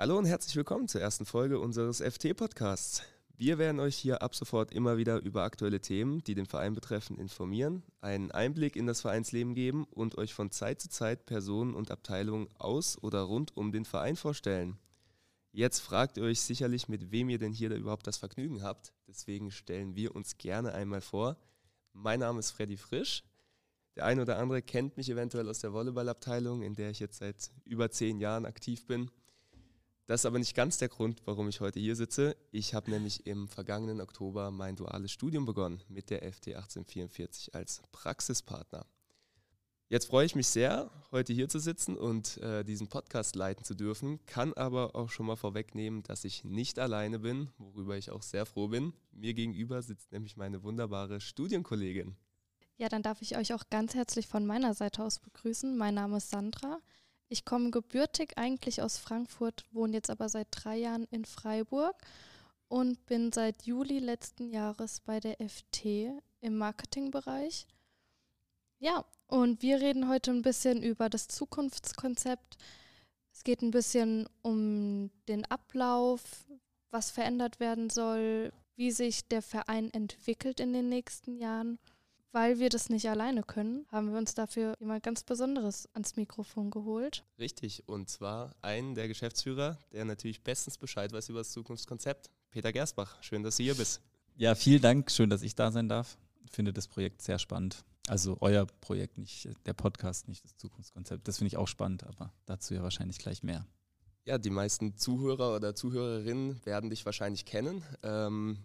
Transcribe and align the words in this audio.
Hallo 0.00 0.16
und 0.16 0.26
herzlich 0.26 0.54
willkommen 0.54 0.86
zur 0.86 1.00
ersten 1.00 1.26
Folge 1.26 1.58
unseres 1.58 2.00
FT-Podcasts. 2.00 3.02
Wir 3.36 3.58
werden 3.58 3.80
euch 3.80 3.96
hier 3.96 4.22
ab 4.22 4.36
sofort 4.36 4.72
immer 4.72 4.96
wieder 4.96 5.20
über 5.22 5.42
aktuelle 5.42 5.80
Themen, 5.80 6.22
die 6.22 6.36
den 6.36 6.46
Verein 6.46 6.74
betreffen, 6.74 7.18
informieren, 7.18 7.82
einen 8.00 8.30
Einblick 8.30 8.76
in 8.76 8.86
das 8.86 9.00
Vereinsleben 9.00 9.56
geben 9.56 9.86
und 9.90 10.16
euch 10.16 10.34
von 10.34 10.52
Zeit 10.52 10.80
zu 10.80 10.88
Zeit 10.88 11.26
Personen 11.26 11.74
und 11.74 11.90
Abteilungen 11.90 12.46
aus 12.58 12.96
oder 13.02 13.22
rund 13.22 13.56
um 13.56 13.72
den 13.72 13.84
Verein 13.84 14.14
vorstellen. 14.14 14.78
Jetzt 15.50 15.80
fragt 15.80 16.16
ihr 16.16 16.22
euch 16.22 16.42
sicherlich, 16.42 16.86
mit 16.86 17.10
wem 17.10 17.28
ihr 17.28 17.40
denn 17.40 17.52
hier 17.52 17.74
überhaupt 17.74 18.06
das 18.06 18.18
Vergnügen 18.18 18.62
habt. 18.62 18.92
Deswegen 19.08 19.50
stellen 19.50 19.96
wir 19.96 20.14
uns 20.14 20.38
gerne 20.38 20.74
einmal 20.74 21.00
vor. 21.00 21.36
Mein 21.92 22.20
Name 22.20 22.38
ist 22.38 22.52
Freddy 22.52 22.76
Frisch. 22.76 23.24
Der 23.96 24.04
eine 24.04 24.22
oder 24.22 24.38
andere 24.38 24.62
kennt 24.62 24.96
mich 24.96 25.10
eventuell 25.10 25.48
aus 25.48 25.58
der 25.58 25.72
Volleyballabteilung, 25.72 26.62
in 26.62 26.76
der 26.76 26.90
ich 26.90 27.00
jetzt 27.00 27.18
seit 27.18 27.50
über 27.64 27.90
zehn 27.90 28.20
Jahren 28.20 28.46
aktiv 28.46 28.86
bin. 28.86 29.10
Das 30.08 30.22
ist 30.22 30.24
aber 30.24 30.38
nicht 30.38 30.54
ganz 30.54 30.78
der 30.78 30.88
Grund, 30.88 31.20
warum 31.26 31.50
ich 31.50 31.60
heute 31.60 31.78
hier 31.78 31.94
sitze. 31.94 32.34
Ich 32.50 32.72
habe 32.72 32.90
nämlich 32.90 33.26
im 33.26 33.46
vergangenen 33.46 34.00
Oktober 34.00 34.50
mein 34.50 34.74
duales 34.74 35.12
Studium 35.12 35.44
begonnen 35.44 35.82
mit 35.90 36.08
der 36.08 36.20
FT 36.20 36.48
1844 36.54 37.54
als 37.54 37.82
Praxispartner. 37.92 38.86
Jetzt 39.90 40.06
freue 40.06 40.24
ich 40.24 40.34
mich 40.34 40.46
sehr, 40.46 40.90
heute 41.12 41.34
hier 41.34 41.50
zu 41.50 41.58
sitzen 41.58 41.94
und 41.94 42.38
äh, 42.38 42.64
diesen 42.64 42.88
Podcast 42.88 43.36
leiten 43.36 43.66
zu 43.66 43.74
dürfen, 43.74 44.18
kann 44.24 44.54
aber 44.54 44.96
auch 44.96 45.10
schon 45.10 45.26
mal 45.26 45.36
vorwegnehmen, 45.36 46.02
dass 46.04 46.24
ich 46.24 46.42
nicht 46.42 46.78
alleine 46.78 47.18
bin, 47.18 47.50
worüber 47.58 47.98
ich 47.98 48.10
auch 48.10 48.22
sehr 48.22 48.46
froh 48.46 48.68
bin. 48.68 48.94
Mir 49.12 49.34
gegenüber 49.34 49.82
sitzt 49.82 50.10
nämlich 50.12 50.38
meine 50.38 50.62
wunderbare 50.62 51.20
Studienkollegin. 51.20 52.16
Ja, 52.78 52.88
dann 52.88 53.02
darf 53.02 53.20
ich 53.20 53.36
euch 53.36 53.52
auch 53.52 53.64
ganz 53.68 53.94
herzlich 53.94 54.26
von 54.26 54.46
meiner 54.46 54.72
Seite 54.72 55.02
aus 55.02 55.18
begrüßen. 55.18 55.76
Mein 55.76 55.94
Name 55.94 56.16
ist 56.16 56.30
Sandra. 56.30 56.78
Ich 57.28 57.44
komme 57.44 57.70
gebürtig 57.70 58.38
eigentlich 58.38 58.80
aus 58.80 58.96
Frankfurt, 58.96 59.64
wohne 59.72 59.94
jetzt 59.94 60.08
aber 60.10 60.28
seit 60.28 60.48
drei 60.50 60.76
Jahren 60.76 61.06
in 61.10 61.24
Freiburg 61.24 61.96
und 62.68 63.04
bin 63.06 63.32
seit 63.32 63.64
Juli 63.64 63.98
letzten 63.98 64.50
Jahres 64.50 65.00
bei 65.00 65.20
der 65.20 65.36
FT 65.46 66.20
im 66.40 66.56
Marketingbereich. 66.56 67.66
Ja, 68.78 69.04
und 69.26 69.60
wir 69.60 69.80
reden 69.80 70.08
heute 70.08 70.30
ein 70.30 70.42
bisschen 70.42 70.82
über 70.82 71.10
das 71.10 71.28
Zukunftskonzept. 71.28 72.56
Es 73.32 73.44
geht 73.44 73.60
ein 73.62 73.72
bisschen 73.72 74.28
um 74.42 75.10
den 75.28 75.44
Ablauf, 75.46 76.46
was 76.90 77.10
verändert 77.10 77.60
werden 77.60 77.90
soll, 77.90 78.52
wie 78.76 78.90
sich 78.90 79.26
der 79.28 79.42
Verein 79.42 79.92
entwickelt 79.92 80.60
in 80.60 80.72
den 80.72 80.88
nächsten 80.88 81.36
Jahren 81.36 81.78
weil 82.32 82.58
wir 82.58 82.68
das 82.68 82.88
nicht 82.90 83.08
alleine 83.08 83.42
können, 83.42 83.86
haben 83.90 84.10
wir 84.10 84.18
uns 84.18 84.34
dafür 84.34 84.74
jemand 84.78 85.02
ganz 85.02 85.22
Besonderes 85.22 85.88
ans 85.94 86.16
Mikrofon 86.16 86.70
geholt. 86.70 87.24
Richtig, 87.38 87.88
und 87.88 88.08
zwar 88.08 88.54
einen 88.62 88.94
der 88.94 89.08
Geschäftsführer, 89.08 89.78
der 89.92 90.04
natürlich 90.04 90.42
bestens 90.42 90.78
Bescheid 90.78 91.12
weiß 91.12 91.28
über 91.30 91.40
das 91.40 91.50
Zukunftskonzept, 91.50 92.30
Peter 92.50 92.72
Gersbach. 92.72 93.22
Schön, 93.22 93.42
dass 93.42 93.56
du 93.56 93.62
hier 93.62 93.74
bist. 93.74 94.00
Ja, 94.36 94.54
vielen 94.54 94.82
Dank. 94.82 95.10
Schön, 95.10 95.30
dass 95.30 95.42
ich 95.42 95.54
da 95.54 95.72
sein 95.72 95.88
darf. 95.88 96.16
Ich 96.44 96.52
finde 96.52 96.72
das 96.72 96.86
Projekt 96.86 97.22
sehr 97.22 97.38
spannend. 97.38 97.84
Also 98.06 98.38
euer 98.40 98.66
Projekt, 98.80 99.18
nicht 99.18 99.48
der 99.66 99.74
Podcast, 99.74 100.28
nicht 100.28 100.44
das 100.44 100.56
Zukunftskonzept. 100.56 101.28
Das 101.28 101.38
finde 101.38 101.48
ich 101.48 101.56
auch 101.56 101.68
spannend, 101.68 102.04
aber 102.04 102.32
dazu 102.46 102.74
ja 102.74 102.82
wahrscheinlich 102.82 103.18
gleich 103.18 103.42
mehr. 103.42 103.66
Ja, 104.24 104.38
die 104.38 104.50
meisten 104.50 104.96
Zuhörer 104.96 105.54
oder 105.54 105.74
Zuhörerinnen 105.74 106.64
werden 106.64 106.90
dich 106.90 107.04
wahrscheinlich 107.04 107.44
kennen. 107.44 107.82
Ähm, 108.02 108.58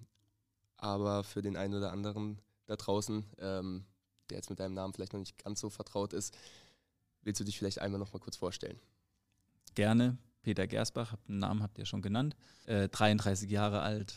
aber 0.78 1.23
für 1.23 1.41
den 1.41 1.56
einen 1.56 1.75
oder 1.75 1.91
anderen 1.91 2.39
da 2.66 2.75
draußen, 2.75 3.25
ähm, 3.39 3.86
der 4.30 4.38
jetzt 4.38 4.50
mit 4.50 4.59
deinem 4.59 4.73
Namen 4.73 4.94
vielleicht 4.94 5.14
noch 5.14 5.19
nicht 5.19 5.38
ganz 5.38 5.59
so 5.59 5.69
vertraut 5.69 6.14
ist, 6.14 6.38
willst 7.22 7.39
du 7.39 7.44
dich 7.44 7.58
vielleicht 7.58 7.80
einmal 7.80 8.00
noch 8.00 8.14
mal 8.14 8.19
kurz 8.19 8.38
vorstellen? 8.38 8.80
Gerne. 9.75 10.17
Peter 10.42 10.67
Gersbach, 10.67 11.16
den 11.28 11.39
Namen 11.39 11.64
habt 11.64 11.78
ihr 11.78 11.86
schon 11.86 12.02
genannt. 12.02 12.36
Äh, 12.66 12.89
33 12.89 13.50
Jahre 13.50 13.81
alt, 13.81 14.14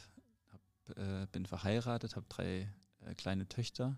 hab, 0.50 0.98
äh, 0.98 1.26
bin 1.30 1.46
verheiratet, 1.46 2.16
habe 2.16 2.26
drei 2.28 2.68
äh, 3.04 3.14
kleine 3.14 3.48
Töchter 3.48 3.96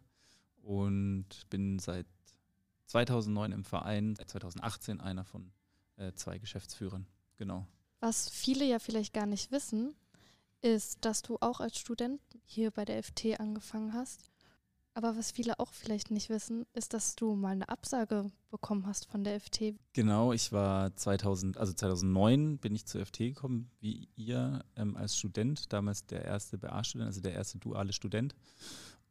und 0.62 1.48
bin 1.48 1.78
seit 1.78 2.06
2009 2.86 3.52
im 3.52 3.64
Verein, 3.64 4.14
seit 4.16 4.30
2018 4.30 5.00
einer 5.00 5.24
von 5.24 5.50
äh, 5.96 6.12
zwei 6.12 6.38
Geschäftsführern. 6.38 7.06
Genau. 7.36 7.66
Was 8.00 8.28
viele 8.28 8.64
ja 8.66 8.78
vielleicht 8.78 9.14
gar 9.14 9.26
nicht 9.26 9.50
wissen, 9.50 9.94
ist, 10.60 11.04
dass 11.04 11.22
du 11.22 11.38
auch 11.40 11.60
als 11.60 11.78
Student 11.78 12.20
hier 12.44 12.70
bei 12.70 12.84
der 12.84 13.02
FT 13.02 13.40
angefangen 13.40 13.94
hast 13.94 14.30
aber 14.98 15.16
was 15.16 15.30
viele 15.30 15.60
auch 15.60 15.72
vielleicht 15.72 16.10
nicht 16.10 16.28
wissen, 16.28 16.66
ist, 16.72 16.92
dass 16.92 17.14
du 17.14 17.36
mal 17.36 17.52
eine 17.52 17.68
Absage 17.68 18.32
bekommen 18.50 18.84
hast 18.84 19.06
von 19.06 19.22
der 19.22 19.38
FT. 19.38 19.76
Genau, 19.92 20.32
ich 20.32 20.50
war 20.50 20.96
2000, 20.96 21.56
also 21.56 21.72
2009 21.72 22.58
bin 22.58 22.74
ich 22.74 22.84
zur 22.84 23.06
FT 23.06 23.18
gekommen, 23.18 23.70
wie 23.78 24.08
ihr 24.16 24.64
ähm, 24.74 24.96
als 24.96 25.16
Student, 25.16 25.72
damals 25.72 26.04
der 26.06 26.24
erste 26.24 26.58
BA-Student, 26.58 27.06
also 27.06 27.20
der 27.20 27.32
erste 27.32 27.58
duale 27.58 27.92
Student. 27.92 28.34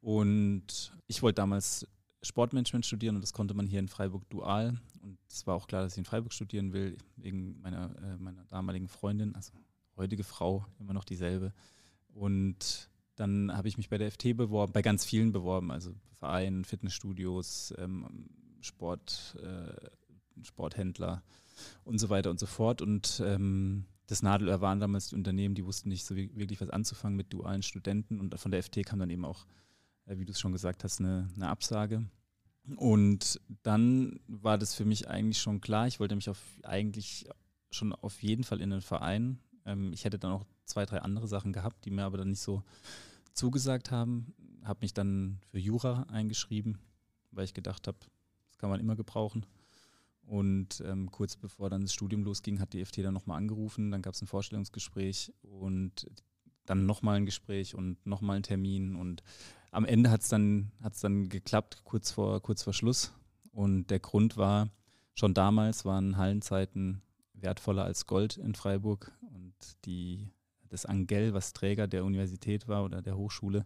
Und 0.02 0.92
ich 1.08 1.22
wollte 1.22 1.36
damals 1.36 1.88
Sportmanagement 2.22 2.86
studieren 2.86 3.16
und 3.16 3.22
das 3.22 3.31
konnte 3.31 3.53
man 3.53 3.66
hier 3.66 3.80
in 3.80 3.88
Freiburg 3.88 4.30
dual. 4.30 4.78
Und 5.02 5.18
es 5.30 5.47
war 5.47 5.56
auch 5.56 5.68
klar, 5.68 5.84
dass 5.84 5.94
ich 5.94 6.00
in 6.00 6.06
Freiburg 6.06 6.34
studieren 6.34 6.74
will, 6.74 6.97
wegen 7.16 7.62
meiner, 7.62 7.96
äh, 8.03 8.18
meiner 8.18 8.44
damaligen 8.47 8.90
Freundin, 8.90 9.36
also 9.36 9.53
heutige 9.96 10.26
Frau, 10.26 10.66
immer 10.80 10.92
noch 10.92 11.06
dieselbe. 11.06 11.53
Und 12.14 12.90
dann 13.17 13.55
habe 13.55 13.67
ich 13.67 13.78
mich 13.78 13.89
bei 13.89 13.97
der 13.97 14.11
FT 14.11 14.38
beworben, 14.38 14.73
bei 14.73 14.81
ganz 14.81 15.03
vielen 15.03 15.31
beworben, 15.31 15.72
also 15.72 15.94
Vereinen, 16.19 16.63
Fitnessstudios, 16.63 17.73
ähm, 17.78 18.29
Sport, 18.61 19.35
äh, 19.41 20.44
Sporthändler 20.44 21.23
und 21.83 22.00
so 22.00 22.09
weiter 22.09 22.29
und 22.29 22.39
so 22.39 22.45
fort. 22.45 22.81
Und 22.81 23.22
ähm, 23.25 23.85
das 24.05 24.22
Nadelöhr 24.22 24.61
waren 24.61 24.79
damals 24.79 25.09
die 25.09 25.16
Unternehmen, 25.16 25.55
die 25.55 25.66
wussten 25.66 25.89
nicht 25.89 26.05
so 26.05 26.16
wirklich 26.16 26.61
was 26.61 26.69
anzufangen 26.69 27.17
mit 27.17 27.33
dualen 27.33 27.63
Studenten. 27.63 28.19
Und 28.19 28.39
von 28.39 28.51
der 28.51 28.61
FT 28.63 28.85
kam 28.85 29.00
dann 29.00 29.09
eben 29.09 29.25
auch, 29.25 29.45
äh, 30.05 30.17
wie 30.17 30.25
du 30.25 30.31
es 30.31 30.39
schon 30.39 30.51
gesagt 30.51 30.84
hast, 30.84 30.99
eine, 30.99 31.28
eine 31.35 31.49
Absage. 31.49 32.05
Und 32.75 33.41
dann 33.63 34.19
war 34.28 34.57
das 34.57 34.75
für 34.75 34.85
mich 34.85 35.09
eigentlich 35.09 35.39
schon 35.39 35.61
klar. 35.61 35.88
Ich 35.88 35.99
wollte 35.99 36.16
mich 36.16 36.29
auf, 36.29 36.41
eigentlich 36.63 37.28
schon 37.72 37.94
auf 37.94 38.22
jeden 38.22 38.44
Fall 38.44 38.61
in 38.61 38.69
den 38.69 38.81
Verein. 38.81 39.39
Ähm, 39.66 39.91
ich 39.91 40.05
hätte 40.05 40.19
dann 40.19 40.31
auch 40.31 40.45
zwei, 40.66 40.85
drei 40.85 40.99
andere 40.99 41.28
Sachen 41.28 41.53
gehabt, 41.53 41.85
die 41.85 41.91
mir 41.91 42.03
aber 42.03 42.17
dann 42.17 42.29
nicht 42.29 42.41
so 42.41 42.63
zugesagt 43.38 43.92
haben. 43.92 44.34
Habe 44.64 44.80
mich 44.81 44.94
dann 44.94 45.40
für 45.50 45.59
Jura 45.59 46.03
eingeschrieben, 46.09 46.78
weil 47.31 47.46
ich 47.46 47.53
gedacht 47.53 47.88
habe, 47.88 47.98
das 48.48 48.58
kann 48.58 48.70
man 48.70 48.80
immer 48.80 48.96
gebrauchen. 48.96 49.46
Und 50.28 50.84
ähm, 50.86 51.09
kurz 51.09 51.38
bevor 51.38 51.70
dann 51.70 51.84
das 51.84 51.94
Studium 51.94 52.24
losging, 52.24 52.59
hat 52.59 52.74
die 52.74 52.84
FT 52.84 52.97
dann 52.97 53.14
nochmal 53.14 53.38
angerufen. 53.38 53.92
Dann 53.92 54.02
gab 54.02 54.14
es 54.14 54.22
ein 54.22 54.28
Vorstellungsgespräch 54.28 55.34
und 55.42 56.08
dann 56.66 56.86
nochmal 56.86 57.16
ein 57.16 57.26
Gespräch 57.26 57.76
und 57.76 58.06
nochmal 58.06 58.38
ein 58.38 58.44
Termin. 58.44 58.96
Und 58.96 59.24
am 59.72 59.86
Ende 59.86 60.09
hat 60.12 60.22
es 60.22 60.28
dann, 60.28 60.72
hat's 60.81 61.00
dann 61.00 61.30
geklappt, 61.30 61.84
kurz 61.86 62.12
vor, 62.12 62.42
kurz 62.42 62.64
vor 62.64 62.74
Schluss. 62.74 63.14
Und 63.52 63.88
der 63.88 64.00
Grund 64.00 64.36
war, 64.36 64.70
schon 65.14 65.34
damals 65.34 65.86
waren 65.86 66.18
Hallenzeiten 66.18 67.02
wertvoller 67.34 67.86
als 67.86 68.06
Gold 68.06 68.36
in 68.36 68.53
Freiburg. 68.53 69.14
Und 69.22 69.56
die 69.86 70.30
das 70.69 70.85
Angell, 70.85 71.33
was 71.33 71.53
Träger 71.53 71.88
der 71.88 72.05
Universität 72.05 72.67
war 72.67 72.83
oder 72.83 73.01
der 73.01 73.17
Hochschule, 73.17 73.66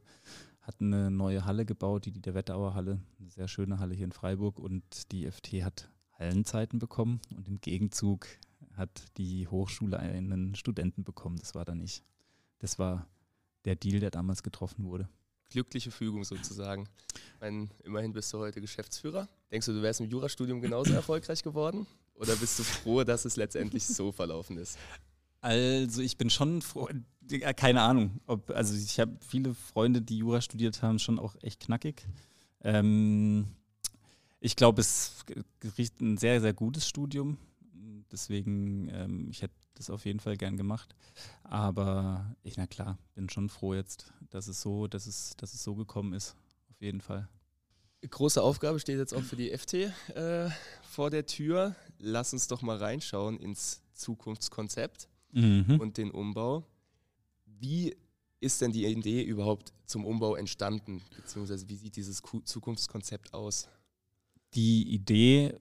hat 0.62 0.76
eine 0.80 1.10
neue 1.10 1.46
Halle 1.46 1.66
gebaut, 1.66 2.06
die, 2.06 2.12
der 2.12 2.34
Wetterauer 2.34 2.76
Halle, 2.76 3.02
eine 3.20 3.30
sehr 3.30 3.48
schöne 3.48 3.80
Halle 3.80 3.96
hier 3.96 4.06
in 4.06 4.12
Freiburg. 4.12 4.60
Und 4.60 5.12
die 5.12 5.30
FT 5.30 5.64
hat 5.64 5.90
Hallenzeiten 6.14 6.80
bekommen 6.80 7.20
und 7.36 7.48
im 7.48 7.60
Gegenzug 7.62 8.28
hat 8.74 9.06
die 9.18 9.48
Hochschule 9.48 10.00
einen 10.00 10.56
Studenten 10.56 11.04
bekommen. 11.04 11.38
Das 11.38 11.56
war 11.56 11.66
dann 11.66 11.82
ich. 11.82 12.04
Das 12.60 12.78
war 12.78 13.08
der 13.66 13.76
Deal, 13.76 14.00
der 14.00 14.12
damals 14.12 14.44
getroffen 14.44 14.86
wurde. 14.86 15.10
Glückliche 15.50 15.92
Fügung 15.92 16.24
sozusagen. 16.24 16.88
Meine, 17.40 17.70
immerhin 17.84 18.14
bist 18.14 18.32
du 18.32 18.38
heute 18.38 18.62
Geschäftsführer. 18.62 19.28
Denkst 19.52 19.66
du, 19.66 19.74
du 19.74 19.82
wärst 19.82 20.00
im 20.00 20.08
Jurastudium 20.08 20.62
genauso 20.62 20.94
erfolgreich 20.94 21.44
geworden? 21.44 21.88
Oder 22.14 22.36
bist 22.36 22.60
du 22.60 22.64
froh, 22.64 23.04
dass 23.04 23.26
es 23.26 23.36
letztendlich 23.36 23.84
so 23.86 24.12
verlaufen 24.12 24.58
ist? 24.58 24.78
Also 25.42 26.02
ich 26.02 26.18
bin 26.18 26.30
schon 26.30 26.62
froh, 26.62 26.88
keine 27.56 27.82
Ahnung, 27.82 28.20
ob, 28.28 28.52
also 28.52 28.76
ich 28.76 29.00
habe 29.00 29.18
viele 29.28 29.54
Freunde, 29.54 30.02
die 30.02 30.20
Jura 30.20 30.42
studiert 30.42 30.82
haben, 30.84 31.00
schon 31.00 31.20
auch 31.20 31.36
echt 31.42 31.62
knackig. 31.62 32.06
Ähm, 32.64 33.48
ich 34.40 34.56
glaube, 34.56 34.82
es 34.82 35.24
riecht 35.78 36.00
ein 36.00 36.18
sehr, 36.18 36.42
sehr 36.42 36.54
gutes 36.54 36.88
Studium. 36.88 37.38
Deswegen, 38.12 38.90
ähm, 38.90 39.28
ich 39.30 39.42
hätte 39.42 39.54
das 39.76 39.90
auf 39.90 40.06
jeden 40.06 40.20
Fall 40.20 40.38
gern 40.38 40.58
gemacht. 40.58 40.96
Aber 41.44 42.36
ich, 42.44 42.58
na 42.58 42.68
klar, 42.68 42.98
bin 43.16 43.30
schon 43.30 43.50
froh 43.50 43.74
jetzt, 43.74 44.14
dass 44.30 44.48
es 44.48 44.62
so, 44.62 44.88
dass 44.88 45.08
es, 45.08 45.36
dass 45.38 45.54
es 45.54 45.64
so 45.64 45.76
gekommen 45.76 46.14
ist. 46.14 46.36
Auf 46.70 46.82
jeden 46.82 47.02
Fall. 47.02 47.28
Große 48.08 48.42
Aufgabe 48.42 48.80
steht 48.80 48.98
jetzt 48.98 49.14
auch 49.14 49.24
für 49.24 49.36
die 49.36 49.56
FT 49.56 49.74
äh, 50.16 50.50
vor 50.90 51.10
der 51.10 51.26
Tür. 51.26 51.76
Lass 52.00 52.34
uns 52.34 52.48
doch 52.48 52.62
mal 52.62 52.78
reinschauen 52.78 53.40
ins 53.40 53.82
Zukunftskonzept 53.94 55.08
mhm. 55.32 55.80
und 55.80 55.98
den 55.98 56.12
Umbau. 56.12 56.66
Wie 57.46 57.96
ist 58.40 58.62
denn 58.62 58.72
die 58.72 58.86
Idee 58.86 59.24
überhaupt 59.24 59.72
zum 59.86 60.06
Umbau 60.06 60.36
entstanden? 60.36 61.02
Beziehungsweise 61.16 61.70
wie 61.70 61.76
sieht 61.76 61.96
dieses 61.96 62.22
Zukunftskonzept 62.44 63.34
aus? 63.34 63.70
Die 64.56 64.94
Idee, 64.94 65.54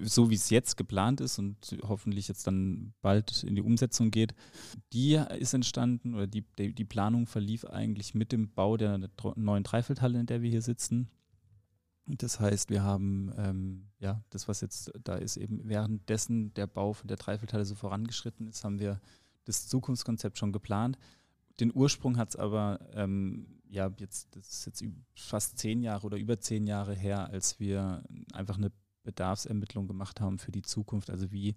so 0.00 0.30
wie 0.30 0.34
es 0.34 0.50
jetzt 0.50 0.76
geplant 0.76 1.20
ist 1.20 1.38
und 1.38 1.78
hoffentlich 1.82 2.28
jetzt 2.28 2.46
dann 2.46 2.94
bald 3.02 3.44
in 3.44 3.54
die 3.54 3.62
Umsetzung 3.62 4.10
geht, 4.10 4.34
die 4.92 5.22
ist 5.38 5.54
entstanden 5.54 6.14
oder 6.14 6.26
die, 6.26 6.44
die, 6.58 6.84
Planung 6.84 7.26
verlief 7.26 7.64
eigentlich 7.66 8.14
mit 8.14 8.32
dem 8.32 8.52
Bau 8.52 8.76
der 8.76 8.98
neuen 9.36 9.62
Dreifeldhalle, 9.62 10.18
in 10.18 10.26
der 10.26 10.42
wir 10.42 10.50
hier 10.50 10.62
sitzen. 10.62 11.08
Das 12.06 12.38
heißt, 12.38 12.70
wir 12.70 12.84
haben 12.84 13.32
ähm, 13.36 13.88
ja 13.98 14.22
das, 14.30 14.46
was 14.46 14.60
jetzt 14.60 14.92
da 15.02 15.16
ist, 15.16 15.36
eben 15.36 15.68
währenddessen 15.68 16.54
der 16.54 16.68
Bau 16.68 16.92
von 16.92 17.08
der 17.08 17.16
Dreifeldhalle 17.16 17.64
so 17.64 17.74
vorangeschritten 17.74 18.46
ist, 18.46 18.64
haben 18.64 18.78
wir 18.78 19.00
das 19.44 19.66
Zukunftskonzept 19.66 20.38
schon 20.38 20.52
geplant. 20.52 20.98
Den 21.58 21.74
Ursprung 21.74 22.16
hat 22.16 22.30
es 22.30 22.36
aber 22.36 22.78
ähm, 22.92 23.60
ja 23.68 23.90
jetzt, 23.98 24.36
das 24.36 24.48
ist 24.48 24.66
jetzt 24.66 24.84
fast 25.14 25.58
zehn 25.58 25.82
Jahre 25.82 26.06
oder 26.06 26.16
über 26.16 26.38
zehn 26.38 26.66
Jahre 26.66 26.94
her, 26.94 27.28
als 27.30 27.58
wir 27.58 28.04
einfach 28.32 28.56
eine 28.56 28.70
Bedarfsermittlung 29.02 29.88
gemacht 29.88 30.20
haben 30.20 30.38
für 30.38 30.52
die 30.52 30.62
Zukunft. 30.62 31.10
Also 31.10 31.32
wie, 31.32 31.56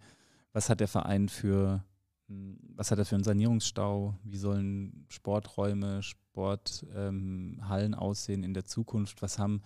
was 0.51 0.69
hat 0.69 0.79
der 0.79 0.87
Verein 0.87 1.29
für, 1.29 1.83
hm, 2.27 2.57
was 2.75 2.89
hat 2.89 2.97
er 2.97 3.05
für 3.05 3.15
einen 3.15 3.23
Sanierungsstau? 3.23 4.17
Wie 4.23 4.37
sollen 4.37 5.05
Sporträume, 5.09 6.01
Sporthallen 6.01 7.57
ähm, 7.93 7.93
aussehen 7.93 8.43
in 8.43 8.53
der 8.53 8.65
Zukunft? 8.65 9.21
Was 9.21 9.37
haben 9.37 9.61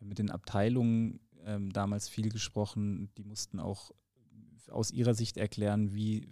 mit 0.00 0.18
den 0.18 0.30
Abteilungen 0.30 1.20
ähm, 1.44 1.72
damals 1.72 2.08
viel 2.08 2.30
gesprochen? 2.30 3.10
Die 3.16 3.24
mussten 3.24 3.60
auch 3.60 3.92
aus 4.70 4.90
ihrer 4.90 5.14
Sicht 5.14 5.36
erklären, 5.36 5.94
wie 5.94 6.28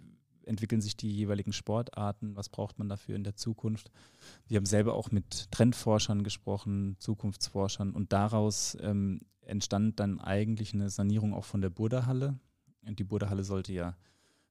entwickeln 0.47 0.81
sich 0.81 0.95
die 0.95 1.11
jeweiligen 1.11 1.53
Sportarten, 1.53 2.35
was 2.35 2.49
braucht 2.49 2.79
man 2.79 2.89
dafür 2.89 3.15
in 3.15 3.23
der 3.23 3.35
Zukunft. 3.35 3.91
Wir 4.47 4.57
haben 4.57 4.65
selber 4.65 4.93
auch 4.93 5.11
mit 5.11 5.51
Trendforschern 5.51 6.23
gesprochen, 6.23 6.95
Zukunftsforschern 6.99 7.91
und 7.91 8.13
daraus 8.13 8.77
ähm, 8.81 9.21
entstand 9.41 9.99
dann 9.99 10.19
eigentlich 10.19 10.73
eine 10.73 10.89
Sanierung 10.89 11.33
auch 11.33 11.45
von 11.45 11.61
der 11.61 11.69
Burderhalle. 11.69 12.39
Und 12.85 12.99
die 12.99 13.03
Burderhalle 13.03 13.43
sollte 13.43 13.73
ja 13.73 13.97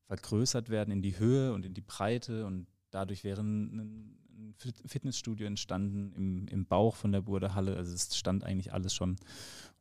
vergrößert 0.06 0.68
werden 0.68 0.92
in 0.92 1.02
die 1.02 1.18
Höhe 1.18 1.52
und 1.52 1.64
in 1.64 1.74
die 1.74 1.80
Breite 1.80 2.46
und 2.46 2.66
dadurch 2.90 3.24
wäre 3.24 3.42
ein, 3.42 4.18
ein 4.36 4.54
Fitnessstudio 4.86 5.46
entstanden 5.46 6.12
im, 6.14 6.48
im 6.48 6.66
Bauch 6.66 6.96
von 6.96 7.12
der 7.12 7.22
Burderhalle. 7.22 7.76
Also 7.76 7.94
es 7.94 8.16
stand 8.16 8.44
eigentlich 8.44 8.72
alles 8.72 8.94
schon. 8.94 9.16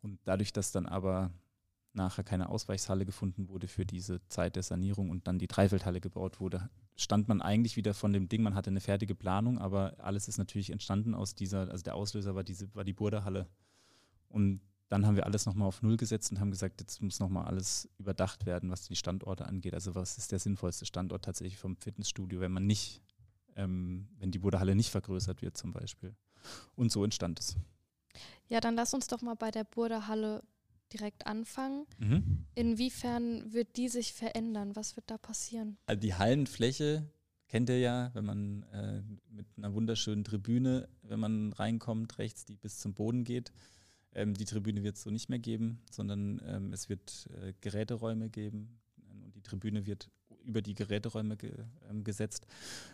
Und 0.01 0.19
dadurch, 0.25 0.53
dass 0.53 0.71
dann 0.71 0.85
aber 0.85 1.31
nachher 1.93 2.23
keine 2.23 2.49
Ausweichshalle 2.49 3.05
gefunden 3.05 3.49
wurde 3.49 3.67
für 3.67 3.85
diese 3.85 4.25
Zeit 4.27 4.55
der 4.55 4.63
Sanierung 4.63 5.09
und 5.09 5.27
dann 5.27 5.39
die 5.39 5.47
Dreifeldhalle 5.47 6.01
gebaut 6.01 6.39
wurde, 6.39 6.69
stand 6.95 7.27
man 7.27 7.41
eigentlich 7.41 7.77
wieder 7.77 7.93
von 7.93 8.13
dem 8.13 8.29
Ding, 8.29 8.43
man 8.43 8.55
hatte 8.55 8.69
eine 8.69 8.81
fertige 8.81 9.15
Planung, 9.15 9.57
aber 9.57 9.95
alles 9.99 10.27
ist 10.27 10.37
natürlich 10.37 10.71
entstanden 10.71 11.13
aus 11.13 11.35
dieser, 11.35 11.69
also 11.71 11.83
der 11.83 11.95
Auslöser 11.95 12.35
war 12.35 12.43
diese, 12.43 12.73
war 12.75 12.83
die 12.83 12.93
Burderhalle. 12.93 13.47
Und 14.29 14.61
dann 14.89 15.05
haben 15.05 15.15
wir 15.15 15.25
alles 15.25 15.45
nochmal 15.45 15.67
auf 15.67 15.81
Null 15.81 15.97
gesetzt 15.97 16.31
und 16.31 16.39
haben 16.39 16.51
gesagt, 16.51 16.79
jetzt 16.79 17.01
muss 17.01 17.19
nochmal 17.19 17.45
alles 17.45 17.89
überdacht 17.97 18.45
werden, 18.45 18.69
was 18.69 18.83
die 18.83 18.95
Standorte 18.95 19.45
angeht. 19.45 19.73
Also 19.73 19.95
was 19.95 20.17
ist 20.17 20.31
der 20.31 20.39
sinnvollste 20.39 20.85
Standort 20.85 21.25
tatsächlich 21.25 21.57
vom 21.57 21.75
Fitnessstudio, 21.75 22.39
wenn 22.39 22.51
man 22.51 22.65
nicht, 22.65 23.01
ähm, 23.55 24.07
wenn 24.19 24.31
die 24.31 24.39
Burderhalle 24.39 24.75
nicht 24.75 24.89
vergrößert 24.89 25.41
wird 25.41 25.57
zum 25.57 25.71
Beispiel. 25.71 26.15
Und 26.75 26.91
so 26.91 27.03
entstand 27.03 27.39
es. 27.39 27.55
Ja, 28.47 28.59
dann 28.59 28.75
lass 28.75 28.93
uns 28.93 29.07
doch 29.07 29.21
mal 29.21 29.35
bei 29.35 29.51
der 29.51 29.63
Burderhalle 29.63 30.43
direkt 30.93 31.25
anfangen. 31.27 31.85
Mhm. 31.97 32.45
Inwiefern 32.53 33.53
wird 33.53 33.75
die 33.77 33.89
sich 33.89 34.13
verändern? 34.13 34.75
Was 34.75 34.95
wird 34.95 35.09
da 35.09 35.17
passieren? 35.17 35.77
Also 35.87 35.99
die 35.99 36.13
Hallenfläche 36.13 37.09
kennt 37.47 37.69
ihr 37.69 37.79
ja, 37.79 38.11
wenn 38.13 38.25
man 38.25 38.63
äh, 38.71 39.01
mit 39.29 39.47
einer 39.57 39.73
wunderschönen 39.73 40.23
Tribüne, 40.23 40.87
wenn 41.01 41.19
man 41.19 41.53
reinkommt, 41.53 42.17
rechts, 42.17 42.45
die 42.45 42.55
bis 42.55 42.77
zum 42.79 42.93
Boden 42.93 43.23
geht. 43.23 43.51
Ähm, 44.13 44.33
die 44.33 44.45
Tribüne 44.45 44.83
wird 44.83 44.95
es 44.95 45.03
so 45.03 45.09
nicht 45.09 45.29
mehr 45.29 45.39
geben, 45.39 45.81
sondern 45.91 46.41
ähm, 46.45 46.73
es 46.73 46.89
wird 46.89 47.29
äh, 47.41 47.53
Geräteräume 47.61 48.29
geben 48.29 48.79
und 49.09 49.35
die 49.35 49.41
Tribüne 49.41 49.85
wird 49.85 50.09
über 50.45 50.61
die 50.61 50.75
Geräteräume 50.75 51.37
ge 51.37 51.51
ähm, 51.89 52.03
gesetzt. 52.03 52.47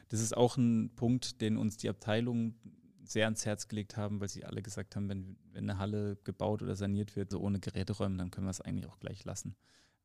Das 0.09 0.21
ist 0.21 0.35
auch 0.35 0.57
ein 0.57 0.91
Punkt, 0.95 1.41
den 1.41 1.57
uns 1.57 1.77
die 1.77 1.89
Abteilung 1.89 2.55
sehr 3.03 3.25
ans 3.25 3.45
Herz 3.45 3.67
gelegt 3.67 3.97
haben, 3.97 4.19
weil 4.21 4.29
sie 4.29 4.45
alle 4.45 4.61
gesagt 4.61 4.95
haben, 4.95 5.09
wenn, 5.09 5.37
wenn 5.51 5.69
eine 5.69 5.79
Halle 5.79 6.17
gebaut 6.23 6.61
oder 6.61 6.75
saniert 6.75 7.15
wird, 7.15 7.31
so 7.31 7.39
ohne 7.39 7.59
Geräteräume, 7.59 8.17
dann 8.17 8.31
können 8.31 8.47
wir 8.47 8.51
es 8.51 8.61
eigentlich 8.61 8.87
auch 8.87 8.99
gleich 8.99 9.25
lassen. 9.25 9.55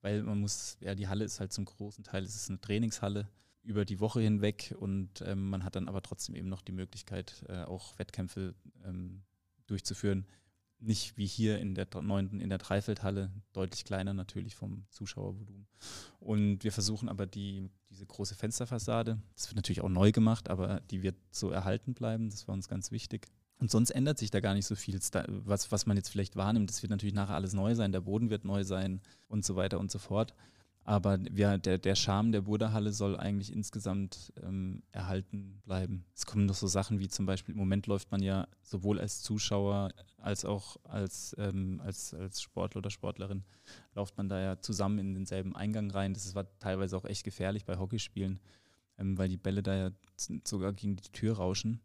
Weil 0.02 0.22
man 0.22 0.40
muss, 0.40 0.76
ja, 0.80 0.94
die 0.94 1.08
Halle 1.08 1.24
ist 1.24 1.40
halt 1.40 1.52
zum 1.52 1.64
großen 1.64 2.04
Teil, 2.04 2.24
es 2.24 2.36
ist 2.36 2.48
eine 2.48 2.60
Trainingshalle 2.60 3.28
über 3.62 3.84
die 3.84 4.00
Woche 4.00 4.20
hinweg 4.20 4.74
und 4.78 5.22
ähm, 5.22 5.50
man 5.50 5.64
hat 5.64 5.76
dann 5.76 5.88
aber 5.88 6.02
trotzdem 6.02 6.36
eben 6.36 6.48
noch 6.48 6.62
die 6.62 6.72
Möglichkeit, 6.72 7.44
äh, 7.48 7.64
auch 7.64 7.98
Wettkämpfe 7.98 8.54
ähm, 8.84 9.22
durchzuführen. 9.66 10.26
Nicht 10.78 11.16
wie 11.16 11.26
hier 11.26 11.58
in 11.58 11.74
der 11.74 11.86
neunten, 12.02 12.40
in 12.40 12.50
der 12.50 12.58
Dreifeldhalle, 12.58 13.32
deutlich 13.52 13.84
kleiner 13.84 14.12
natürlich 14.12 14.54
vom 14.54 14.84
Zuschauervolumen. 14.90 15.66
Und 16.20 16.64
wir 16.64 16.72
versuchen 16.72 17.08
aber 17.08 17.26
die, 17.26 17.70
diese 17.88 18.04
große 18.04 18.34
Fensterfassade, 18.34 19.18
das 19.34 19.48
wird 19.48 19.56
natürlich 19.56 19.80
auch 19.80 19.88
neu 19.88 20.12
gemacht, 20.12 20.50
aber 20.50 20.80
die 20.90 21.02
wird 21.02 21.16
so 21.30 21.50
erhalten 21.50 21.94
bleiben, 21.94 22.28
das 22.28 22.46
war 22.46 22.54
uns 22.54 22.68
ganz 22.68 22.90
wichtig. 22.90 23.26
Und 23.58 23.70
sonst 23.70 23.90
ändert 23.90 24.18
sich 24.18 24.30
da 24.30 24.40
gar 24.40 24.52
nicht 24.52 24.66
so 24.66 24.74
viel, 24.74 25.00
was, 25.44 25.72
was 25.72 25.86
man 25.86 25.96
jetzt 25.96 26.10
vielleicht 26.10 26.36
wahrnimmt. 26.36 26.68
Das 26.68 26.82
wird 26.82 26.90
natürlich 26.90 27.14
nachher 27.14 27.36
alles 27.36 27.54
neu 27.54 27.74
sein, 27.74 27.90
der 27.90 28.02
Boden 28.02 28.28
wird 28.28 28.44
neu 28.44 28.64
sein 28.64 29.00
und 29.28 29.46
so 29.46 29.56
weiter 29.56 29.80
und 29.80 29.90
so 29.90 29.98
fort. 29.98 30.34
Aber 30.88 31.18
wir, 31.32 31.58
der, 31.58 31.78
der 31.78 31.96
Charme 31.96 32.30
der 32.30 32.42
Burderhalle 32.42 32.92
soll 32.92 33.16
eigentlich 33.16 33.52
insgesamt 33.52 34.32
ähm, 34.40 34.84
erhalten 34.92 35.60
bleiben. 35.64 36.04
Es 36.14 36.26
kommen 36.26 36.46
noch 36.46 36.54
so 36.54 36.68
Sachen 36.68 37.00
wie 37.00 37.08
zum 37.08 37.26
Beispiel, 37.26 37.54
im 37.54 37.58
Moment 37.58 37.88
läuft 37.88 38.12
man 38.12 38.22
ja 38.22 38.46
sowohl 38.62 39.00
als 39.00 39.20
Zuschauer 39.20 39.90
als 40.18 40.44
auch 40.44 40.76
als, 40.84 41.34
ähm, 41.38 41.80
als, 41.84 42.14
als 42.14 42.40
Sportler 42.40 42.78
oder 42.78 42.90
Sportlerin, 42.90 43.42
läuft 43.96 44.16
man 44.16 44.28
da 44.28 44.40
ja 44.40 44.60
zusammen 44.60 45.00
in 45.00 45.14
denselben 45.14 45.56
Eingang 45.56 45.90
rein. 45.90 46.14
Das 46.14 46.36
war 46.36 46.46
teilweise 46.60 46.96
auch 46.96 47.04
echt 47.04 47.24
gefährlich 47.24 47.64
bei 47.64 47.78
Hockeyspielen, 47.78 48.38
ähm, 48.96 49.18
weil 49.18 49.28
die 49.28 49.38
Bälle 49.38 49.64
da 49.64 49.74
ja 49.74 49.90
sogar 50.44 50.72
gegen 50.72 50.94
die 50.94 51.10
Tür 51.10 51.38
rauschen. 51.38 51.80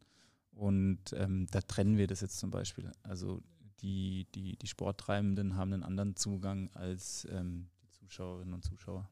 Und 0.52 1.00
ähm, 1.14 1.48
da 1.50 1.62
trennen 1.62 1.98
wir 1.98 2.06
das 2.06 2.22
jetzt 2.22 2.38
zum 2.38 2.52
Beispiel. 2.52 2.92
Also 3.02 3.42
die, 3.82 4.28
die, 4.36 4.58
die 4.58 4.68
Sporttreibenden 4.68 5.56
haben 5.56 5.74
einen 5.74 5.84
anderen 5.84 6.16
Zugang 6.16 6.70
als 6.76 7.28
ähm, 7.32 7.68
Zuschauerinnen 8.12 8.54
und 8.54 8.64
Zuschauer. 8.64 9.10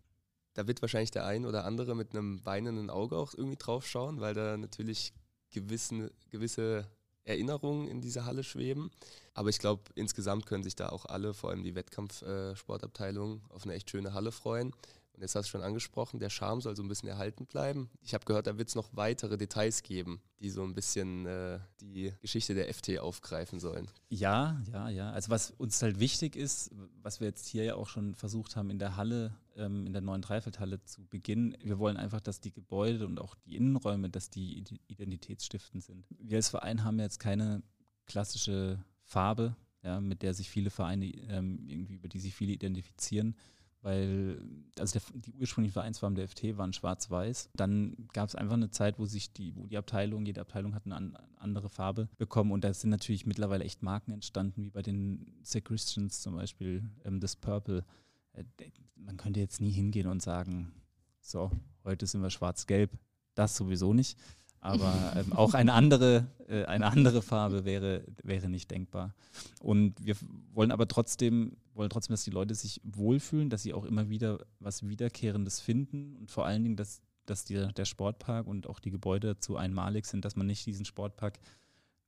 Da 0.54 0.68
wird 0.68 0.82
wahrscheinlich 0.82 1.12
der 1.12 1.26
ein 1.26 1.46
oder 1.46 1.64
andere 1.64 1.96
mit 1.96 2.14
einem 2.14 2.46
weinenden 2.46 2.90
Auge 2.90 3.16
auch 3.16 3.34
irgendwie 3.34 3.58
drauf 3.58 3.88
schauen, 3.88 4.20
weil 4.20 4.34
da 4.34 4.58
natürlich 4.58 5.14
gewissen, 5.52 6.10
gewisse 6.30 6.86
Erinnerungen 7.24 7.88
in 7.88 8.02
dieser 8.02 8.26
Halle 8.26 8.44
schweben. 8.44 8.92
Aber 9.34 9.50
ich 9.50 9.60
glaube, 9.60 9.84
insgesamt 9.96 10.46
können 10.46 10.64
sich 10.64 10.76
da 10.76 10.90
auch 10.90 11.06
alle, 11.06 11.34
vor 11.34 11.50
allem 11.50 11.64
die 11.64 11.76
Wettkampfsportabteilung, 11.76 13.42
auf 13.50 13.64
eine 13.64 13.74
echt 13.74 13.90
schöne 13.90 14.14
Halle 14.14 14.32
freuen. 14.32 14.74
Und 15.14 15.22
jetzt 15.22 15.36
hast 15.36 15.48
du 15.48 15.52
schon 15.52 15.64
angesprochen, 15.64 16.20
der 16.20 16.30
Charme 16.30 16.62
soll 16.62 16.76
so 16.78 16.84
ein 16.84 16.88
bisschen 16.88 17.10
erhalten 17.10 17.46
bleiben. 17.46 17.90
Ich 18.02 18.14
habe 18.14 18.24
gehört, 18.24 18.48
da 18.48 18.58
wird 18.58 18.70
es 18.70 18.76
noch 18.76 18.90
weitere 18.94 19.38
Details 19.38 19.84
geben, 19.84 20.22
die 20.40 20.50
so 20.50 20.64
ein 20.64 20.74
bisschen 20.74 21.26
äh, 21.26 21.60
die 21.82 22.14
Geschichte 22.22 22.54
der 22.54 22.74
FT 22.74 23.00
aufgreifen 23.00 23.60
sollen. 23.60 23.92
Ja, 24.08 24.62
ja, 24.72 24.88
ja. 24.88 25.12
Also 25.12 25.30
was 25.30 25.52
uns 25.52 25.82
halt 25.82 26.00
wichtig 26.00 26.38
ist, 26.38 26.72
was 27.02 27.20
wir 27.20 27.28
jetzt 27.28 27.48
hier 27.48 27.66
ja 27.66 27.76
auch 27.76 27.90
schon 27.90 28.16
versucht 28.16 28.56
haben 28.56 28.70
in 28.70 28.80
der 28.80 28.96
Halle, 28.96 29.36
ähm, 29.58 29.86
in 29.86 29.92
der 29.92 30.02
neuen 30.02 30.22
Dreifeldhalle 30.22 30.84
zu 30.86 31.06
beginnen, 31.06 31.58
wir 31.62 31.80
wollen 31.80 31.98
einfach, 31.98 32.22
dass 32.22 32.40
die 32.40 32.54
Gebäude 32.54 33.06
und 33.06 33.20
auch 33.20 33.36
die 33.46 33.58
Innenräume, 33.58 34.10
dass 34.10 34.30
die 34.30 34.64
identitätsstiftend 34.88 35.84
sind. 35.84 36.06
Wir 36.18 36.38
als 36.38 36.48
Verein 36.48 36.86
haben 36.86 36.98
jetzt 36.98 37.20
keine 37.20 37.62
klassische 38.06 38.82
Farbe, 39.04 39.56
ja, 39.84 40.00
mit 40.00 40.22
der 40.22 40.34
sich 40.34 40.50
viele 40.50 40.70
Vereine 40.70 41.08
ähm, 41.08 41.60
irgendwie, 41.68 41.96
über 41.96 42.08
die 42.08 42.20
sich 42.20 42.34
viele 42.34 42.54
identifizieren 42.54 43.36
weil 43.82 44.42
also 44.78 45.00
der, 45.00 45.22
die 45.22 45.34
ursprünglichen 45.34 45.74
Vereinsfarben 45.74 46.16
der 46.16 46.28
FT 46.28 46.58
waren 46.58 46.74
schwarz-weiß. 46.74 47.50
Dann 47.56 47.96
gab 48.14 48.28
es 48.28 48.36
einfach 48.36 48.56
eine 48.56 48.72
Zeit, 48.72 49.00
wo 49.00 49.06
sich 49.06 49.32
die, 49.34 49.56
wo 49.56 49.68
die 49.68 49.78
Abteilung, 49.78 50.26
jede 50.26 50.42
Abteilung 50.42 50.76
hat 50.76 50.86
eine, 50.86 50.96
an, 50.96 51.18
andere 51.38 51.70
Farbe 51.70 52.10
bekommen 52.18 52.52
und 52.52 52.64
da 52.64 52.74
sind 52.74 52.90
natürlich 52.90 53.26
mittlerweile 53.26 53.64
echt 53.64 53.82
Marken 53.82 54.12
entstanden, 54.12 54.62
wie 54.64 54.70
bei 54.70 54.82
den 54.82 55.40
St. 55.46 55.64
Christians 55.64 56.22
zum 56.22 56.36
Beispiel, 56.36 56.90
ähm, 57.06 57.20
das 57.20 57.36
Purple. 57.36 57.86
Äh, 58.34 58.44
man 58.96 59.18
könnte 59.18 59.40
jetzt 59.40 59.62
nie 59.62 59.72
hingehen 59.72 60.08
und 60.08 60.22
sagen, 60.22 60.74
so, 61.22 61.52
heute 61.84 62.06
sind 62.06 62.22
wir 62.22 62.30
schwarz-gelb. 62.30 62.92
Das 63.36 63.56
sowieso 63.56 63.94
nicht. 63.94 64.18
Aber 64.62 65.14
ähm, 65.16 65.34
auch 65.34 65.54
eine 65.54 65.74
andere, 65.74 66.28
äh, 66.48 66.66
eine 66.66 66.88
andere 66.88 67.22
Farbe 67.22 67.66
wäre, 67.66 68.04
wäre 68.24 68.50
nicht 68.50 68.72
denkbar. 68.72 69.14
Und 69.62 70.04
wir 70.04 70.16
wollen 70.54 70.72
aber 70.72 70.88
trotzdem, 70.88 71.58
wollen 71.74 71.90
trotzdem, 71.90 72.14
dass 72.14 72.24
die 72.24 72.32
Leute 72.32 72.56
sich 72.56 72.82
wohlfühlen, 72.84 73.50
dass 73.50 73.64
sie 73.64 73.74
auch 73.74 73.86
immer 73.86 74.10
wieder 74.10 74.40
was 74.60 74.88
Wiederkehrendes 74.88 75.60
finden 75.60 76.16
und 76.18 76.32
vor 76.32 76.46
allen 76.46 76.64
Dingen, 76.64 76.76
dass, 76.76 77.02
dass 77.26 77.46
die, 77.46 77.68
der 77.74 77.86
Sportpark 77.86 78.48
und 78.48 78.68
auch 78.68 78.80
die 78.80 78.92
Gebäude 78.92 79.28
dazu 79.36 79.56
einmalig 79.56 80.06
sind, 80.06 80.26
dass 80.26 80.36
man 80.36 80.48
nicht 80.48 80.66
diesen 80.66 80.86
Sportpark 80.86 81.40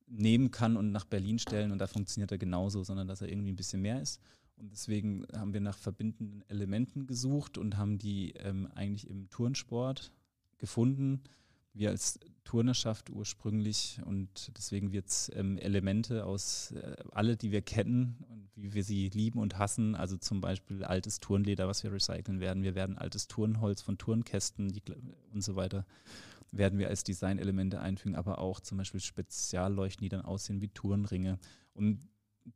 nehmen 0.06 0.50
kann 0.50 0.76
und 0.76 0.92
nach 0.92 1.06
Berlin 1.06 1.38
stellen 1.38 1.72
und 1.72 1.78
da 1.78 1.86
funktioniert 1.86 2.30
er 2.32 2.38
genauso, 2.38 2.84
sondern 2.84 3.08
dass 3.08 3.22
er 3.22 3.28
irgendwie 3.28 3.52
ein 3.52 3.56
bisschen 3.56 3.80
mehr 3.80 4.02
ist. 4.02 4.20
Und 4.56 4.70
deswegen 4.70 5.26
haben 5.34 5.54
wir 5.54 5.60
nach 5.60 5.78
verbindenden 5.78 6.44
Elementen 6.48 7.06
gesucht 7.06 7.56
und 7.56 7.78
haben 7.78 7.98
die 7.98 8.32
ähm, 8.32 8.68
eigentlich 8.74 9.08
im 9.08 9.30
Turnsport 9.30 10.12
gefunden 10.58 11.22
wir 11.74 11.90
als 11.90 12.20
Turnerschaft 12.44 13.08
ursprünglich 13.10 14.00
und 14.04 14.52
deswegen 14.56 14.92
wird 14.92 15.08
es 15.08 15.30
ähm, 15.34 15.58
Elemente 15.58 16.26
aus 16.26 16.72
äh, 16.72 16.96
alle, 17.12 17.36
die 17.36 17.50
wir 17.50 17.62
kennen 17.62 18.24
und 18.28 18.50
wie 18.56 18.74
wir 18.74 18.84
sie 18.84 19.08
lieben 19.08 19.38
und 19.38 19.58
hassen, 19.58 19.94
also 19.94 20.16
zum 20.16 20.40
Beispiel 20.40 20.84
altes 20.84 21.20
Turnleder, 21.20 21.68
was 21.68 21.82
wir 21.82 21.92
recyceln 21.92 22.40
werden. 22.40 22.62
Wir 22.62 22.74
werden 22.74 22.98
altes 22.98 23.28
Turnholz 23.28 23.80
von 23.80 23.96
Turnkästen 23.96 24.68
die, 24.68 24.82
und 25.32 25.42
so 25.42 25.56
weiter 25.56 25.86
werden 26.50 26.78
wir 26.78 26.88
als 26.88 27.02
Designelemente 27.02 27.80
einfügen, 27.80 28.14
aber 28.14 28.38
auch 28.38 28.60
zum 28.60 28.78
Beispiel 28.78 29.00
Spezialleuchten, 29.00 30.04
die 30.04 30.10
dann 30.10 30.20
aussehen 30.20 30.60
wie 30.60 30.68
Turnringe. 30.68 31.38
Und 31.72 32.06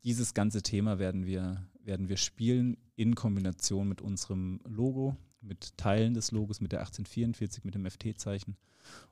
dieses 0.04 0.34
ganze 0.34 0.62
Thema 0.62 0.98
werden 0.98 1.26
wir, 1.26 1.66
werden 1.82 2.08
wir 2.08 2.18
spielen 2.18 2.76
in 2.96 3.14
Kombination 3.14 3.88
mit 3.88 4.02
unserem 4.02 4.60
Logo, 4.64 5.16
mit 5.46 5.76
Teilen 5.76 6.14
des 6.14 6.30
Logos, 6.32 6.60
mit 6.60 6.72
der 6.72 6.80
1844, 6.80 7.64
mit 7.64 7.74
dem 7.74 7.88
FT-Zeichen 7.88 8.56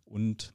und 0.04 0.52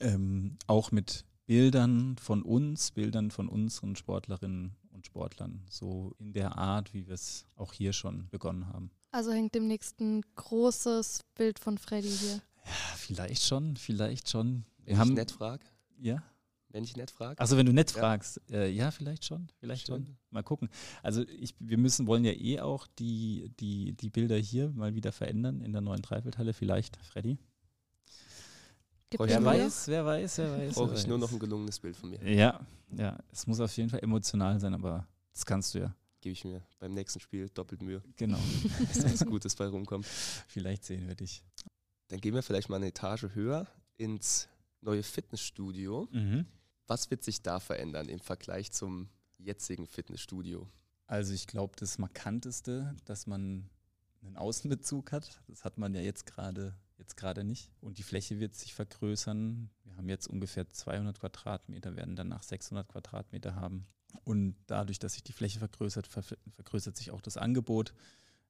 ähm, 0.00 0.56
auch 0.66 0.90
mit 0.90 1.24
Bildern 1.46 2.16
von 2.18 2.42
uns, 2.42 2.90
Bildern 2.90 3.30
von 3.30 3.48
unseren 3.48 3.96
Sportlerinnen 3.96 4.76
und 4.90 5.06
Sportlern, 5.06 5.62
so 5.70 6.14
in 6.18 6.32
der 6.32 6.58
Art, 6.58 6.92
wie 6.92 7.06
wir 7.06 7.14
es 7.14 7.46
auch 7.56 7.72
hier 7.72 7.92
schon 7.92 8.28
begonnen 8.28 8.68
haben. 8.68 8.90
Also 9.12 9.32
hängt 9.32 9.54
demnächst 9.54 10.00
ein 10.00 10.22
großes 10.34 11.22
Bild 11.34 11.58
von 11.58 11.78
Freddy 11.78 12.10
hier. 12.10 12.42
Ja, 12.64 12.96
vielleicht 12.96 13.42
schon, 13.42 13.76
vielleicht 13.76 14.28
schon. 14.28 14.64
Wir 14.84 14.98
haben, 14.98 15.10
ich 15.10 15.16
nett 15.16 15.30
frage? 15.30 15.64
Ja. 15.98 16.22
Wenn 16.70 16.84
ich 16.84 16.96
nett 16.96 17.10
frage? 17.10 17.38
Also 17.38 17.56
wenn 17.56 17.66
du 17.66 17.72
nett 17.72 17.92
ja. 17.92 18.00
fragst, 18.00 18.40
äh, 18.50 18.68
ja, 18.68 18.90
vielleicht 18.90 19.24
schon, 19.24 19.48
vielleicht 19.58 19.86
Schön. 19.86 20.04
schon. 20.04 20.16
Mal 20.30 20.42
gucken. 20.42 20.68
Also 21.02 21.22
ich, 21.22 21.54
wir 21.58 21.78
müssen, 21.78 22.06
wollen 22.06 22.24
ja 22.24 22.32
eh 22.32 22.60
auch 22.60 22.86
die, 22.98 23.50
die, 23.58 23.94
die 23.94 24.10
Bilder 24.10 24.36
hier 24.36 24.70
mal 24.70 24.94
wieder 24.94 25.12
verändern 25.12 25.62
in 25.62 25.72
der 25.72 25.80
neuen 25.80 26.02
Dreifeldhalle. 26.02 26.52
Vielleicht, 26.52 26.96
Freddy? 26.98 27.38
Wer 29.10 29.42
weiß, 29.42 29.88
wer 29.88 30.04
weiß, 30.04 30.38
wer 30.38 30.58
weiß. 30.58 30.74
Brauche 30.74 30.94
ich 30.94 31.06
nur 31.06 31.16
noch 31.16 31.32
ein 31.32 31.38
gelungenes 31.38 31.78
Bild 31.78 31.96
von 31.96 32.10
mir. 32.10 32.22
Ja, 32.30 32.60
ja. 32.94 33.18
Es 33.32 33.46
muss 33.46 33.58
auf 33.60 33.74
jeden 33.76 33.88
Fall 33.88 34.00
emotional 34.00 34.60
sein, 34.60 34.74
aber 34.74 35.08
das 35.32 35.46
kannst 35.46 35.74
du 35.74 35.78
ja. 35.78 35.94
Gebe 36.20 36.32
ich 36.32 36.44
mir 36.44 36.62
beim 36.78 36.92
nächsten 36.92 37.20
Spiel 37.20 37.48
doppelt 37.48 37.80
Mühe. 37.80 38.02
Genau. 38.16 38.38
Dass 38.88 38.98
da 38.98 39.12
was 39.12 39.24
Gutes 39.24 39.56
bei 39.56 39.66
rumkommt. 39.66 40.04
Vielleicht 40.04 40.84
sehen 40.84 41.08
wir 41.08 41.14
dich. 41.14 41.42
Dann 42.08 42.20
gehen 42.20 42.34
wir 42.34 42.42
vielleicht 42.42 42.68
mal 42.68 42.76
eine 42.76 42.88
Etage 42.88 43.28
höher 43.34 43.66
ins 43.96 44.48
neue 44.80 45.02
Fitnessstudio. 45.02 46.08
Mhm. 46.10 46.46
Was 46.88 47.10
wird 47.10 47.22
sich 47.22 47.42
da 47.42 47.60
verändern 47.60 48.08
im 48.08 48.18
Vergleich 48.18 48.72
zum 48.72 49.08
jetzigen 49.38 49.86
Fitnessstudio? 49.86 50.68
Also 51.06 51.32
ich 51.32 51.46
glaube, 51.46 51.74
das 51.76 51.98
Markanteste, 51.98 52.96
dass 53.04 53.26
man 53.26 53.70
einen 54.22 54.36
Außenbezug 54.36 55.12
hat, 55.12 55.40
das 55.46 55.64
hat 55.64 55.78
man 55.78 55.94
ja 55.94 56.00
jetzt 56.00 56.26
gerade 56.26 56.74
jetzt 56.98 57.22
nicht. 57.44 57.70
Und 57.80 57.98
die 57.98 58.02
Fläche 58.02 58.40
wird 58.40 58.54
sich 58.54 58.74
vergrößern. 58.74 59.70
Wir 59.84 59.96
haben 59.96 60.08
jetzt 60.08 60.26
ungefähr 60.26 60.70
200 60.70 61.20
Quadratmeter, 61.20 61.96
werden 61.96 62.16
danach 62.16 62.42
600 62.42 62.88
Quadratmeter 62.88 63.54
haben. 63.54 63.86
Und 64.24 64.56
dadurch, 64.66 64.98
dass 64.98 65.12
sich 65.12 65.22
die 65.22 65.32
Fläche 65.32 65.58
vergrößert, 65.58 66.06
vergrößert 66.06 66.96
sich 66.96 67.10
auch 67.10 67.20
das 67.20 67.36
Angebot. 67.36 67.94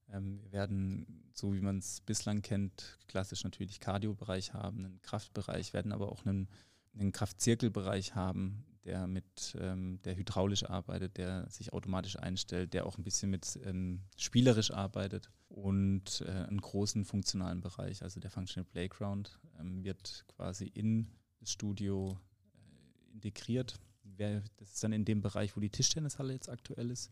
Ähm, 0.08 0.40
wir 0.42 0.52
werden, 0.52 1.30
so 1.34 1.52
wie 1.54 1.60
man 1.60 1.78
es 1.78 2.00
bislang 2.00 2.42
kennt, 2.42 2.98
klassisch 3.06 3.44
natürlich 3.44 3.80
Cardio-Bereich 3.80 4.54
haben, 4.54 4.84
einen 4.84 5.02
Kraftbereich, 5.02 5.74
werden 5.74 5.92
aber 5.92 6.10
auch 6.10 6.24
einen, 6.24 6.48
einen 6.94 7.12
Kraftzirkelbereich 7.12 8.14
haben, 8.14 8.64
der 8.84 9.06
mit 9.06 9.56
ähm, 9.60 10.00
der 10.04 10.16
hydraulisch 10.16 10.64
arbeitet, 10.64 11.18
der 11.18 11.48
sich 11.50 11.72
automatisch 11.72 12.18
einstellt, 12.18 12.72
der 12.72 12.86
auch 12.86 12.96
ein 12.96 13.04
bisschen 13.04 13.30
mit 13.30 13.58
ähm, 13.64 14.00
spielerisch 14.16 14.70
arbeitet 14.70 15.30
und 15.48 16.22
äh, 16.26 16.30
einen 16.30 16.60
großen 16.60 17.04
funktionalen 17.04 17.60
Bereich, 17.60 18.02
also 18.02 18.20
der 18.20 18.30
Functional 18.30 18.64
Playground, 18.64 19.38
ähm, 19.60 19.84
wird 19.84 20.24
quasi 20.28 20.66
in 20.66 21.08
das 21.40 21.50
Studio 21.50 22.18
äh, 22.54 23.12
integriert. 23.12 23.78
das 24.16 24.72
ist 24.72 24.82
dann 24.82 24.92
in 24.92 25.04
dem 25.04 25.20
Bereich, 25.20 25.56
wo 25.56 25.60
die 25.60 25.70
Tischtennishalle 25.70 26.32
jetzt 26.32 26.48
aktuell 26.48 26.90
ist. 26.90 27.10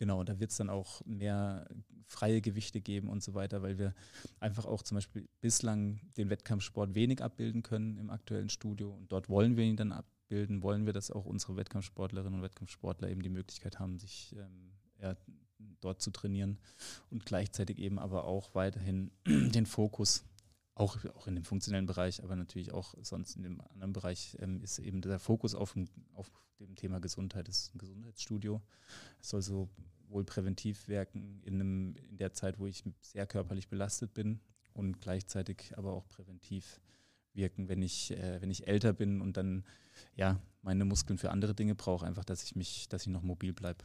Genau, 0.00 0.24
da 0.24 0.40
wird 0.40 0.50
es 0.50 0.56
dann 0.56 0.70
auch 0.70 1.04
mehr 1.04 1.68
freie 2.06 2.40
Gewichte 2.40 2.80
geben 2.80 3.10
und 3.10 3.22
so 3.22 3.34
weiter, 3.34 3.60
weil 3.60 3.78
wir 3.78 3.94
einfach 4.40 4.64
auch 4.64 4.82
zum 4.82 4.94
Beispiel 4.94 5.28
bislang 5.42 6.00
den 6.16 6.30
Wettkampfsport 6.30 6.94
wenig 6.94 7.22
abbilden 7.22 7.62
können 7.62 7.98
im 7.98 8.08
aktuellen 8.08 8.48
Studio. 8.48 8.94
Und 8.94 9.12
dort 9.12 9.28
wollen 9.28 9.58
wir 9.58 9.64
ihn 9.64 9.76
dann 9.76 9.92
abbilden, 9.92 10.62
wollen 10.62 10.86
wir, 10.86 10.94
dass 10.94 11.10
auch 11.10 11.26
unsere 11.26 11.56
Wettkampfsportlerinnen 11.56 12.38
und 12.38 12.42
Wettkampfsportler 12.42 13.10
eben 13.10 13.20
die 13.20 13.28
Möglichkeit 13.28 13.78
haben, 13.78 13.98
sich 13.98 14.34
ähm, 14.38 14.72
dort 15.82 16.00
zu 16.00 16.10
trainieren 16.10 16.58
und 17.10 17.26
gleichzeitig 17.26 17.78
eben 17.78 17.98
aber 17.98 18.24
auch 18.24 18.54
weiterhin 18.54 19.10
den 19.26 19.66
Fokus 19.66 20.24
auch, 20.80 20.96
auch 21.14 21.26
in 21.26 21.34
dem 21.34 21.44
funktionellen 21.44 21.86
Bereich, 21.86 22.24
aber 22.24 22.34
natürlich 22.36 22.72
auch 22.72 22.94
sonst 23.02 23.36
in 23.36 23.42
dem 23.42 23.60
anderen 23.60 23.92
Bereich 23.92 24.36
ähm, 24.40 24.60
ist 24.62 24.78
eben 24.78 25.02
der 25.02 25.18
Fokus 25.18 25.54
auf, 25.54 25.76
auf 26.14 26.30
dem 26.58 26.74
Thema 26.74 27.00
Gesundheit. 27.00 27.48
Das 27.48 27.58
ist 27.58 27.74
ein 27.74 27.78
Gesundheitsstudio. 27.78 28.62
Es 29.20 29.28
soll 29.28 29.42
so 29.42 29.68
wohl 30.08 30.24
präventiv 30.24 30.88
wirken 30.88 31.40
in, 31.44 31.54
einem, 31.54 31.96
in 31.96 32.16
der 32.16 32.32
Zeit, 32.32 32.58
wo 32.58 32.66
ich 32.66 32.82
sehr 33.02 33.26
körperlich 33.26 33.68
belastet 33.68 34.14
bin 34.14 34.40
und 34.72 35.00
gleichzeitig 35.00 35.76
aber 35.76 35.92
auch 35.92 36.08
präventiv 36.08 36.80
wirken, 37.34 37.68
wenn 37.68 37.82
ich, 37.82 38.10
äh, 38.12 38.40
wenn 38.40 38.50
ich 38.50 38.66
älter 38.66 38.92
bin 38.92 39.20
und 39.20 39.36
dann 39.36 39.64
ja 40.16 40.40
meine 40.62 40.84
Muskeln 40.84 41.18
für 41.18 41.30
andere 41.30 41.54
Dinge 41.54 41.74
brauche, 41.74 42.06
einfach, 42.06 42.24
dass 42.24 42.42
ich 42.42 42.56
mich, 42.56 42.88
dass 42.88 43.02
ich 43.02 43.08
noch 43.08 43.22
mobil 43.22 43.52
bleibe. 43.52 43.84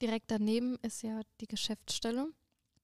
Direkt 0.00 0.30
daneben 0.30 0.76
ist 0.82 1.02
ja 1.02 1.20
die 1.40 1.46
Geschäftsstelle. 1.46 2.32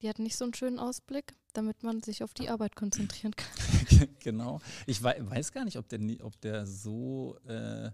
Die 0.02 0.09
hat 0.09 0.19
nicht 0.19 0.37
so 0.37 0.45
einen 0.45 0.54
schönen 0.54 0.78
Ausblick, 0.78 1.35
damit 1.52 1.83
man 1.83 2.02
sich 2.02 2.23
auf 2.23 2.33
die 2.33 2.49
Arbeit 2.49 2.75
konzentrieren 2.76 3.35
kann. 3.37 4.09
genau. 4.21 4.61
Ich 4.87 5.02
weiß 5.02 5.52
gar 5.52 5.64
nicht, 5.64 5.76
ob 5.76 5.88
der, 5.88 6.00
ob 6.25 6.40
der 6.40 6.66
so. 6.66 7.37
Äh, 7.47 7.90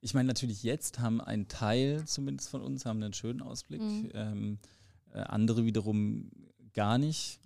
ich 0.00 0.14
meine, 0.14 0.28
natürlich 0.28 0.62
jetzt 0.62 0.98
haben 0.98 1.20
ein 1.20 1.48
Teil 1.48 2.04
zumindest 2.04 2.50
von 2.50 2.62
uns 2.62 2.84
haben 2.84 3.02
einen 3.02 3.14
schönen 3.14 3.42
Ausblick. 3.42 3.80
Mhm. 3.80 4.10
Ähm, 4.14 4.58
äh, 5.12 5.20
andere 5.20 5.64
wiederum 5.64 6.30
gar 6.74 6.98
nicht. 6.98 7.40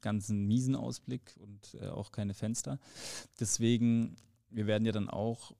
Ganz 0.00 0.30
einen 0.30 0.46
miesen 0.46 0.76
Ausblick 0.76 1.38
und 1.40 1.74
äh, 1.80 1.88
auch 1.88 2.12
keine 2.12 2.34
Fenster. 2.34 2.78
Deswegen, 3.38 4.16
wir 4.50 4.66
werden 4.66 4.84
ja 4.84 4.92
dann 4.92 5.08
auch 5.08 5.54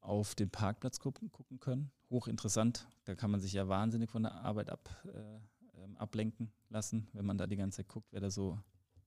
auf 0.00 0.34
den 0.34 0.50
Parkplatz 0.50 1.00
gucken, 1.00 1.30
gucken 1.30 1.60
können. 1.60 1.90
Hochinteressant. 2.10 2.86
Da 3.04 3.14
kann 3.14 3.30
man 3.30 3.40
sich 3.40 3.52
ja 3.52 3.68
wahnsinnig 3.68 4.10
von 4.10 4.22
der 4.22 4.34
Arbeit 4.34 4.70
ab, 4.70 4.88
äh, 5.04 5.38
ähm, 5.82 5.96
ablenken 5.96 6.52
lassen, 6.68 7.08
wenn 7.12 7.26
man 7.26 7.38
da 7.38 7.46
die 7.46 7.56
ganze 7.56 7.78
Zeit 7.78 7.88
guckt, 7.88 8.08
wer 8.12 8.20
da 8.20 8.30
so 8.30 8.58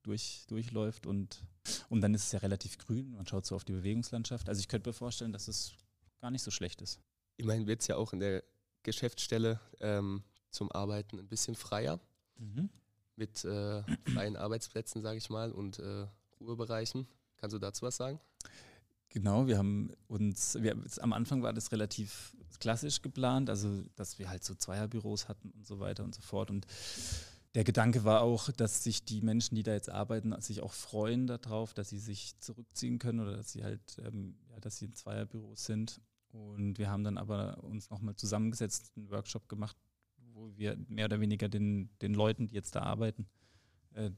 durch, 0.02 0.44
durchläuft. 0.48 1.06
Und, 1.06 1.44
und 1.88 2.00
dann 2.00 2.14
ist 2.14 2.24
es 2.24 2.32
ja 2.32 2.38
relativ 2.38 2.78
grün. 2.78 3.12
Man 3.12 3.26
schaut 3.26 3.46
so 3.46 3.56
auf 3.56 3.64
die 3.64 3.72
Bewegungslandschaft. 3.72 4.48
Also 4.48 4.60
ich 4.60 4.68
könnte 4.68 4.88
mir 4.88 4.94
vorstellen, 4.94 5.32
dass 5.32 5.48
es 5.48 5.74
gar 6.20 6.30
nicht 6.30 6.42
so 6.42 6.50
schlecht 6.50 6.80
ist. 6.80 7.00
Immerhin 7.36 7.66
wird 7.66 7.82
es 7.82 7.88
ja 7.88 7.96
auch 7.96 8.12
in 8.12 8.20
der 8.20 8.42
Geschäftsstelle 8.82 9.60
ähm, 9.80 10.22
zum 10.50 10.70
Arbeiten 10.72 11.18
ein 11.18 11.28
bisschen 11.28 11.54
freier. 11.54 12.00
Mhm. 12.38 12.70
Mit 13.16 13.44
äh, 13.44 13.82
freien 14.12 14.36
Arbeitsplätzen, 14.36 15.02
sage 15.02 15.18
ich 15.18 15.30
mal, 15.30 15.50
und 15.50 15.78
äh, 15.78 16.06
Ruhebereichen. 16.38 17.06
Kannst 17.38 17.54
du 17.54 17.58
dazu 17.58 17.86
was 17.86 17.96
sagen? 17.96 18.20
Genau, 19.08 19.46
wir 19.46 19.56
haben 19.56 19.92
uns, 20.08 20.60
wir, 20.60 20.76
am 21.00 21.12
Anfang 21.12 21.42
war 21.42 21.52
das 21.52 21.72
relativ 21.72 22.35
klassisch 22.60 23.02
geplant, 23.02 23.50
also 23.50 23.82
dass 23.96 24.18
wir 24.18 24.28
halt 24.28 24.44
so 24.44 24.54
Zweierbüros 24.54 25.28
hatten 25.28 25.50
und 25.50 25.66
so 25.66 25.78
weiter 25.80 26.04
und 26.04 26.14
so 26.14 26.22
fort. 26.22 26.50
Und 26.50 26.66
der 27.54 27.64
Gedanke 27.64 28.04
war 28.04 28.20
auch, 28.20 28.50
dass 28.52 28.84
sich 28.84 29.04
die 29.04 29.22
Menschen, 29.22 29.54
die 29.54 29.62
da 29.62 29.72
jetzt 29.72 29.90
arbeiten, 29.90 30.38
sich 30.40 30.60
auch 30.62 30.72
freuen 30.72 31.26
darauf, 31.26 31.72
dass 31.72 31.88
sie 31.88 31.98
sich 31.98 32.38
zurückziehen 32.38 32.98
können 32.98 33.20
oder 33.20 33.36
dass 33.36 33.52
sie 33.52 33.64
halt, 33.64 33.96
ähm, 34.04 34.36
ja, 34.50 34.60
dass 34.60 34.76
sie 34.76 34.86
in 34.86 34.94
Zweierbüros 34.94 35.64
sind. 35.64 36.00
Und 36.32 36.78
wir 36.78 36.90
haben 36.90 37.02
dann 37.02 37.16
aber 37.16 37.64
uns 37.64 37.88
nochmal 37.88 38.14
zusammengesetzt, 38.14 38.92
einen 38.96 39.10
Workshop 39.10 39.48
gemacht, 39.48 39.76
wo 40.34 40.50
wir 40.56 40.76
mehr 40.88 41.06
oder 41.06 41.20
weniger 41.20 41.48
den, 41.48 41.88
den 42.02 42.12
Leuten, 42.12 42.46
die 42.46 42.54
jetzt 42.54 42.74
da 42.74 42.82
arbeiten, 42.82 43.26
äh, 43.94 44.10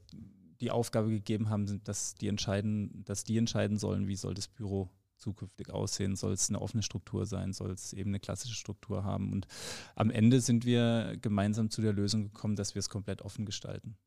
die 0.59 0.71
Aufgabe 0.71 1.09
gegeben 1.09 1.49
haben, 1.49 1.81
dass 1.85 2.15
die 2.15 2.27
entscheiden, 2.27 3.05
dass 3.05 3.23
die 3.23 3.37
entscheiden 3.37 3.77
sollen, 3.77 4.07
wie 4.07 4.17
soll 4.17 4.33
das 4.33 4.49
Büro 4.49 4.89
zukünftig 5.19 5.69
aussehen, 5.71 6.15
soll 6.15 6.33
es 6.33 6.49
eine 6.49 6.61
offene 6.61 6.83
Struktur 6.83 7.25
sein, 7.25 7.53
soll 7.53 7.71
es 7.71 7.93
eben 7.93 8.11
eine 8.11 8.19
klassische 8.19 8.55
Struktur 8.55 9.03
haben. 9.03 9.31
Und 9.31 9.47
am 9.95 10.09
Ende 10.09 10.41
sind 10.41 10.65
wir 10.65 11.17
gemeinsam 11.21 11.69
zu 11.69 11.81
der 11.81 11.93
Lösung 11.93 12.23
gekommen, 12.23 12.55
dass 12.55 12.75
wir 12.75 12.79
es 12.79 12.89
komplett 12.89 13.21
offen 13.21 13.45
gestalten. 13.45 13.97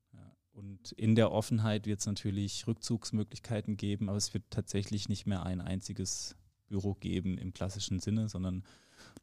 Und 0.52 0.92
in 0.92 1.14
der 1.14 1.32
Offenheit 1.32 1.86
wird 1.86 2.00
es 2.00 2.06
natürlich 2.06 2.66
Rückzugsmöglichkeiten 2.66 3.76
geben, 3.76 4.08
aber 4.08 4.18
es 4.18 4.34
wird 4.34 4.44
tatsächlich 4.50 5.08
nicht 5.08 5.26
mehr 5.26 5.44
ein 5.44 5.60
einziges 5.60 6.36
Büro 6.66 6.94
geben 6.94 7.38
im 7.38 7.54
klassischen 7.54 8.00
Sinne, 8.00 8.28
sondern 8.28 8.64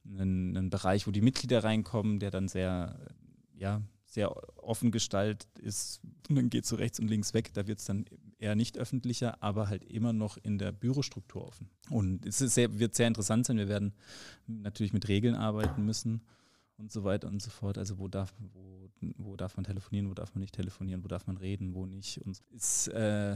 einen, 0.06 0.58
einen 0.58 0.70
Bereich, 0.70 1.06
wo 1.06 1.12
die 1.12 1.22
Mitglieder 1.22 1.64
reinkommen, 1.64 2.20
der 2.20 2.32
dann 2.32 2.48
sehr, 2.48 3.00
ja, 3.54 3.82
sehr 4.10 4.36
offen 4.64 4.92
gestaltet 4.92 5.48
ist. 5.60 6.02
Dann 6.28 6.50
geht 6.50 6.64
es 6.64 6.70
so 6.70 6.76
rechts 6.76 7.00
und 7.00 7.08
links 7.08 7.34
weg. 7.34 7.54
Da 7.54 7.68
wird 7.68 7.80
es 7.80 7.86
dann 7.86 8.06
eher 8.40 8.56
nicht 8.56 8.78
öffentlicher, 8.78 9.42
aber 9.44 9.70
halt 9.70 9.84
immer 9.84 10.14
noch 10.14 10.38
in 10.38 10.58
der 10.58 10.72
Bürostruktur 10.72 11.48
offen. 11.48 11.70
Und 11.90 12.26
es 12.26 12.40
sehr, 12.40 12.80
wird 12.80 12.96
sehr 12.96 13.08
interessant 13.08 13.46
sein. 13.46 13.58
Wir 13.58 13.68
werden 13.68 13.94
natürlich 14.48 14.94
mit 14.94 15.08
Regeln 15.08 15.36
arbeiten 15.36 15.86
müssen 15.86 16.22
und 16.78 16.92
so 16.92 17.04
weiter 17.04 17.28
und 17.28 17.42
so 17.42 17.52
fort. 17.52 17.78
Also 17.78 18.00
wo 18.00 18.08
darf, 18.08 18.34
wo, 18.54 18.90
wo 19.18 19.36
darf 19.36 19.58
man 19.58 19.64
telefonieren, 19.64 20.10
wo 20.10 20.16
darf 20.16 20.34
man 20.34 20.42
nicht 20.42 20.56
telefonieren, 20.56 21.04
wo 21.04 21.08
darf 21.08 21.28
man 21.28 21.38
reden, 21.38 21.76
wo 21.76 21.86
nicht. 21.86 22.20
Und 22.26 22.42
ist 22.52 22.88
äh, 22.88 23.36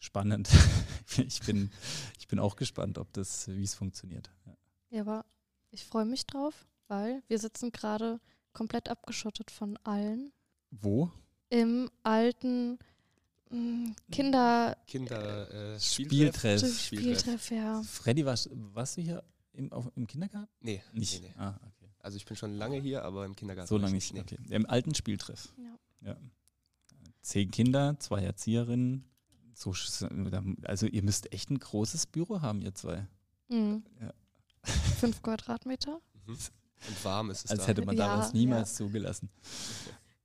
spannend. 0.00 0.50
ich, 1.16 1.40
bin, 1.40 1.70
ich 2.18 2.28
bin 2.28 2.38
auch 2.38 2.56
gespannt, 2.56 2.98
ob 2.98 3.10
das, 3.14 3.48
wie 3.48 3.62
es 3.62 3.74
funktioniert. 3.74 4.30
Ja, 4.90 5.00
aber 5.00 5.24
ich 5.70 5.84
freue 5.84 6.04
mich 6.04 6.26
drauf, 6.26 6.66
weil 6.88 7.22
wir 7.28 7.38
sitzen 7.38 7.72
gerade 7.72 8.20
komplett 8.52 8.88
abgeschottet 8.88 9.50
von 9.50 9.76
allen 9.84 10.32
Wo? 10.70 11.10
im 11.50 11.90
alten 12.02 12.78
mm, 13.50 13.92
Kinder 14.12 14.76
Kinder 14.86 15.74
äh, 15.74 15.80
Spieltreff. 15.80 16.60
Spieltreff. 16.60 16.80
Spieltreff, 16.80 17.50
ja. 17.50 17.82
Freddy, 17.82 18.24
warst, 18.24 18.48
warst 18.52 18.96
du 18.96 19.02
hier 19.02 19.24
im, 19.52 19.72
auf, 19.72 19.90
im 19.96 20.06
Kindergarten? 20.06 20.48
Nee, 20.60 20.82
Nicht. 20.92 21.20
nee, 21.22 21.28
nee. 21.28 21.34
Ah, 21.40 21.54
okay. 21.66 21.90
Also 21.98 22.16
ich 22.16 22.24
bin 22.24 22.36
schon 22.36 22.54
lange 22.56 22.78
hier, 22.80 23.04
aber 23.04 23.24
im 23.26 23.34
Kindergarten. 23.36 23.68
So 23.68 23.76
lange 23.78 23.96
ich 23.96 24.12
nicht. 24.12 24.32
Okay. 24.32 24.38
Im 24.50 24.64
alten 24.66 24.94
Spieltreff. 24.94 25.52
Ja. 25.58 26.08
Ja. 26.08 26.16
Zehn 27.22 27.50
Kinder, 27.50 27.96
zwei 27.98 28.22
Erzieherinnen. 28.22 29.04
So, 29.52 29.70
sch- 29.72 30.64
also 30.64 30.86
ihr 30.86 31.02
müsst 31.02 31.32
echt 31.34 31.50
ein 31.50 31.58
großes 31.58 32.06
Büro 32.06 32.40
haben, 32.40 32.62
ihr 32.62 32.74
zwei. 32.74 33.06
Mhm. 33.48 33.82
Ja. 34.00 34.14
Fünf 35.00 35.20
Quadratmeter. 35.22 36.00
Mhm. 36.26 36.38
Und 36.88 37.04
warm 37.04 37.30
ist 37.30 37.44
es 37.44 37.50
Als 37.50 37.60
da. 37.60 37.66
hätte 37.68 37.84
man 37.84 37.96
Ja, 37.96 38.06
damals 38.08 38.32
niemals 38.32 38.74
zugelassen, 38.74 39.28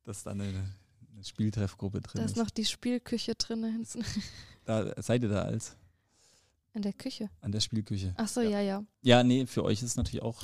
dass 0.03 0.24
da 0.24 0.31
eine, 0.31 0.43
eine 0.43 1.24
Spieltreffgruppe 1.24 2.01
drin 2.01 2.19
Da 2.19 2.25
ist. 2.25 2.31
ist 2.31 2.38
noch 2.38 2.50
die 2.50 2.65
Spielküche 2.65 3.35
drin 3.35 3.63
hinten. 3.63 4.03
Da 4.65 4.93
seid 5.01 5.21
ihr 5.24 5.29
da 5.29 5.43
als 5.43 5.75
In 6.74 6.81
der 6.81 6.93
Küche. 6.93 7.29
an 7.41 7.51
der 7.51 7.59
Spielküche. 7.59 8.13
Ach 8.17 8.27
so, 8.27 8.41
Ja. 8.41 8.50
ja, 8.50 8.62
ja. 8.62 8.83
Ja, 9.01 9.24
nee, 9.24 9.45
für 9.45 9.63
euch 9.63 9.79
ist 9.83 9.89
es 9.91 9.95
natürlich 9.97 10.21
auch, 10.24 10.43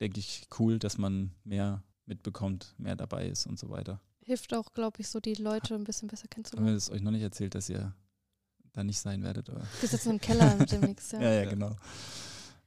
denke 0.00 0.18
ich, 0.18 0.46
cool, 0.58 0.78
dass 0.78 0.98
man 0.98 1.32
mehr 1.44 1.82
mitbekommt, 2.06 2.74
mehr 2.78 2.96
dabei 2.96 3.28
ist 3.28 3.46
und 3.46 3.58
so 3.58 3.68
weiter. 3.70 4.00
Hilft 4.22 4.52
auch, 4.54 4.72
glaube 4.74 5.00
ich, 5.00 5.08
so 5.08 5.20
die 5.20 5.34
Leute 5.34 5.74
ein 5.74 5.84
bisschen 5.84 6.08
besser 6.08 6.22
Haben 6.24 6.28
wir 6.28 6.34
kennenzulernen. 6.34 6.74
das 6.74 6.90
euch 6.90 7.00
noch 7.02 7.10
nicht 7.10 7.22
erzählt, 7.22 7.54
dass 7.54 7.68
ihr 7.68 7.94
da 8.72 8.82
nicht 8.84 8.98
sein 8.98 9.22
werdet? 9.22 9.48
Oder? 9.50 9.62
Wir 9.80 9.88
sitzen 9.88 10.10
im 10.10 10.20
Keller 10.20 10.54
mit 10.56 10.70
dem 10.72 10.80
Mix, 10.80 11.10
ja. 11.12 11.20
Ja, 11.22 11.30
ja, 11.32 11.42
Ja. 11.44 11.50
genau. 11.50 11.76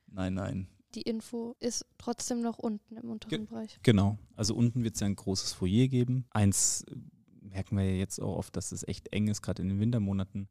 Nein, 0.08 0.34
nein. 0.36 0.68
Die 0.96 1.02
Info 1.02 1.56
ist 1.60 1.86
trotzdem 1.98 2.42
noch 2.42 2.60
unten 2.60 2.98
im 2.98 3.10
unteren 3.10 3.46
Bereich. 3.46 3.80
Genau. 3.84 4.18
Also 4.36 4.56
unten 4.56 4.84
wird 4.84 4.96
es 4.96 5.02
ja 5.02 5.08
ein 5.08 5.16
großes 5.16 5.54
Foyer 5.54 5.88
geben. 5.88 6.26
Eins 6.30 6.84
äh, 6.84 6.96
merken 7.42 7.78
wir 7.78 7.84
ja 7.84 7.96
jetzt 7.96 8.20
auch 8.20 8.38
oft, 8.38 8.56
dass 8.56 8.72
es 8.72 8.88
echt 8.88 9.12
eng 9.12 9.28
ist, 9.28 9.42
gerade 9.42 9.62
in 9.62 9.70
den 9.70 9.80
Wintermonaten. 9.80 10.50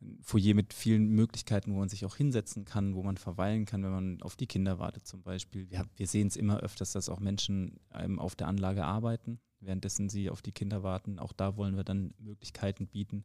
Ein 0.00 0.18
Foyer 0.22 0.54
mit 0.54 0.74
vielen 0.74 1.08
Möglichkeiten, 1.08 1.74
wo 1.74 1.78
man 1.78 1.88
sich 1.88 2.04
auch 2.04 2.16
hinsetzen 2.16 2.64
kann, 2.64 2.94
wo 2.94 3.02
man 3.02 3.16
verweilen 3.16 3.64
kann, 3.64 3.82
wenn 3.82 3.90
man 3.90 4.22
auf 4.22 4.36
die 4.36 4.46
Kinder 4.46 4.78
wartet 4.78 5.06
zum 5.06 5.22
Beispiel. 5.22 5.70
Wir, 5.70 5.84
wir 5.96 6.06
sehen 6.06 6.28
es 6.28 6.36
immer 6.36 6.60
öfters, 6.60 6.92
dass 6.92 7.08
auch 7.08 7.18
Menschen 7.18 7.80
ähm, 7.92 8.18
auf 8.18 8.36
der 8.36 8.46
Anlage 8.46 8.84
arbeiten, 8.84 9.40
währenddessen 9.60 10.08
sie 10.08 10.30
auf 10.30 10.42
die 10.42 10.52
Kinder 10.52 10.82
warten. 10.82 11.18
Auch 11.18 11.32
da 11.32 11.56
wollen 11.56 11.76
wir 11.76 11.84
dann 11.84 12.14
Möglichkeiten 12.18 12.86
bieten, 12.86 13.24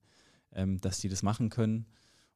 ähm, 0.51 0.79
dass 0.79 0.99
die 0.99 1.09
das 1.09 1.23
machen 1.23 1.49
können. 1.49 1.85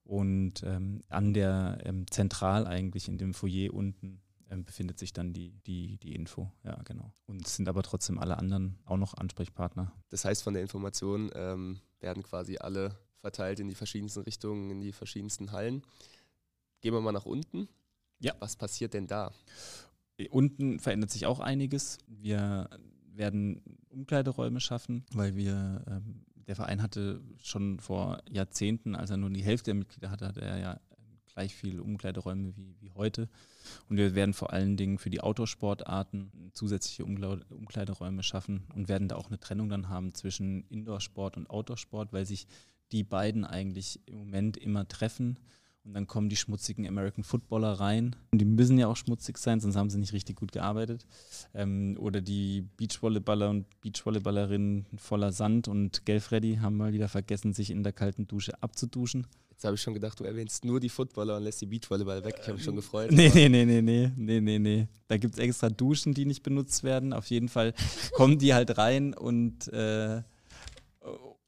Und 0.07 0.63
ähm, 0.63 1.01
an 1.09 1.33
der 1.33 1.79
ähm, 1.83 2.09
Zentral 2.09 2.65
eigentlich 2.65 3.09
in 3.09 3.17
dem 3.17 3.33
Foyer 3.33 3.73
unten 3.73 4.21
ähm, 4.49 4.63
befindet 4.63 4.97
sich 4.97 5.11
dann 5.11 5.33
die, 5.33 5.59
die, 5.67 5.97
die 5.97 6.15
Info. 6.15 6.49
Ja, 6.63 6.81
genau. 6.83 7.11
Und 7.25 7.45
es 7.45 7.57
sind 7.57 7.67
aber 7.67 7.83
trotzdem 7.83 8.17
alle 8.17 8.37
anderen 8.37 8.79
auch 8.85 8.95
noch 8.95 9.15
Ansprechpartner. 9.15 9.91
Das 10.09 10.23
heißt, 10.23 10.43
von 10.43 10.53
der 10.53 10.63
Information 10.63 11.29
ähm, 11.35 11.81
werden 11.99 12.23
quasi 12.23 12.57
alle 12.57 12.95
verteilt 13.19 13.59
in 13.59 13.67
die 13.67 13.75
verschiedensten 13.75 14.21
Richtungen, 14.21 14.71
in 14.71 14.79
die 14.79 14.93
verschiedensten 14.93 15.51
Hallen. 15.51 15.81
Gehen 16.79 16.93
wir 16.93 17.01
mal 17.01 17.11
nach 17.11 17.25
unten. 17.25 17.67
Ja. 18.19 18.33
Was 18.39 18.55
passiert 18.55 18.93
denn 18.93 19.07
da? 19.07 19.33
Unten 20.29 20.79
verändert 20.79 21.11
sich 21.11 21.25
auch 21.25 21.41
einiges. 21.41 21.97
Wir 22.07 22.69
werden 23.11 23.61
Umkleideräume 23.89 24.61
schaffen, 24.61 25.05
weil 25.11 25.35
wir, 25.35 25.83
ähm, 25.87 26.23
der 26.47 26.55
Verein 26.55 26.81
hatte 26.81 27.21
schon 27.43 27.79
vor 27.79 28.21
Jahrzehnten, 28.29 28.95
als 28.95 29.09
er 29.09 29.17
nur 29.17 29.29
die 29.29 29.43
Hälfte 29.43 29.65
der 29.65 29.75
Mitglieder 29.75 30.09
hatte, 30.09 30.27
hatte 30.27 30.41
er 30.41 30.57
ja 30.57 30.79
gleich 31.37 31.53
viele 31.53 31.83
Umkleideräume 31.83 32.55
wie, 32.57 32.75
wie 32.79 32.91
heute. 32.91 33.29
Und 33.89 33.97
wir 33.97 34.15
werden 34.15 34.33
vor 34.33 34.53
allen 34.53 34.75
Dingen 34.75 34.97
für 34.97 35.11
die 35.11 35.21
Outdoor-Sportarten 35.21 36.31
zusätzliche 36.53 37.05
Umkleideräume 37.05 38.23
schaffen 38.23 38.63
und 38.73 38.87
werden 38.87 39.07
da 39.07 39.17
auch 39.17 39.27
eine 39.27 39.39
Trennung 39.39 39.69
dann 39.69 39.89
haben 39.89 40.15
zwischen 40.15 40.63
Indoor-Sport 40.69 41.37
und 41.37 41.49
Outdoor-Sport, 41.49 42.11
weil 42.11 42.25
sich 42.25 42.47
die 42.91 43.03
beiden 43.03 43.45
eigentlich 43.45 43.99
im 44.07 44.15
Moment 44.15 44.57
immer 44.57 44.87
treffen. 44.87 45.37
Und 45.87 45.93
dann 45.93 46.05
kommen 46.05 46.27
die 46.27 46.35
schmutzigen 46.35 46.85
American 46.85 47.23
Footballer 47.23 47.71
rein. 47.79 48.13
Und 48.33 48.39
die 48.39 48.45
müssen 48.45 48.77
ja 48.77 48.87
auch 48.87 48.97
schmutzig 48.97 49.37
sein, 49.37 49.61
sonst 49.61 49.77
haben 49.77 49.89
sie 49.89 49.97
nicht 49.97 50.11
richtig 50.11 50.35
gut 50.35 50.51
gearbeitet. 50.51 51.07
Ähm, 51.53 51.95
oder 51.97 52.19
die 52.19 52.65
Beachvolleyballer 52.75 53.49
und 53.49 53.65
Beachvolleyballerinnen 53.79 54.85
voller 54.97 55.31
Sand 55.31 55.69
und 55.69 56.05
gell, 56.05 56.19
Freddy, 56.19 56.57
haben 56.57 56.75
mal 56.75 56.91
wieder 56.91 57.07
vergessen, 57.07 57.53
sich 57.53 57.71
in 57.71 57.83
der 57.83 57.93
kalten 57.93 58.27
Dusche 58.27 58.61
abzuduschen. 58.61 59.27
Jetzt 59.49 59.63
habe 59.63 59.75
ich 59.75 59.81
schon 59.81 59.93
gedacht, 59.93 60.19
du 60.19 60.25
erwähnst 60.25 60.65
nur 60.65 60.81
die 60.81 60.89
Footballer 60.89 61.37
und 61.37 61.43
lässt 61.43 61.61
die 61.61 61.67
Beachvolleyball 61.67 62.21
weg. 62.25 62.35
Ich 62.41 62.47
habe 62.47 62.55
mich 62.55 62.65
schon 62.65 62.75
gefreut. 62.75 63.09
Nee, 63.13 63.31
nee, 63.33 63.47
nee, 63.47 63.63
nee, 63.63 63.81
nee, 63.81 64.11
nee, 64.17 64.41
nee, 64.41 64.59
nee. 64.59 64.87
Da 65.07 65.15
gibt 65.15 65.35
es 65.35 65.39
extra 65.39 65.69
Duschen, 65.69 66.13
die 66.13 66.25
nicht 66.25 66.43
benutzt 66.43 66.83
werden. 66.83 67.13
Auf 67.13 67.27
jeden 67.27 67.47
Fall 67.47 67.73
kommen 68.11 68.39
die 68.39 68.53
halt 68.53 68.77
rein 68.77 69.13
und, 69.13 69.69
äh, 69.69 70.21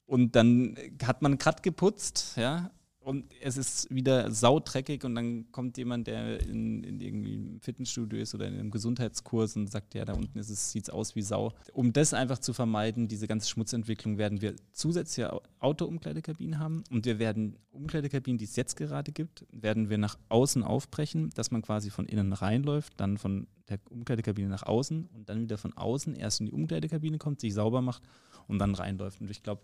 und 0.06 0.34
dann 0.34 0.78
hat 1.04 1.20
man 1.20 1.36
gerade 1.36 1.60
geputzt, 1.60 2.38
ja. 2.38 2.70
Und 3.02 3.24
es 3.40 3.56
ist 3.56 3.92
wieder 3.92 4.30
saudreckig 4.30 5.04
und 5.04 5.14
dann 5.14 5.50
kommt 5.52 5.78
jemand, 5.78 6.06
der 6.06 6.38
in, 6.40 6.84
in 6.84 7.00
irgendwie 7.00 7.34
im 7.34 7.60
Fitnessstudio 7.62 8.20
ist 8.20 8.34
oder 8.34 8.46
in 8.46 8.54
einem 8.54 8.70
Gesundheitskurs 8.70 9.56
und 9.56 9.68
sagt, 9.70 9.94
ja, 9.94 10.04
da 10.04 10.12
unten 10.12 10.38
ist 10.38 10.50
es, 10.50 10.70
sieht 10.70 10.84
es 10.84 10.90
aus 10.90 11.16
wie 11.16 11.22
Sau. 11.22 11.54
Um 11.72 11.94
das 11.94 12.12
einfach 12.12 12.38
zu 12.38 12.52
vermeiden, 12.52 13.08
diese 13.08 13.26
ganze 13.26 13.48
Schmutzentwicklung, 13.48 14.18
werden 14.18 14.42
wir 14.42 14.54
zusätzliche 14.72 15.32
Au- 15.32 15.42
Auto-Umkleidekabinen 15.60 16.58
haben 16.58 16.84
und 16.90 17.06
wir 17.06 17.18
werden 17.18 17.56
Umkleidekabinen, 17.70 18.36
die 18.36 18.44
es 18.44 18.56
jetzt 18.56 18.76
gerade 18.76 19.12
gibt, 19.12 19.46
werden 19.50 19.88
wir 19.88 19.96
nach 19.96 20.18
außen 20.28 20.62
aufbrechen, 20.62 21.30
dass 21.30 21.50
man 21.50 21.62
quasi 21.62 21.88
von 21.88 22.04
innen 22.04 22.34
reinläuft, 22.34 22.92
dann 22.98 23.16
von 23.16 23.46
der 23.70 23.78
Umkleidekabine 23.88 24.48
nach 24.48 24.64
außen 24.64 25.06
und 25.06 25.28
dann 25.30 25.40
wieder 25.40 25.56
von 25.56 25.72
außen 25.72 26.14
erst 26.16 26.40
in 26.40 26.46
die 26.46 26.52
Umkleidekabine 26.52 27.16
kommt, 27.16 27.40
sich 27.40 27.54
sauber 27.54 27.80
macht 27.80 28.02
und 28.46 28.58
dann 28.58 28.74
reinläuft. 28.74 29.22
Und 29.22 29.30
ich 29.30 29.42
glaube, 29.42 29.62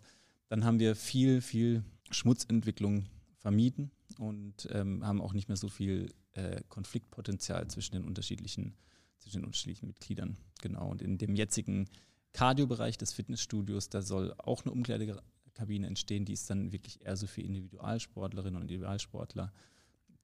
dann 0.49 0.65
haben 0.65 0.79
wir 0.79 0.97
viel, 0.97 1.43
viel 1.43 1.85
Schmutzentwicklung 2.11 3.05
vermieden 3.47 3.93
und 4.19 4.69
ähm, 4.73 5.07
haben 5.07 5.21
auch 5.21 5.33
nicht 5.33 5.47
mehr 5.47 5.57
so 5.57 5.69
viel 5.69 6.13
äh, 6.33 6.63
Konfliktpotenzial 6.69 7.69
zwischen 7.69 7.95
den 7.95 8.05
unterschiedlichen, 8.05 8.75
zwischen 9.19 9.39
den 9.39 9.45
unterschiedlichen 9.45 9.87
Mitgliedern. 9.87 10.37
Genau. 10.63 10.91
Und 10.91 11.01
in 11.01 11.17
dem 11.17 11.37
jetzigen 11.37 11.89
Cardio-Bereich 12.33 12.99
des 12.99 13.13
Fitnessstudios, 13.13 13.89
da 13.89 14.03
soll 14.03 14.35
auch 14.39 14.65
eine 14.65 14.73
Umkleidekabine 14.73 15.87
entstehen, 15.87 16.25
die 16.25 16.33
ist 16.33 16.51
dann 16.51 16.73
wirklich 16.73 17.07
eher 17.07 17.17
so 17.17 17.29
für 17.29 17.41
Individualsportlerinnen 17.41 18.57
und 18.57 18.63
Individualsportler. 18.63 19.53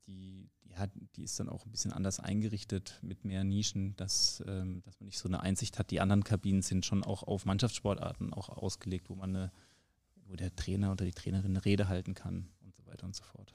Die, 0.09 0.51
ja, 0.65 0.89
die 1.15 1.23
ist 1.23 1.39
dann 1.39 1.49
auch 1.49 1.65
ein 1.65 1.71
bisschen 1.71 1.93
anders 1.93 2.19
eingerichtet 2.19 2.99
mit 3.03 3.25
mehr 3.25 3.45
Nischen, 3.45 3.95
dass, 3.95 4.43
ähm, 4.49 4.83
dass 4.83 4.99
man 4.99 5.07
nicht 5.07 5.19
so 5.19 5.29
eine 5.29 5.39
Einsicht 5.39 5.79
hat. 5.79 5.93
Die 5.93 6.01
anderen 6.01 6.25
Kabinen 6.25 6.63
sind 6.63 6.85
schon 6.85 7.05
auch 7.05 7.23
auf 7.23 7.45
Mannschaftssportarten 7.45 8.33
auch 8.33 8.49
ausgelegt, 8.49 9.11
wo 9.11 9.15
man 9.15 9.37
eine, 9.37 9.53
wo 10.27 10.35
der 10.35 10.57
Trainer 10.57 10.91
oder 10.91 11.05
die 11.05 11.13
Trainerin 11.13 11.53
eine 11.53 11.65
Rede 11.65 11.87
halten 11.87 12.15
kann 12.15 12.49
weiter 12.93 13.07
und 13.07 13.17
so 13.17 13.25
fort. 13.25 13.55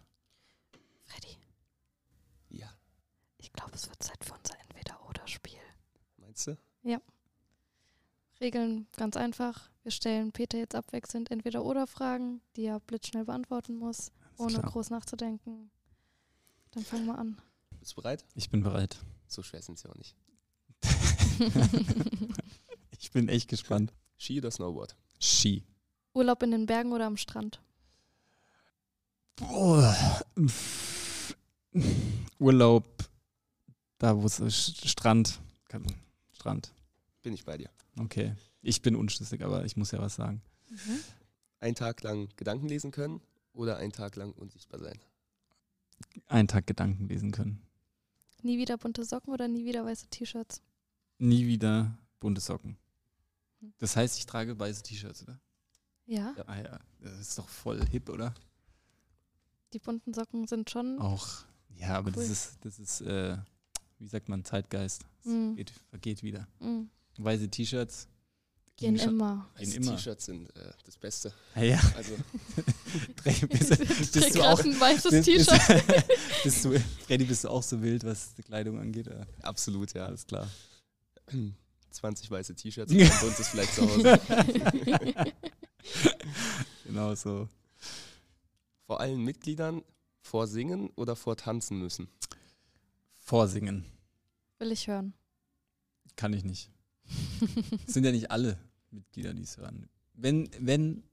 Freddy, 1.06 1.38
Ja, 2.50 2.70
ich 3.38 3.52
glaube, 3.54 3.74
es 3.76 3.88
wird 3.88 4.02
Zeit 4.04 4.24
für 4.26 4.34
unser 4.34 4.60
Entweder-Oder-Spiel. 4.62 5.60
meinst 6.18 6.48
du? 6.48 6.58
Regeln 8.40 8.86
ganz 8.96 9.18
einfach. 9.18 9.72
Wir 9.82 9.90
stellen 9.92 10.32
Peter 10.32 10.60
jetzt 10.60 10.76
abwechselnd 10.76 11.32
Entweder-Oder-Fragen, 11.32 12.40
die 12.56 12.66
er 12.66 12.80
blitzschnell 12.80 13.26
beantworten 13.26 13.78
muss, 13.78 14.12
Alles 14.28 14.40
ohne 14.40 14.60
klar. 14.60 14.72
groß 14.72 14.92
nachzudenken. 14.92 15.72
Dann 16.70 16.84
fangen 16.86 17.08
wir 17.08 17.18
an. 17.18 17.42
Bist 17.80 17.94
du 17.94 17.96
bereit? 17.96 18.26
Ich 18.36 18.52
bin 18.52 18.62
bereit. 18.62 18.98
So 19.26 19.42
schwer 19.42 19.64
sind 19.64 19.80
sie 19.80 19.90
auch 19.90 19.96
nicht. 19.96 20.16
ich 23.00 23.10
bin 23.12 23.28
echt 23.28 23.48
gespannt. 23.50 23.92
Ski 24.20 24.38
oder 24.38 24.52
Snowboard? 24.52 24.96
Ski. 25.20 25.64
Urlaub 26.14 26.44
in 26.44 26.52
den 26.52 26.68
Bergen 26.68 26.94
oder 26.94 27.08
am 27.08 27.18
Strand? 27.18 27.60
Boah. 29.38 30.22
Urlaub, 32.40 32.86
da 33.98 34.16
wo 34.20 34.26
es 34.26 34.40
ist, 34.40 34.88
Strand. 34.88 35.40
Kann- 35.70 35.86
Strand. 36.34 36.74
Bin 37.22 37.34
ich 37.34 37.46
bei 37.46 37.58
dir. 37.58 37.70
Okay. 38.00 38.36
Ich 38.62 38.82
bin 38.82 38.96
unschlüssig, 38.96 39.44
aber 39.44 39.66
ich 39.66 39.76
muss 39.78 39.92
ja 39.92 40.00
was 40.00 40.16
sagen. 40.16 40.42
Mhm. 40.70 41.00
Einen 41.60 41.76
Tag 41.76 42.04
lang 42.04 42.30
Gedanken 42.36 42.68
lesen 42.68 42.92
können 42.92 43.22
oder 43.54 43.78
einen 43.78 43.92
Tag 43.92 44.16
lang 44.16 44.32
unsichtbar 44.34 44.80
sein? 44.80 45.00
Einen 46.28 46.48
Tag 46.48 46.68
Gedanken 46.68 47.08
lesen 47.08 47.32
können. 47.32 47.62
Nie 48.44 48.58
wieder 48.58 48.78
bunte 48.78 49.04
Socken 49.04 49.34
oder 49.34 49.48
nie 49.48 49.66
wieder 49.66 49.84
weiße 49.86 50.08
T-Shirts? 50.10 50.62
Nie 51.18 51.48
wieder 51.48 51.98
bunte 52.20 52.40
Socken. 52.42 52.78
Das 53.80 53.96
heißt, 53.96 54.18
ich 54.20 54.26
trage 54.28 54.58
weiße 54.60 54.84
T-Shirts, 54.84 55.24
oder? 55.24 55.40
Ja, 56.06 56.34
Ja. 56.38 56.44
Ah 56.48 56.58
ja, 56.62 56.80
das 57.02 57.20
ist 57.20 57.38
doch 57.40 57.50
voll 57.50 57.84
hip, 57.88 58.10
oder? 58.10 58.34
Die 59.74 59.80
bunten 59.80 60.14
Socken 60.14 60.48
sind 60.48 60.70
schon. 60.70 61.00
Auch. 61.00 61.28
Ja, 61.76 61.96
aber 61.98 62.12
das 62.12 62.26
Cool. 62.26 62.32
ist, 62.32 62.58
das 62.62 62.80
ist, 62.80 63.02
äh, 63.02 63.38
wie 64.00 64.08
sagt 64.08 64.30
man, 64.30 64.44
Zeitgeist. 64.44 65.04
Das 65.24 65.34
Mhm. 65.34 65.56
geht, 65.56 65.72
vergeht 65.90 66.24
wieder. 66.24 66.48
Mm, 66.60 66.84
Weiße 67.18 67.50
T-Shirts 67.50 68.08
gehen 68.76 68.96
immer. 68.98 69.48
Weiße 69.58 69.76
immer. 69.78 69.96
T-Shirts 69.96 70.26
sind 70.26 70.56
äh, 70.56 70.72
das 70.86 70.98
Beste. 70.98 71.34
Ja, 71.56 71.64
ja. 71.64 71.82
Also 71.96 72.14
bist, 73.24 73.50
bist, 73.50 74.14
Trägt 74.14 74.36
du 74.36 74.42
auch, 74.44 74.60
ein 74.64 74.80
weißes 74.80 75.12
bist, 75.12 75.26
bist, 75.26 75.50
T-Shirt. 75.50 76.06
bist 76.44 76.66
du, 76.66 76.80
Freddy, 77.06 77.26
bist 77.26 77.44
du 77.44 77.50
auch 77.50 77.64
so 77.64 77.82
wild, 77.82 78.04
was 78.04 78.34
die 78.36 78.44
Kleidung 78.44 78.80
angeht? 78.80 79.08
Ja, 79.08 79.26
Absolut, 79.42 79.94
ja. 79.94 80.06
alles 80.06 80.26
klar. 80.26 80.48
20 81.92 82.30
weiße 82.30 82.54
T-Shirts 82.56 82.92
und 82.92 83.02
ein 83.02 83.12
buntes 83.22 83.48
vielleicht 83.48 83.74
zu 83.74 83.82
Hause. 83.82 84.20
Genau 86.86 87.16
so. 87.16 87.50
Vor 88.88 89.02
allen 89.02 89.22
Mitgliedern 89.22 89.84
vorsingen 90.22 90.90
oder 90.96 91.18
vortanzen 91.18 91.78
müssen. 91.78 92.08
Vorsingen. 93.20 93.84
Will 94.60 94.72
ich 94.72 94.88
hören. 94.88 95.14
Kann 96.16 96.32
ich 96.32 96.46
nicht. 96.46 96.72
Es 97.86 97.94
sind 97.94 98.06
ja 98.06 98.12
nicht 98.14 98.32
alle 98.32 98.58
Mitglieder, 98.90 99.34
die 99.34 99.44
es 99.44 99.58
hören. 99.58 99.90
Wenn, 100.14 100.50
wenn, 100.58 101.04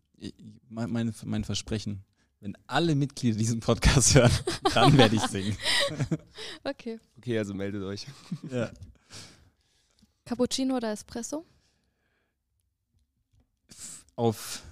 mein, 0.68 1.12
mein 1.24 1.44
Versprechen, 1.44 2.04
wenn 2.38 2.56
alle 2.68 2.94
Mitglieder 2.94 3.38
diesen 3.38 3.58
Podcast 3.58 4.14
hören, 4.14 4.32
dann 4.72 4.96
werde 4.96 5.16
ich 5.16 5.22
singen. 5.22 5.56
Okay. 6.62 7.00
Okay, 7.18 7.38
also 7.38 7.54
meldet 7.54 7.82
euch. 7.82 8.06
Ja. 8.50 8.70
Cappuccino 10.24 10.76
oder 10.76 10.92
Espresso? 10.92 11.44
Auf 14.14 14.62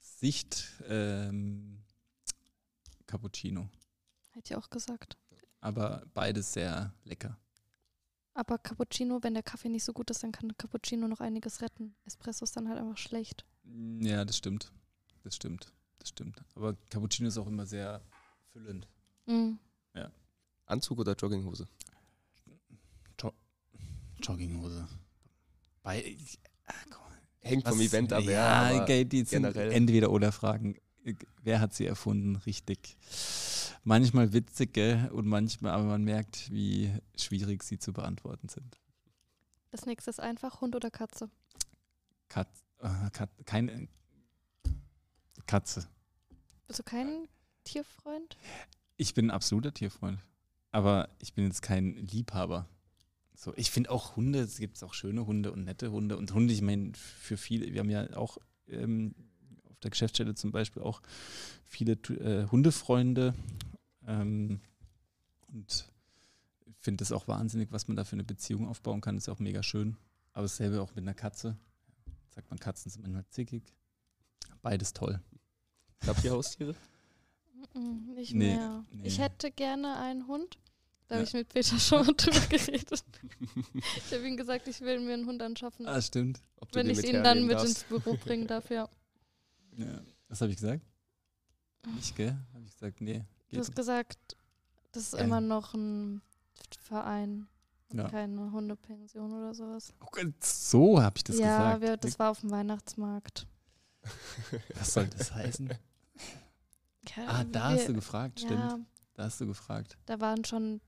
Sicht 0.00 0.72
ähm, 0.88 1.81
Cappuccino. 3.12 3.68
Hätte 4.30 4.54
ich 4.54 4.56
auch 4.56 4.70
gesagt. 4.70 5.18
Aber 5.60 6.02
beides 6.14 6.54
sehr 6.54 6.94
lecker. 7.04 7.36
Aber 8.32 8.56
Cappuccino, 8.56 9.22
wenn 9.22 9.34
der 9.34 9.42
Kaffee 9.42 9.68
nicht 9.68 9.84
so 9.84 9.92
gut 9.92 10.10
ist, 10.10 10.22
dann 10.22 10.32
kann 10.32 10.56
Cappuccino 10.56 11.06
noch 11.08 11.20
einiges 11.20 11.60
retten. 11.60 11.94
Espresso 12.06 12.44
ist 12.44 12.56
dann 12.56 12.70
halt 12.70 12.78
einfach 12.78 12.96
schlecht. 12.96 13.44
Ja, 14.00 14.24
das 14.24 14.38
stimmt. 14.38 14.72
Das 15.24 15.36
stimmt. 15.36 15.70
Das 15.98 16.08
stimmt. 16.08 16.42
Aber 16.54 16.74
Cappuccino 16.88 17.28
ist 17.28 17.36
auch 17.36 17.46
immer 17.46 17.66
sehr 17.66 18.00
füllend. 18.50 18.88
Mm. 19.26 19.56
Anzug 20.64 21.00
oder 21.00 21.14
Jogginghose? 21.14 21.68
Jogginghose. 24.22 24.88
Bei, 25.82 26.16
ah, 26.66 26.72
komm. 26.88 27.02
Hängt 27.40 27.68
vom 27.68 27.78
Was? 27.78 27.86
Event 27.86 28.12
ab, 28.14 28.22
ja. 28.22 28.30
Ja, 28.70 28.80
aber 28.80 28.86
generell. 28.86 29.72
entweder 29.72 30.10
oder 30.10 30.32
Fragen. 30.32 30.76
Wer 31.42 31.60
hat 31.60 31.74
sie 31.74 31.86
erfunden? 31.86 32.36
Richtig. 32.36 32.96
Manchmal 33.84 34.32
witzig, 34.32 34.72
gell? 34.74 35.10
Und 35.12 35.26
manchmal, 35.26 35.72
aber 35.72 35.84
man 35.84 36.04
merkt, 36.04 36.50
wie 36.52 36.92
schwierig 37.16 37.62
sie 37.64 37.78
zu 37.78 37.92
beantworten 37.92 38.48
sind. 38.48 38.78
Das 39.70 39.86
nächste 39.86 40.10
ist 40.10 40.20
einfach 40.20 40.60
Hund 40.60 40.76
oder 40.76 40.90
Katze. 40.90 41.30
Kat, 42.28 42.48
äh, 42.78 43.10
Kat, 43.12 43.30
keine 43.44 43.88
Katze. 45.46 45.88
Bist 46.66 46.78
du 46.78 46.84
kein 46.84 47.26
Tierfreund? 47.64 48.36
Ich 48.96 49.14
bin 49.14 49.26
ein 49.26 49.30
absoluter 49.30 49.74
Tierfreund. 49.74 50.20
Aber 50.70 51.08
ich 51.18 51.34
bin 51.34 51.46
jetzt 51.46 51.62
kein 51.62 51.96
Liebhaber. 51.96 52.68
So, 53.34 53.52
ich 53.56 53.70
finde 53.70 53.90
auch 53.90 54.16
Hunde, 54.16 54.40
es 54.40 54.58
gibt 54.58 54.82
auch 54.84 54.94
schöne 54.94 55.26
Hunde 55.26 55.52
und 55.52 55.64
nette 55.64 55.90
Hunde. 55.90 56.16
Und 56.16 56.32
Hunde, 56.32 56.54
ich 56.54 56.62
meine, 56.62 56.92
für 56.94 57.36
viele, 57.36 57.72
wir 57.72 57.80
haben 57.80 57.90
ja 57.90 58.16
auch 58.16 58.38
ähm, 58.68 59.14
der 59.82 59.90
Geschäftsstelle 59.90 60.34
zum 60.34 60.52
Beispiel 60.52 60.82
auch 60.82 61.02
viele 61.64 61.92
äh, 61.92 62.46
Hundefreunde. 62.50 63.34
Ähm, 64.06 64.60
und 65.48 65.86
ich 66.66 66.76
finde 66.78 67.02
das 67.02 67.12
auch 67.12 67.28
wahnsinnig, 67.28 67.70
was 67.72 67.88
man 67.88 67.96
da 67.96 68.04
für 68.04 68.14
eine 68.14 68.24
Beziehung 68.24 68.68
aufbauen 68.68 69.00
kann. 69.00 69.16
ist 69.16 69.28
auch 69.28 69.38
mega 69.38 69.62
schön. 69.62 69.96
Aber 70.32 70.42
dasselbe 70.42 70.80
auch 70.80 70.90
mit 70.94 71.04
einer 71.04 71.14
Katze. 71.14 71.56
Sagt 72.34 72.48
man, 72.50 72.58
Katzen 72.58 72.90
sind 72.90 73.02
manchmal 73.02 73.26
zickig. 73.28 73.62
Beides 74.62 74.92
toll. 74.92 75.20
Habt 76.06 76.24
ihr 76.24 76.30
Haustiere? 76.32 76.74
Nicht 78.14 78.34
Nee, 78.34 78.56
mehr. 78.56 78.84
nee. 78.92 79.06
Ich 79.06 79.18
hätte 79.18 79.50
gerne 79.50 79.96
einen 79.98 80.26
Hund. 80.26 80.58
Da 81.08 81.16
habe 81.16 81.24
Ja. 81.24 81.28
ich 81.28 81.34
mit 81.34 81.48
Peter 81.48 81.78
schon 81.78 82.06
mal 82.06 82.12
drüber 82.16 82.40
geredet. 82.48 83.04
Ich 83.96 84.12
habe 84.14 84.26
ihm 84.26 84.36
gesagt, 84.36 84.66
ich 84.68 84.80
will 84.80 85.00
mir 85.00 85.14
einen 85.14 85.26
Hund 85.26 85.42
anschaffen, 85.42 85.86
Ah, 85.86 86.00
stimmt. 86.00 86.40
Wenn 86.72 86.88
ich 86.90 87.04
ihn 87.04 87.14
dann 87.14 87.24
hernehmen 87.24 87.46
mit 87.48 87.56
darfst? 87.56 87.68
ins 87.68 87.84
Büro 87.84 88.16
bringen 88.16 88.46
darf, 88.46 88.70
ja. 88.70 88.88
Ja. 89.76 90.00
Was 90.28 90.40
habe 90.40 90.50
ich 90.50 90.56
gesagt? 90.56 90.82
Nicht, 91.94 92.14
gell? 92.16 92.36
Habe 92.54 92.64
ich 92.64 92.72
gesagt, 92.72 93.00
nee. 93.00 93.24
Du 93.50 93.58
hast 93.58 93.68
nicht. 93.68 93.76
gesagt, 93.76 94.36
das 94.92 95.04
ist 95.04 95.12
Ja. 95.14 95.20
immer 95.20 95.40
noch 95.40 95.74
ein 95.74 96.22
Verein, 96.78 97.48
und 97.90 97.98
Ja. 97.98 98.08
keine 98.08 98.50
Hundepension 98.52 99.32
oder 99.32 99.52
sowas. 99.54 99.92
Oh 100.00 100.06
Gott, 100.10 100.42
so 100.44 101.02
habe 101.02 101.16
ich 101.16 101.24
das 101.24 101.38
ja, 101.38 101.58
gesagt. 101.74 101.80
wir, 101.82 101.96
das 101.98 102.18
war 102.18 102.30
auf 102.30 102.40
dem 102.40 102.50
Weihnachtsmarkt. 102.50 103.46
Was 104.74 104.94
soll 104.94 105.06
das 105.08 105.32
heißen? 105.34 105.68
Ja, 107.16 107.26
Ah, 107.26 107.44
da 107.44 107.70
wir- 107.70 107.78
hast 107.78 107.88
du 107.88 107.94
gefragt, 107.94 108.40
stimmt. 108.40 108.60
Ja, 108.60 108.78
Da 109.14 109.24
hast 109.24 109.40
du 109.40 109.46
gefragt. 109.46 109.98
da 110.06 110.20
waren 110.20 110.44
schon 110.44 110.80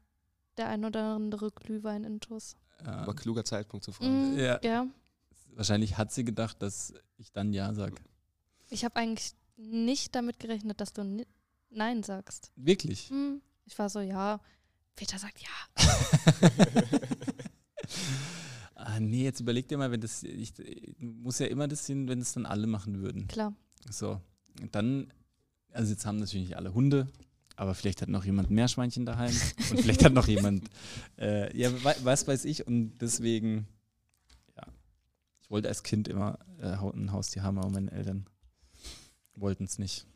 der 0.57 0.69
ein 0.69 0.85
oder 0.85 1.15
andere 1.17 1.51
Glühwein 1.51 2.05
intus. 2.05 2.57
Ja. 2.85 2.93
Aber 3.03 3.15
kluger 3.15 3.45
Zeitpunkt 3.45 3.85
zu 3.85 3.93
fragen. 3.93 4.33
Mhm, 4.33 4.39
Ja. 4.39 4.61
ja. 4.63 4.87
Wahrscheinlich 5.55 5.97
hat 5.99 6.13
sie 6.13 6.25
gedacht, 6.25 6.61
dass 6.63 6.93
ich 7.17 7.31
dann 7.33 7.53
Ja 7.53 7.73
sage. 7.75 7.97
Ich 8.75 8.85
habe 8.85 8.97
eigentlich 8.97 9.33
nicht 9.57 10.15
damit 10.17 10.41
gerechnet, 10.41 10.81
dass 10.81 10.93
du 10.93 11.25
Nein 11.71 12.03
sagst. 12.03 12.51
Wirklich? 12.57 13.09
Hm. 13.09 13.41
Ich 13.67 13.79
war 13.79 13.89
so, 13.89 14.01
ja. 14.01 14.41
Peter 14.97 15.17
sagt 15.19 15.41
ja. 15.41 15.49
ah, 18.75 19.01
nee, 19.01 19.25
jetzt 19.25 19.41
überleg 19.41 19.69
dir 19.69 19.79
mal, 19.79 19.91
wenn 19.91 20.01
das. 20.01 20.23
Ich, 20.25 20.53
muss 20.99 21.39
ja 21.39 21.47
immer 21.47 21.69
das 21.69 21.87
sehen, 21.87 22.09
wenn 22.09 22.21
es 22.21 22.33
dann 22.33 22.47
alle 22.47 22.67
machen 22.67 23.01
würden. 23.01 23.27
Klar. 23.29 23.55
So. 23.91 24.21
Dann. 24.73 25.13
Also, 25.73 25.93
jetzt 25.93 26.07
haben 26.07 26.19
natürlich 26.19 26.49
nicht 26.49 26.57
alle 26.57 26.75
Hunde. 26.75 27.07
Aber 27.57 27.75
vielleicht 27.77 28.03
hat 28.03 28.09
noch 28.09 28.25
jemand 28.25 28.51
ein 28.51 28.55
Meerschweinchen 28.55 29.07
daheim 29.07 29.33
und 29.71 29.81
vielleicht 29.81 30.05
hat 30.05 30.13
noch 30.13 30.27
jemand, 30.27 30.69
äh, 31.19 31.57
ja, 31.57 31.73
we- 31.85 31.97
was 32.03 32.27
weiß 32.27 32.45
ich. 32.47 32.67
Und 32.67 32.99
deswegen, 32.99 33.69
ja, 34.57 34.67
ich 35.41 35.51
wollte 35.51 35.69
als 35.69 35.85
Kind 35.85 36.09
immer 36.09 36.41
äh, 36.59 36.73
ein 36.75 37.13
Haustier 37.13 37.45
haben, 37.45 37.59
aber 37.59 37.71
meine 37.71 37.93
Eltern 37.93 38.27
wollten 39.37 39.65
es 39.65 39.79
nicht. 39.79 40.07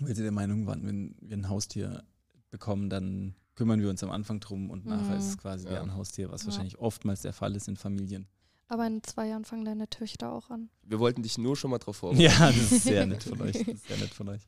Weil 0.00 0.14
sie 0.14 0.22
der 0.22 0.32
Meinung 0.32 0.66
waren, 0.66 0.86
wenn 0.86 1.16
wir 1.20 1.36
ein 1.36 1.48
Haustier 1.48 2.04
bekommen, 2.50 2.88
dann 2.90 3.34
kümmern 3.54 3.80
wir 3.80 3.90
uns 3.90 4.02
am 4.04 4.10
Anfang 4.10 4.38
drum 4.40 4.70
und 4.70 4.86
nachher 4.86 5.14
Mhm. 5.14 5.18
ist 5.18 5.28
es 5.30 5.38
quasi 5.38 5.64
Ja. 5.64 5.72
deren 5.72 5.94
Haustier, 5.94 6.30
was 6.30 6.42
Ja. 6.42 6.48
wahrscheinlich 6.48 6.78
oftmals 6.78 7.22
der 7.22 7.32
Fall 7.32 7.56
ist 7.56 7.66
in 7.68 7.76
Familien. 7.76 8.26
Aber 8.68 8.86
in 8.86 9.02
zwei 9.02 9.28
Jahren 9.28 9.44
fangen 9.44 9.64
deine 9.64 9.88
Töchter 9.88 10.30
auch 10.30 10.50
an. 10.50 10.68
Wir 10.82 10.98
wollten 11.00 11.22
dich 11.22 11.38
nur 11.38 11.56
schon 11.56 11.70
mal 11.70 11.78
drauf 11.78 11.96
vorbereiten. 11.96 12.22
Ja, 12.22 12.52
das 12.52 12.70
ist 12.72 12.84
sehr 12.84 13.06
nett 13.06 13.22
von 13.24 13.40
euch. 13.40 13.52
Das 13.58 13.66
ist 13.68 13.88
sehr 13.88 13.96
nett 13.96 14.14
von 14.14 14.28
euch. 14.28 14.42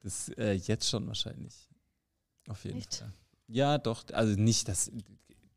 Das 0.00 0.28
äh, 0.30 0.52
jetzt 0.52 0.88
schon 0.88 1.06
wahrscheinlich. 1.06 1.68
Auf 2.48 2.64
jeden 2.64 2.78
Echt? 2.78 2.96
Fall. 2.96 3.12
Ja, 3.48 3.78
doch. 3.78 4.04
Also 4.12 4.40
nicht 4.40 4.68
das 4.68 4.90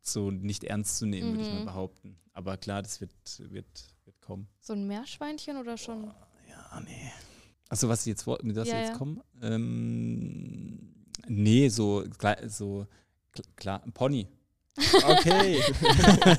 so 0.01 0.29
nicht 0.29 0.63
ernst 0.65 0.97
zu 0.97 1.05
nehmen, 1.05 1.31
würde 1.31 1.43
ich 1.43 1.49
mal 1.51 1.61
Mhm. 1.61 1.65
behaupten. 1.65 2.17
Aber 2.33 2.57
klar, 2.57 2.81
das 2.83 2.99
wird, 3.01 3.11
wird, 3.39 3.67
wird 4.05 4.21
kommen. 4.21 4.47
So 4.59 4.73
ein 4.73 4.85
Meerschweinchen 4.87 5.57
oder 5.57 5.77
schon? 5.77 6.05
Oh, 6.09 6.13
ja, 6.49 6.81
nee. 6.81 7.11
Achso, 7.69 7.87
was 7.87 8.03
jetzt 8.05 8.25
mit 8.43 8.55
was 8.55 8.67
Ja, 8.67 8.79
jetzt 8.79 8.89
ja. 8.89 8.97
komme? 8.97 9.23
Ähm, 9.41 10.79
nee, 11.27 11.69
so, 11.69 12.03
klar- 12.17 12.49
so 12.49 12.87
kl- 13.33 13.43
klar, 13.55 13.83
ein 13.83 13.91
Pony. 13.93 14.27
Okay. 15.03 15.61
Ah, 16.01 16.37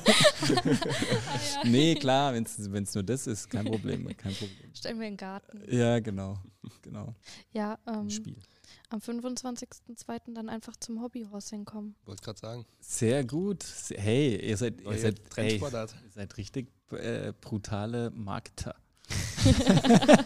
ja. 1.63 1.63
nee, 1.69 1.95
klar, 1.95 2.33
wenn 2.33 2.43
es 2.43 2.93
nur 2.95 3.03
das 3.03 3.27
ist, 3.27 3.49
kein 3.49 3.65
Problem, 3.65 4.05
kein 4.17 4.33
Problem. 4.33 4.73
Stellen 4.73 4.99
wir 4.99 5.07
in 5.07 5.13
den 5.13 5.17
Garten. 5.17 5.61
Ja, 5.69 5.99
genau, 5.99 6.37
genau. 6.81 7.13
Ja, 7.53 7.77
ähm, 7.87 8.09
Spiel. 8.09 8.35
am 8.89 8.99
25.02. 8.99 10.33
dann 10.33 10.49
einfach 10.49 10.75
zum 10.77 11.01
Hobbyhorsing 11.01 11.65
kommen. 11.65 11.95
Wollte 12.05 12.23
gerade 12.23 12.39
sagen. 12.39 12.65
Sehr 12.79 13.23
gut. 13.23 13.63
Hey, 13.95 14.35
ihr 14.49 14.57
seid, 14.57 14.81
ihr 14.81 14.97
seid, 14.97 15.29
Trendsportart. 15.29 15.95
ihr 16.03 16.11
seid 16.11 16.37
richtig 16.37 16.67
äh, 16.91 17.33
brutale 17.39 18.09
Markter. 18.11 18.75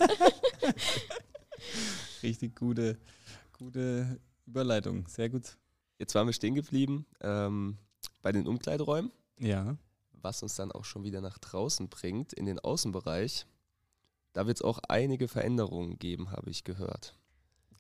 richtig 2.23 2.55
gute, 2.55 2.97
gute 3.53 4.19
Überleitung. 4.45 5.07
Sehr 5.07 5.29
gut. 5.29 5.57
Jetzt 5.99 6.15
waren 6.15 6.27
wir 6.27 6.33
stehen 6.33 6.55
geblieben 6.55 7.05
ähm, 7.21 7.77
bei 8.21 8.31
den 8.31 8.47
Umkleideräumen, 8.47 9.11
Ja. 9.39 9.77
was 10.11 10.43
uns 10.43 10.55
dann 10.55 10.71
auch 10.71 10.85
schon 10.85 11.03
wieder 11.03 11.21
nach 11.21 11.37
draußen 11.37 11.87
bringt, 11.89 12.33
in 12.33 12.45
den 12.45 12.59
Außenbereich. 12.59 13.45
Da 14.33 14.47
wird 14.47 14.57
es 14.57 14.61
auch 14.61 14.79
einige 14.89 15.27
Veränderungen 15.29 15.97
geben, 15.97 16.31
habe 16.31 16.49
ich 16.49 16.65
gehört. 16.65 17.17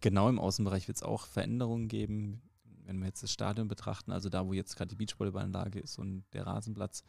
Genau 0.01 0.29
im 0.29 0.39
Außenbereich 0.39 0.87
wird 0.87 0.97
es 0.97 1.03
auch 1.03 1.25
Veränderungen 1.27 1.87
geben. 1.89 2.41
Wenn 2.85 2.99
wir 2.99 3.07
jetzt 3.07 3.23
das 3.23 3.31
Stadion 3.31 3.67
betrachten, 3.67 4.11
also 4.11 4.29
da, 4.29 4.45
wo 4.47 4.53
jetzt 4.53 4.75
gerade 4.77 4.89
die 4.89 4.95
Beachvolleyballanlage 4.95 5.79
ist 5.79 5.97
und 5.97 6.23
der 6.33 6.45
Rasenplatz, 6.45 7.03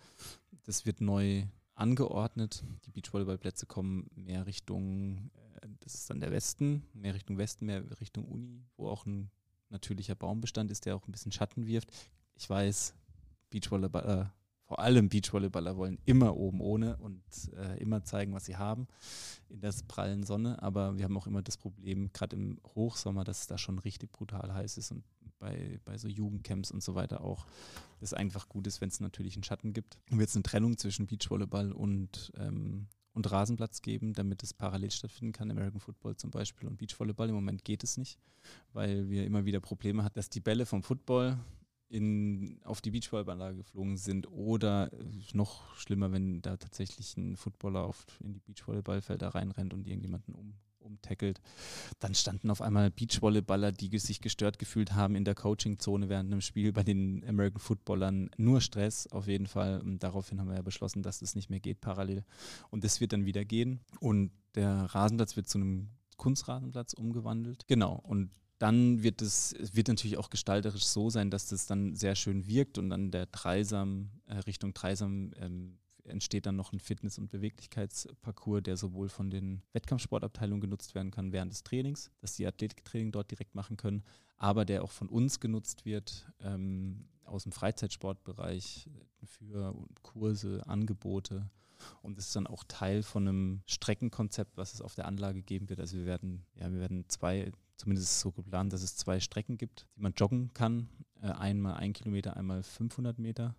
das 0.65 0.87
wird 0.87 1.01
neu 1.01 1.45
angeordnet. 1.77 2.65
Die 2.85 2.91
Beachvolleyballplätze 2.91 3.67
kommen 3.67 4.11
mehr 4.15 4.47
Richtung, 4.47 5.31
äh, 5.63 5.69
das 5.81 5.95
ist 5.95 6.11
dann 6.11 6.21
der 6.21 6.33
Westen, 6.33 6.83
mehr 6.93 7.15
Richtung 7.15 7.39
Westen, 7.39 7.67
mehr 7.67 7.85
Richtung 8.01 8.25
Uni, 8.25 8.65
wo 8.77 8.89
auch 8.89 9.07
ein 9.07 9.31
natürlicher 9.71 10.15
Baumbestand 10.15 10.71
ist, 10.71 10.87
der 10.87 10.97
auch 10.97 11.07
ein 11.07 11.13
bisschen 11.13 11.33
Schatten 11.33 11.67
wirft. 11.67 11.93
Ich 12.35 12.51
weiß, 12.51 12.95
Beachvolleyball, 13.51 14.21
äh, 14.21 14.27
vor 14.67 14.81
allem 14.81 15.09
Beachvolleyballer 15.09 15.77
wollen 15.77 15.99
immer 16.07 16.37
oben 16.37 16.61
ohne 16.61 16.97
und 16.97 17.23
äh, 17.55 17.79
immer 17.79 18.03
zeigen, 18.03 18.35
was 18.35 18.47
sie 18.47 18.57
haben 18.57 18.89
in 19.49 19.61
der 19.61 19.73
prallen 19.87 20.25
Sonne. 20.25 20.61
Aber 20.61 20.99
wir 20.99 21.05
haben 21.05 21.17
auch 21.17 21.29
immer 21.29 21.43
das 21.43 21.57
Problem, 21.57 22.13
gerade 22.13 22.35
im 22.35 22.59
Hochsommer, 22.75 23.23
dass 23.23 23.43
es 23.43 23.47
da 23.47 23.59
schon 23.59 23.79
richtig 23.79 24.11
brutal 24.11 24.53
heiß 24.53 24.77
ist 24.77 24.91
und 24.91 25.05
bei, 25.39 25.81
bei 25.85 25.99
so 25.99 26.09
Jugendcamps 26.09 26.71
und 26.71 26.83
so 26.83 26.95
weiter 26.95 27.23
auch, 27.23 27.47
das 28.01 28.15
einfach 28.15 28.49
gut 28.49 28.67
ist, 28.67 28.81
wenn 28.81 28.89
es 28.89 29.01
natürlich 29.01 29.37
einen 29.37 29.45
Schatten 29.45 29.73
gibt. 29.73 29.99
Und 30.11 30.19
wird 30.19 30.29
es 30.29 30.37
eine 30.37 30.43
Trennung 30.43 30.77
zwischen 30.77 31.07
Beachvolleyball 31.07 31.73
und, 31.73 32.33
ähm, 32.37 32.87
und 33.13 33.31
Rasenplatz 33.31 33.83
geben, 33.83 34.13
damit 34.13 34.43
es 34.43 34.53
parallel 34.53 34.91
stattfinden 34.91 35.33
kann. 35.33 35.51
American 35.51 35.81
Football 35.81 36.17
zum 36.17 36.31
Beispiel 36.31 36.69
und 36.69 36.79
Beachvolleyball. 36.79 37.29
Im 37.29 37.35
Moment 37.35 37.65
geht 37.65 37.85
es 37.85 37.97
nicht, 37.97 38.19
weil 38.73 39.09
wir 39.09 39.25
immer 39.25 39.45
wieder 39.45 39.61
Probleme 39.61 40.05
haben, 40.05 40.15
dass 40.15 40.29
die 40.29 40.41
Bälle 40.41 40.67
vom 40.67 40.83
Football 40.83 41.39
in, 41.89 42.61
auf 42.65 42.81
die 42.81 42.91
Beachvolleyballanlage 42.91 43.59
geflogen 43.59 43.97
sind 43.97 44.31
oder 44.31 44.91
noch 45.33 45.77
schlimmer, 45.77 46.13
wenn 46.13 46.43
da 46.43 46.57
tatsächlich 46.57 47.17
ein 47.17 47.37
Footballer 47.37 47.85
auf, 47.85 48.07
in 48.21 48.33
die 48.33 48.41
Beachvolleyballfelder 48.41 49.29
reinrennt 49.29 49.73
und 49.73 49.87
irgendjemanden 49.87 50.35
um, 50.35 50.55
umtackelt. 50.87 51.41
Dann 51.99 52.15
standen 52.15 52.51
auf 52.51 52.63
einmal 52.63 52.91
Beachvolleyballer, 52.91 53.73
die 53.73 53.99
sich 53.99 54.21
gestört 54.21 54.59
gefühlt 54.59 54.95
haben 54.95 55.15
in 55.15 55.25
der 55.25 55.35
Coachingzone 55.35 56.09
während 56.09 56.33
einem 56.33 56.41
Spiel 56.41 56.73
bei 56.73 56.83
den 56.83 57.25
American 57.29 57.61
Footballern. 57.61 58.31
Nur 58.37 58.61
Stress 58.61 59.07
auf 59.09 59.27
jeden 59.27 59.47
Fall. 59.47 59.81
Und 59.81 60.03
daraufhin 60.03 60.41
haben 60.41 60.49
wir 60.49 60.57
ja 60.57 60.63
beschlossen, 60.63 61.03
dass 61.03 61.19
das 61.19 61.35
nicht 61.35 61.51
mehr 61.51 61.61
geht 61.61 61.81
parallel. 61.81 62.25
Und 62.71 62.85
das 62.85 63.01
wird 63.01 63.13
dann 63.13 63.27
wieder 63.27 63.45
gehen. 63.45 63.81
Und 64.01 64.31
der 64.55 64.73
Rasenplatz 64.73 65.37
wird 65.37 65.49
zu 65.49 65.59
einem 65.59 65.91
Kunstrasenplatz 66.17 66.95
umgewandelt. 66.95 67.67
Genau. 67.67 67.95
Und 67.95 68.31
dann 68.59 69.03
wird 69.03 69.21
es 69.21 69.55
wird 69.59 69.89
natürlich 69.89 70.17
auch 70.17 70.31
gestalterisch 70.31 70.87
so 70.87 71.11
sein, 71.11 71.31
dass 71.31 71.49
das 71.49 71.67
dann 71.67 71.95
sehr 71.95 72.15
schön 72.15 72.47
wirkt 72.47 72.79
und 72.79 72.91
dann 72.91 73.11
der 73.11 73.27
Dreisam, 73.27 74.11
äh, 74.27 74.37
Richtung 74.39 74.73
Dreisam 74.73 75.33
ähm, 75.39 75.79
entsteht 76.09 76.47
dann 76.47 76.57
noch 76.57 76.73
ein 76.73 76.81
Fitness- 76.81 77.19
und 77.19 77.31
Beweglichkeitsparcours, 77.31 78.63
der 78.63 78.77
sowohl 78.77 79.09
von 79.09 79.31
den 79.31 79.63
Wettkampfsportabteilungen 79.73 80.61
genutzt 80.61 80.95
werden 80.95 81.11
kann 81.11 81.33
während 81.33 81.53
des 81.53 81.63
Trainings, 81.63 82.11
dass 82.21 82.37
die 82.37 82.47
Athletiktraining 82.47 83.13
dort 83.13 83.31
direkt 83.31 83.55
machen 83.55 83.77
können, 83.77 84.03
aber 84.37 84.65
der 84.65 84.85
auch 84.85 84.91
von 84.91 85.09
uns 85.09 85.41
genutzt 85.41 85.85
wird 85.85 86.27
ähm, 86.41 87.09
aus 87.25 87.45
dem 87.45 87.53
Freizeitsportbereich 87.53 88.89
für 89.25 89.75
Kurse, 90.03 90.67
Angebote. 90.67 91.51
Und 92.03 92.19
es 92.19 92.29
ist 92.29 92.37
dann 92.37 92.47
auch 92.47 92.65
Teil 92.65 93.03
von 93.03 93.29
einem 93.29 93.63
Streckenkonzept, 93.67 94.57
was 94.57 94.75
es 94.75 94.81
auf 94.81 94.95
der 94.95 95.07
Anlage 95.07 95.43
geben 95.43 95.69
wird. 95.69 95.81
Also 95.81 95.99
wir 95.99 96.07
werden, 96.07 96.45
ja, 96.55 96.73
wir 96.73 96.81
werden 96.81 97.05
zwei, 97.09 97.53
zumindest 97.77 98.09
ist 98.09 98.21
so 98.21 98.33
geplant, 98.33 98.73
dass 98.73 98.83
es 98.83 98.97
zwei 98.97 99.21
Strecken 99.21 99.59
gibt, 99.59 99.87
die 99.97 100.01
man 100.01 100.15
joggen 100.17 100.53
kann. 100.55 100.89
Äh, 101.21 101.29
einmal 101.29 101.75
ein 101.75 101.93
Kilometer, 101.93 102.37
einmal 102.37 102.63
500 102.63 103.19
Meter 103.19 103.55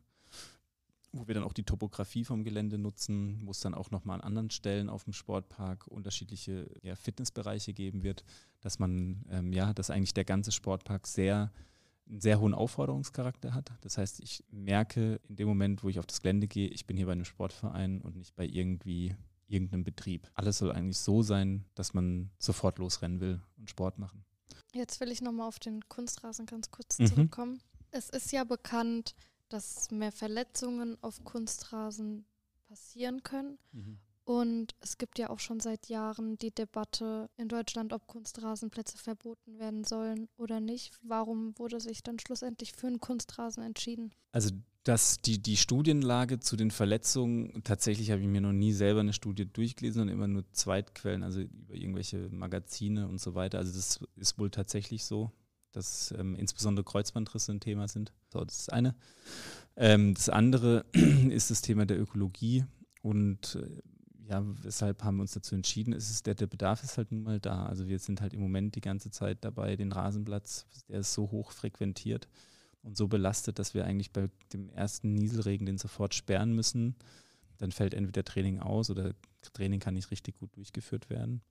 wo 1.11 1.27
wir 1.27 1.35
dann 1.35 1.43
auch 1.43 1.53
die 1.53 1.63
Topografie 1.63 2.23
vom 2.23 2.43
Gelände 2.43 2.77
nutzen, 2.77 3.41
wo 3.45 3.51
es 3.51 3.59
dann 3.59 3.73
auch 3.73 3.91
nochmal 3.91 4.15
an 4.15 4.27
anderen 4.27 4.49
Stellen 4.49 4.89
auf 4.89 5.03
dem 5.03 5.13
Sportpark 5.13 5.87
unterschiedliche 5.87 6.69
ja, 6.81 6.95
Fitnessbereiche 6.95 7.73
geben 7.73 8.03
wird, 8.03 8.23
dass 8.61 8.79
man, 8.79 9.25
ähm, 9.29 9.53
ja, 9.53 9.73
dass 9.73 9.89
eigentlich 9.89 10.13
der 10.13 10.25
ganze 10.25 10.51
Sportpark 10.51 11.07
sehr 11.07 11.51
einen 12.09 12.21
sehr 12.21 12.39
hohen 12.39 12.53
Aufforderungscharakter 12.53 13.53
hat. 13.53 13.71
Das 13.81 13.97
heißt, 13.97 14.21
ich 14.21 14.43
merke 14.49 15.19
in 15.27 15.35
dem 15.35 15.47
Moment, 15.47 15.83
wo 15.83 15.89
ich 15.89 15.99
auf 15.99 16.05
das 16.05 16.21
Gelände 16.21 16.47
gehe, 16.47 16.69
ich 16.69 16.85
bin 16.85 16.97
hier 16.97 17.05
bei 17.05 17.11
einem 17.11 17.25
Sportverein 17.25 18.01
und 18.01 18.15
nicht 18.15 18.35
bei 18.35 18.45
irgendwie 18.45 19.15
irgendeinem 19.47 19.83
Betrieb. 19.83 20.29
Alles 20.33 20.57
soll 20.57 20.71
eigentlich 20.71 20.97
so 20.97 21.21
sein, 21.21 21.65
dass 21.75 21.93
man 21.93 22.29
sofort 22.37 22.79
losrennen 22.79 23.19
will 23.19 23.41
und 23.57 23.69
Sport 23.69 23.97
machen. 23.97 24.25
Jetzt 24.73 24.99
will 24.99 25.11
ich 25.11 25.21
nochmal 25.21 25.47
auf 25.47 25.59
den 25.59 25.87
Kunstrasen 25.87 26.45
ganz 26.45 26.71
kurz 26.71 26.99
mhm. 26.99 27.07
zurückkommen. 27.07 27.59
Es 27.91 28.09
ist 28.09 28.31
ja 28.31 28.43
bekannt, 28.43 29.15
dass 29.49 29.91
mehr 29.91 30.11
Verletzungen 30.11 30.97
auf 31.01 31.23
Kunstrasen 31.23 32.25
passieren 32.67 33.23
können. 33.23 33.57
Mhm. 33.71 33.97
Und 34.27 34.75
es 34.81 34.97
gibt 34.97 35.19
ja 35.19 35.29
auch 35.29 35.39
schon 35.39 35.61
seit 35.61 35.87
Jahren 35.87 36.37
die 36.37 36.51
Debatte 36.51 37.29
in 37.37 37.47
Deutschland, 37.47 37.93
ob 37.93 38.07
Kunstrasenplätze 38.07 38.97
verboten 38.97 39.57
werden 39.57 39.85
sollen 39.85 40.27
oder 40.35 40.59
nicht. 40.59 40.99
Warum 41.01 41.57
wurde 41.57 41.79
sich 41.79 42.03
dann 42.03 42.19
schlussendlich 42.19 42.73
für 42.73 42.87
einen 42.87 42.99
Kunstrasen 42.99 43.63
entschieden? 43.63 44.11
Also 44.33 44.51
dass 44.83 45.19
die, 45.19 45.41
die 45.41 45.57
Studienlage 45.57 46.39
zu 46.39 46.55
den 46.55 46.71
Verletzungen, 46.71 47.61
tatsächlich 47.63 48.11
habe 48.11 48.21
ich 48.21 48.27
mir 48.27 48.41
noch 48.41 48.53
nie 48.53 48.71
selber 48.73 49.01
eine 49.01 49.13
Studie 49.13 49.45
durchgelesen, 49.45 49.99
sondern 49.99 50.15
immer 50.15 50.27
nur 50.27 50.49
Zweitquellen, 50.51 51.23
also 51.23 51.41
über 51.41 51.75
irgendwelche 51.75 52.29
Magazine 52.29 53.07
und 53.07 53.19
so 53.19 53.35
weiter. 53.35 53.57
Also 53.57 53.73
das 53.73 53.99
ist 54.15 54.39
wohl 54.39 54.49
tatsächlich 54.49 55.03
so 55.03 55.31
dass 55.77 56.11
ähm, 56.17 56.35
insbesondere 56.35 56.83
Kreuzbandrisse 56.83 57.51
ein 57.51 57.59
Thema 57.59 57.87
sind. 57.87 58.11
So, 58.33 58.43
das 58.43 58.61
ist 58.61 58.73
eine. 58.73 58.95
Ähm, 59.75 60.15
das 60.15 60.27
andere 60.27 60.85
ist 61.29 61.51
das 61.51 61.61
Thema 61.61 61.85
der 61.85 61.99
Ökologie 61.99 62.65
und 63.03 63.55
äh, 63.55 63.81
ja, 64.27 64.43
weshalb 64.43 65.03
haben 65.03 65.17
wir 65.17 65.21
uns 65.21 65.31
dazu 65.31 65.55
entschieden? 65.55 65.93
Es 65.93 66.09
ist 66.09 66.25
der, 66.25 66.35
der 66.35 66.47
Bedarf 66.47 66.83
ist 66.83 66.97
halt 66.97 67.11
nun 67.11 67.23
mal 67.23 67.39
da. 67.39 67.65
Also 67.65 67.87
wir 67.87 67.99
sind 67.99 68.19
halt 68.19 68.33
im 68.33 68.41
Moment 68.41 68.75
die 68.75 68.81
ganze 68.81 69.09
Zeit 69.09 69.37
dabei, 69.45 69.77
den 69.77 69.93
Rasenplatz, 69.93 70.65
der 70.89 70.99
ist 70.99 71.13
so 71.13 71.31
hoch 71.31 71.51
frequentiert 71.51 72.27
und 72.81 72.97
so 72.97 73.07
belastet, 73.07 73.59
dass 73.59 73.73
wir 73.73 73.85
eigentlich 73.85 74.11
bei 74.11 74.29
dem 74.51 74.69
ersten 74.69 75.13
Nieselregen 75.13 75.65
den 75.65 75.77
sofort 75.77 76.13
sperren 76.13 76.53
müssen. 76.53 76.95
Dann 77.59 77.71
fällt 77.71 77.93
entweder 77.93 78.23
Training 78.23 78.59
aus 78.59 78.89
oder 78.89 79.13
Training 79.53 79.79
kann 79.79 79.93
nicht 79.93 80.11
richtig 80.11 80.37
gut 80.37 80.55
durchgeführt 80.57 81.09
werden. 81.09 81.41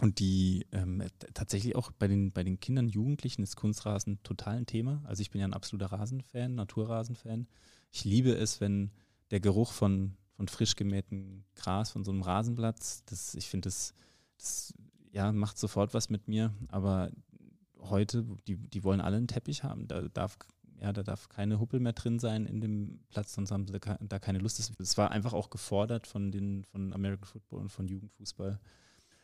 Und 0.00 0.18
die 0.18 0.66
ähm, 0.72 1.02
tatsächlich 1.34 1.76
auch 1.76 1.92
bei 1.92 2.08
den, 2.08 2.32
bei 2.32 2.42
den 2.42 2.58
Kindern, 2.58 2.88
Jugendlichen 2.88 3.42
ist 3.42 3.56
Kunstrasen 3.56 4.22
total 4.22 4.56
ein 4.56 4.66
Thema. 4.66 5.02
Also 5.04 5.20
ich 5.20 5.30
bin 5.30 5.40
ja 5.40 5.46
ein 5.46 5.52
absoluter 5.52 5.92
Rasenfan, 5.92 6.54
Naturrasenfan. 6.54 7.46
Ich 7.92 8.04
liebe 8.04 8.32
es, 8.32 8.62
wenn 8.62 8.92
der 9.30 9.40
Geruch 9.40 9.72
von, 9.72 10.16
von 10.36 10.48
frisch 10.48 10.74
gemähtem 10.74 11.44
Gras, 11.54 11.90
von 11.90 12.02
so 12.02 12.12
einem 12.12 12.22
Rasenplatz, 12.22 13.04
das, 13.04 13.34
ich 13.34 13.48
finde, 13.48 13.66
das, 13.66 13.92
das 14.38 14.72
ja, 15.12 15.32
macht 15.32 15.58
sofort 15.58 15.92
was 15.92 16.08
mit 16.08 16.28
mir. 16.28 16.54
Aber 16.68 17.10
heute, 17.78 18.24
die, 18.46 18.56
die 18.56 18.84
wollen 18.84 19.02
alle 19.02 19.18
einen 19.18 19.28
Teppich 19.28 19.64
haben. 19.64 19.86
Da 19.86 20.00
darf, 20.08 20.38
ja, 20.80 20.94
da 20.94 21.02
darf 21.02 21.28
keine 21.28 21.60
Huppel 21.60 21.78
mehr 21.78 21.92
drin 21.92 22.18
sein 22.18 22.46
in 22.46 22.62
dem 22.62 23.00
Platz, 23.10 23.34
sonst 23.34 23.50
haben 23.50 23.66
sie 23.66 23.78
da 23.78 24.18
keine 24.18 24.38
Lust. 24.38 24.60
Es 24.78 24.96
war 24.96 25.10
einfach 25.10 25.34
auch 25.34 25.50
gefordert 25.50 26.06
von 26.06 26.32
den 26.32 26.64
von 26.64 26.94
American 26.94 27.26
Football 27.26 27.60
und 27.60 27.68
von 27.68 27.86
Jugendfußball 27.86 28.58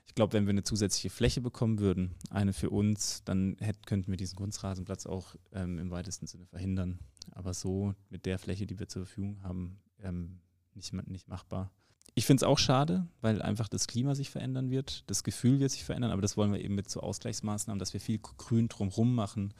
ich 0.07 0.15
glaube, 0.15 0.33
wenn 0.33 0.47
wir 0.47 0.51
eine 0.51 0.63
zusätzliche 0.63 1.11
Fläche 1.11 1.41
bekommen 1.41 1.79
würden, 1.79 2.15
eine 2.31 2.53
für 2.53 2.71
uns, 2.71 3.23
dann 3.25 3.57
hätten, 3.61 3.83
könnten 3.85 4.11
wir 4.11 4.17
diesen 4.17 4.37
Kunstrasenplatz 4.37 5.07
auch 5.07 5.35
ähm, 5.53 5.79
im 5.79 5.91
weitesten 5.91 6.27
Sinne 6.27 6.47
verhindern. 6.47 6.99
Aber 7.33 7.53
so 7.53 7.95
mit 8.09 8.25
der 8.25 8.39
Fläche, 8.39 8.67
die 8.67 8.79
wir 8.79 8.89
zur 8.89 9.05
Verfügung 9.05 9.43
haben, 9.43 9.79
ähm, 10.01 10.41
nicht, 10.75 10.93
nicht 11.09 11.29
machbar. 11.29 11.71
Ich 12.15 12.25
finde 12.25 12.41
es 12.41 12.49
auch 12.49 12.59
schade, 12.59 13.07
weil 13.21 13.43
einfach 13.43 13.69
das 13.69 13.87
Klima 13.87 14.15
sich 14.15 14.31
verändern 14.31 14.71
wird, 14.71 15.05
das 15.11 15.23
Gefühl 15.23 15.61
wird 15.61 15.71
sich 15.71 15.85
verändern, 15.85 16.13
aber 16.13 16.23
das 16.23 16.37
wollen 16.37 16.53
wir 16.53 16.63
eben 16.63 16.75
mit 16.75 16.89
so 16.89 17.01
Ausgleichsmaßnahmen, 17.01 17.79
dass 17.79 17.93
wir 17.93 18.01
viel 18.01 18.19
Grün 18.19 18.69
drumherum 18.69 19.15
machen. 19.15 19.53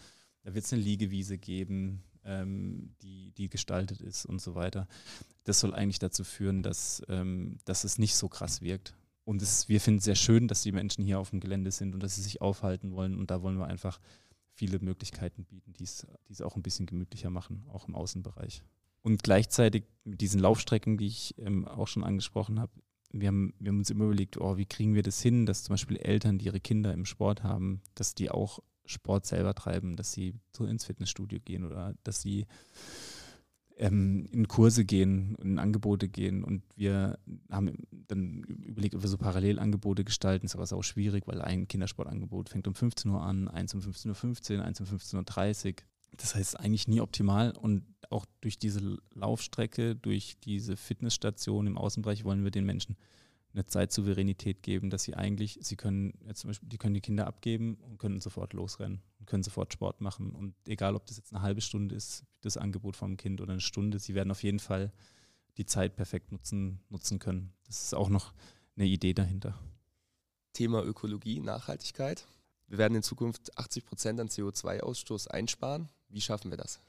Da 0.43 0.55
wird 0.55 0.65
es 0.65 0.73
eine 0.73 0.81
Liegewiese 0.81 1.37
geben, 1.37 2.03
ähm, 2.25 2.95
die, 3.03 3.33
die 3.33 3.51
gestaltet 3.51 4.01
ist 4.01 4.25
und 4.25 4.41
so 4.41 4.55
weiter. 4.55 4.89
Das 5.45 5.61
soll 5.61 5.75
eigentlich 5.75 5.99
dazu 5.99 6.25
führen, 6.25 6.63
dass, 6.63 7.03
ähm, 7.09 7.59
dass 7.65 7.85
es 7.85 7.99
nicht 7.99 8.17
so 8.17 8.29
krass 8.29 8.63
wirkt. 8.63 8.95
Und 9.27 9.43
es, 9.43 9.69
wir 9.69 9.81
finden 9.81 9.99
es 9.99 10.05
sehr 10.05 10.15
schön, 10.15 10.47
dass 10.47 10.63
die 10.63 10.71
Menschen 10.71 11.05
hier 11.05 11.19
auf 11.19 11.31
dem 11.31 11.41
Gelände 11.41 11.73
sind 11.73 11.95
und 11.95 12.03
dass 12.03 12.15
sie 12.15 12.23
sich 12.23 12.41
aufhalten 12.41 12.93
wollen. 12.93 13.19
Und 13.19 13.29
da 13.33 13.43
wollen 13.43 13.59
wir 13.59 13.67
einfach 13.67 14.01
viele 14.55 14.79
Möglichkeiten 14.79 15.45
bieten, 15.45 15.73
die 15.73 15.83
es 15.83 16.07
auch 16.41 16.55
ein 16.55 16.63
bisschen 16.63 16.87
gemütlicher 16.87 17.29
machen, 17.29 17.67
auch 17.69 17.89
im 17.89 17.97
Außenbereich. 17.97 18.63
Und 19.03 19.25
gleichzeitig 19.25 19.83
mit 20.05 20.21
diesen 20.21 20.41
Laufstrecken, 20.41 20.97
die 20.97 21.09
ich 21.09 21.35
ähm, 21.39 21.67
auch 21.67 21.89
schon 21.89 22.05
angesprochen 22.05 22.61
habe, 22.61 22.71
wir 23.13 23.27
haben, 23.27 23.53
wir 23.59 23.71
haben 23.71 23.79
uns 23.79 23.91
immer 23.91 24.05
überlegt, 24.05 24.37
oh, 24.37 24.57
wie 24.57 24.67
kriegen 24.67 24.95
wir 24.95 25.03
das 25.03 25.21
hin, 25.21 25.45
dass 25.45 25.65
zum 25.65 25.73
Beispiel 25.73 25.97
Eltern, 25.97 26.39
die 26.39 26.47
ihre 26.47 26.61
Kinder 26.61 26.93
im 26.93 27.05
Sport 27.05 27.43
haben, 27.43 27.83
dass 27.97 28.15
die 28.15 28.31
auch 28.31 28.61
Sport 28.85 29.27
selber 29.27 29.55
treiben, 29.55 29.97
dass 29.97 30.13
sie 30.13 30.35
ins 30.61 30.85
Fitnessstudio 30.85 31.41
gehen 31.45 31.65
oder 31.65 31.95
dass 32.05 32.21
sie 32.21 32.47
ähm, 33.77 34.27
in 34.33 34.49
Kurse 34.49 34.85
gehen, 34.85 35.37
in 35.43 35.59
Angebote 35.59 36.09
gehen 36.09 36.45
und 36.45 36.63
wir 36.77 37.19
haben 37.51 37.87
dann 38.09 38.43
überlegt, 38.43 38.95
ob 38.95 39.03
wir 39.03 39.09
so 39.09 39.19
Parallelangebote 39.19 40.05
gestalten. 40.05 40.47
Ist 40.47 40.57
aber 40.57 40.65
auch 40.77 40.83
schwierig, 40.83 41.27
weil 41.27 41.43
ein 41.43 41.69
Kindersportangebot 41.69 42.49
fängt 42.49 42.67
um 42.67 42.75
15 42.75 43.11
Uhr 43.11 43.23
an, 43.23 43.49
eins 43.49 43.75
um 43.75 43.81
15.15 43.81 44.59
Uhr, 44.59 44.65
eins 44.65 44.81
um 44.81 44.87
15.30 44.87 45.67
Uhr. 45.67 45.75
Das 46.17 46.35
heißt 46.35 46.59
eigentlich 46.59 46.89
nie 46.89 47.01
optimal 47.01 47.53
und 47.53 47.85
auch 48.09 48.25
durch 48.41 48.59
diese 48.59 48.99
Laufstrecke, 49.15 49.95
durch 49.95 50.37
diese 50.43 50.77
Fitnessstation 50.77 51.67
im 51.67 51.77
Außenbereich 51.77 52.25
wollen 52.25 52.45
wir 52.45 52.51
den 52.51 52.65
Menschen 52.65 52.97
eine 53.53 53.67
Zeitsouveränität 53.67 54.63
geben, 54.63 54.91
dass 54.91 55.03
sie 55.03 55.15
eigentlich, 55.15 55.59
sie 55.63 55.77
können 55.77 56.15
jetzt 56.27 56.41
zum 56.41 56.49
Beispiel, 56.49 56.69
die 56.69 56.79
können 56.79 56.95
die 56.95 57.01
Kinder 57.01 57.27
abgeben 57.27 57.75
und 57.83 57.99
können 57.99 58.21
sofort 58.21 58.53
losrennen 58.53 59.03
und 59.27 59.31
können 59.31 59.43
sofort 59.43 59.73
Sport 59.73 60.01
machen. 60.01 60.31
Und 60.31 60.55
egal, 60.69 60.95
ob 60.95 61.05
das 61.07 61.17
jetzt 61.17 61.33
eine 61.33 61.43
halbe 61.43 61.61
Stunde 61.61 61.95
ist, 61.97 62.25
das 62.43 62.57
Angebot 62.57 62.97
vom 62.97 63.17
Kind 63.17 63.41
oder 63.41 63.53
eine 63.53 63.61
Stunde, 63.61 63.99
sie 63.99 64.15
werden 64.15 64.31
auf 64.31 64.43
jeden 64.43 64.61
Fall 64.61 64.93
die 65.57 65.67
Zeit 65.67 65.97
perfekt 65.97 66.33
nutzen, 66.33 66.81
nutzen 66.91 67.19
können. 67.19 67.53
Das 67.67 67.83
ist 67.83 67.95
auch 67.95 68.09
noch 68.09 68.33
eine 68.77 68.87
Idee 68.87 69.15
dahinter. 69.15 69.59
Thema 70.53 70.85
Ökologie, 70.85 71.41
Nachhaltigkeit. 71.41 72.27
Wir 72.69 72.79
werden 72.79 72.95
in 72.95 73.03
Zukunft 73.03 73.57
80 73.59 73.85
Prozent 73.85 74.21
an 74.21 74.29
CO2-Ausstoß 74.29 75.29
einsparen. 75.29 75.89
Wie 76.09 76.21
schaffen 76.21 76.51
wir 76.51 76.59
das? 76.59 76.81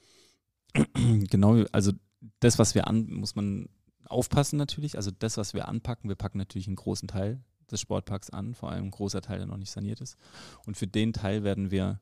Genau, 1.30 1.64
also 1.72 1.92
das, 2.40 2.60
was 2.60 2.76
wir 2.76 2.88
an, 2.88 3.12
muss 3.12 3.36
man 3.36 3.70
aufpassen 4.06 4.58
natürlich. 4.58 4.96
Also 4.96 5.12
das, 5.12 5.38
was 5.38 5.54
wir 5.54 5.68
anpacken, 5.68 6.10
wir 6.10 6.16
packen 6.16 6.38
natürlich 6.38 6.68
einen 6.68 6.76
großen 6.76 7.08
Teil 7.08 7.44
des 7.70 7.82
Sportparks 7.82 8.30
an, 8.30 8.54
vor 8.54 8.72
allem 8.72 8.86
ein 8.86 8.92
großer 8.92 9.22
Teil, 9.22 9.38
der 9.38 9.48
noch 9.48 9.58
nicht 9.58 9.72
saniert 9.72 10.02
ist. 10.02 10.18
Und 10.66 10.78
für 10.78 10.88
den 10.88 11.14
Teil 11.14 11.44
werden 11.44 11.72
wir, 11.72 12.00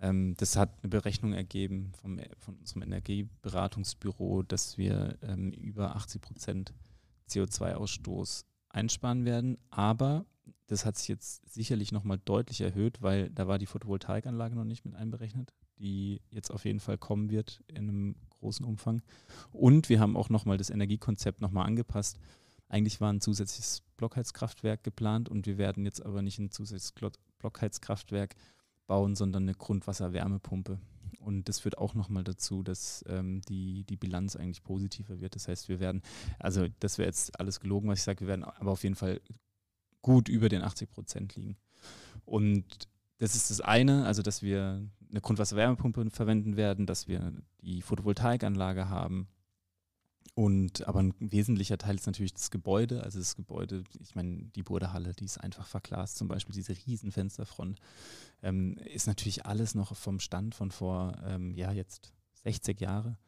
ähm, 0.00 0.34
das 0.36 0.56
hat 0.56 0.70
eine 0.82 0.88
Berechnung 0.88 1.32
ergeben 1.32 1.92
vom, 2.00 2.18
von 2.38 2.56
unserem 2.56 2.82
Energieberatungsbüro, 2.82 4.42
dass 4.42 4.78
wir 4.78 5.18
ähm, 5.22 5.52
über 5.52 5.94
80 5.96 6.22
Prozent 6.22 6.72
CO2-Ausstoß 7.28 8.44
einsparen 8.70 9.24
werden. 9.24 9.58
Aber 9.70 10.24
das 10.66 10.86
hat 10.86 10.96
sich 10.96 11.08
jetzt 11.08 11.52
sicherlich 11.52 11.92
nochmal 11.92 12.18
deutlich 12.24 12.60
erhöht, 12.60 13.02
weil 13.02 13.30
da 13.30 13.46
war 13.46 13.58
die 13.58 13.66
Photovoltaikanlage 13.66 14.54
noch 14.54 14.64
nicht 14.64 14.84
mit 14.84 14.94
einberechnet, 14.94 15.52
die 15.78 16.22
jetzt 16.30 16.50
auf 16.50 16.64
jeden 16.64 16.80
Fall 16.80 16.96
kommen 16.96 17.30
wird 17.30 17.62
in 17.66 17.88
einem 17.88 18.16
großen 18.30 18.64
Umfang. 18.64 19.02
Und 19.52 19.88
wir 19.88 20.00
haben 20.00 20.16
auch 20.16 20.30
nochmal 20.30 20.56
das 20.56 20.70
Energiekonzept 20.70 21.40
nochmal 21.40 21.66
angepasst. 21.66 22.18
Eigentlich 22.68 23.00
war 23.00 23.12
ein 23.12 23.20
zusätzliches 23.20 23.82
Blockheizkraftwerk 23.96 24.82
geplant 24.84 25.28
und 25.28 25.46
wir 25.46 25.58
werden 25.58 25.84
jetzt 25.84 26.04
aber 26.06 26.22
nicht 26.22 26.38
ein 26.38 26.50
zusätzliches 26.50 26.94
Blockheizkraftwerk 27.38 28.36
bauen, 28.90 29.14
sondern 29.14 29.44
eine 29.44 29.54
Grundwasserwärmepumpe. 29.54 30.80
Und 31.20 31.48
das 31.48 31.60
führt 31.60 31.78
auch 31.78 31.94
nochmal 31.94 32.24
dazu, 32.24 32.64
dass 32.64 33.04
ähm, 33.06 33.40
die, 33.42 33.84
die 33.84 33.96
Bilanz 33.96 34.34
eigentlich 34.34 34.64
positiver 34.64 35.20
wird. 35.20 35.36
Das 35.36 35.46
heißt, 35.46 35.68
wir 35.68 35.78
werden, 35.78 36.02
also 36.40 36.66
das 36.80 36.98
wäre 36.98 37.06
jetzt 37.06 37.38
alles 37.38 37.60
gelogen, 37.60 37.88
was 37.88 38.00
ich 38.00 38.04
sage, 38.04 38.22
wir 38.22 38.26
werden 38.26 38.42
aber 38.42 38.72
auf 38.72 38.82
jeden 38.82 38.96
Fall 38.96 39.20
gut 40.02 40.28
über 40.28 40.48
den 40.48 40.62
80 40.62 40.90
Prozent 40.90 41.36
liegen. 41.36 41.56
Und 42.24 42.88
das 43.18 43.36
ist 43.36 43.50
das 43.50 43.60
eine, 43.60 44.06
also 44.06 44.22
dass 44.22 44.42
wir 44.42 44.82
eine 45.08 45.20
Grundwasserwärmepumpe 45.20 46.10
verwenden 46.10 46.56
werden, 46.56 46.86
dass 46.86 47.06
wir 47.06 47.32
die 47.60 47.82
Photovoltaikanlage 47.82 48.88
haben. 48.88 49.28
Und 50.34 50.86
aber 50.86 51.00
ein 51.00 51.14
wesentlicher 51.18 51.76
Teil 51.76 51.96
ist 51.96 52.06
natürlich 52.06 52.34
das 52.34 52.50
Gebäude. 52.50 53.02
Also 53.02 53.18
das 53.18 53.36
Gebäude, 53.36 53.84
ich 54.00 54.14
meine, 54.14 54.44
die 54.54 54.62
Burdehalle, 54.62 55.12
die 55.12 55.24
ist 55.24 55.38
einfach 55.38 55.66
verglast, 55.66 56.16
zum 56.16 56.28
Beispiel 56.28 56.54
diese 56.54 56.74
Riesenfensterfront, 56.86 57.80
ähm, 58.42 58.78
ist 58.78 59.06
natürlich 59.06 59.44
alles 59.46 59.74
noch 59.74 59.94
vom 59.96 60.20
Stand 60.20 60.54
von 60.54 60.70
vor, 60.70 61.18
ähm, 61.24 61.54
ja, 61.54 61.72
jetzt 61.72 62.12
60 62.44 62.80
Jahre, 62.80 63.18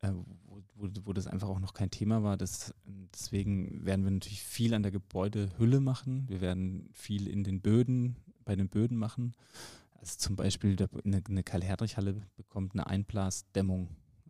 äh, 0.00 0.12
wo, 0.46 0.62
wo, 0.74 0.88
wo, 1.04 1.12
das 1.12 1.26
einfach 1.26 1.48
auch 1.48 1.60
noch 1.60 1.74
kein 1.74 1.90
Thema 1.90 2.22
war. 2.22 2.36
Das, 2.36 2.74
deswegen 3.14 3.84
werden 3.84 4.04
wir 4.04 4.10
natürlich 4.10 4.42
viel 4.42 4.74
an 4.74 4.82
der 4.82 4.92
Gebäudehülle 4.92 5.80
machen. 5.80 6.28
Wir 6.28 6.40
werden 6.40 6.88
viel 6.92 7.26
in 7.26 7.42
den 7.42 7.60
Böden, 7.60 8.16
bei 8.44 8.54
den 8.54 8.68
Böden 8.68 8.96
machen. 8.96 9.34
Also 9.94 10.18
zum 10.18 10.36
Beispiel 10.36 10.76
eine, 11.04 11.22
eine 11.26 11.42
Karl-Herrich-Halle 11.42 12.22
bekommt 12.36 12.74
eine 12.74 12.86
Einblasdämmung. 12.86 13.88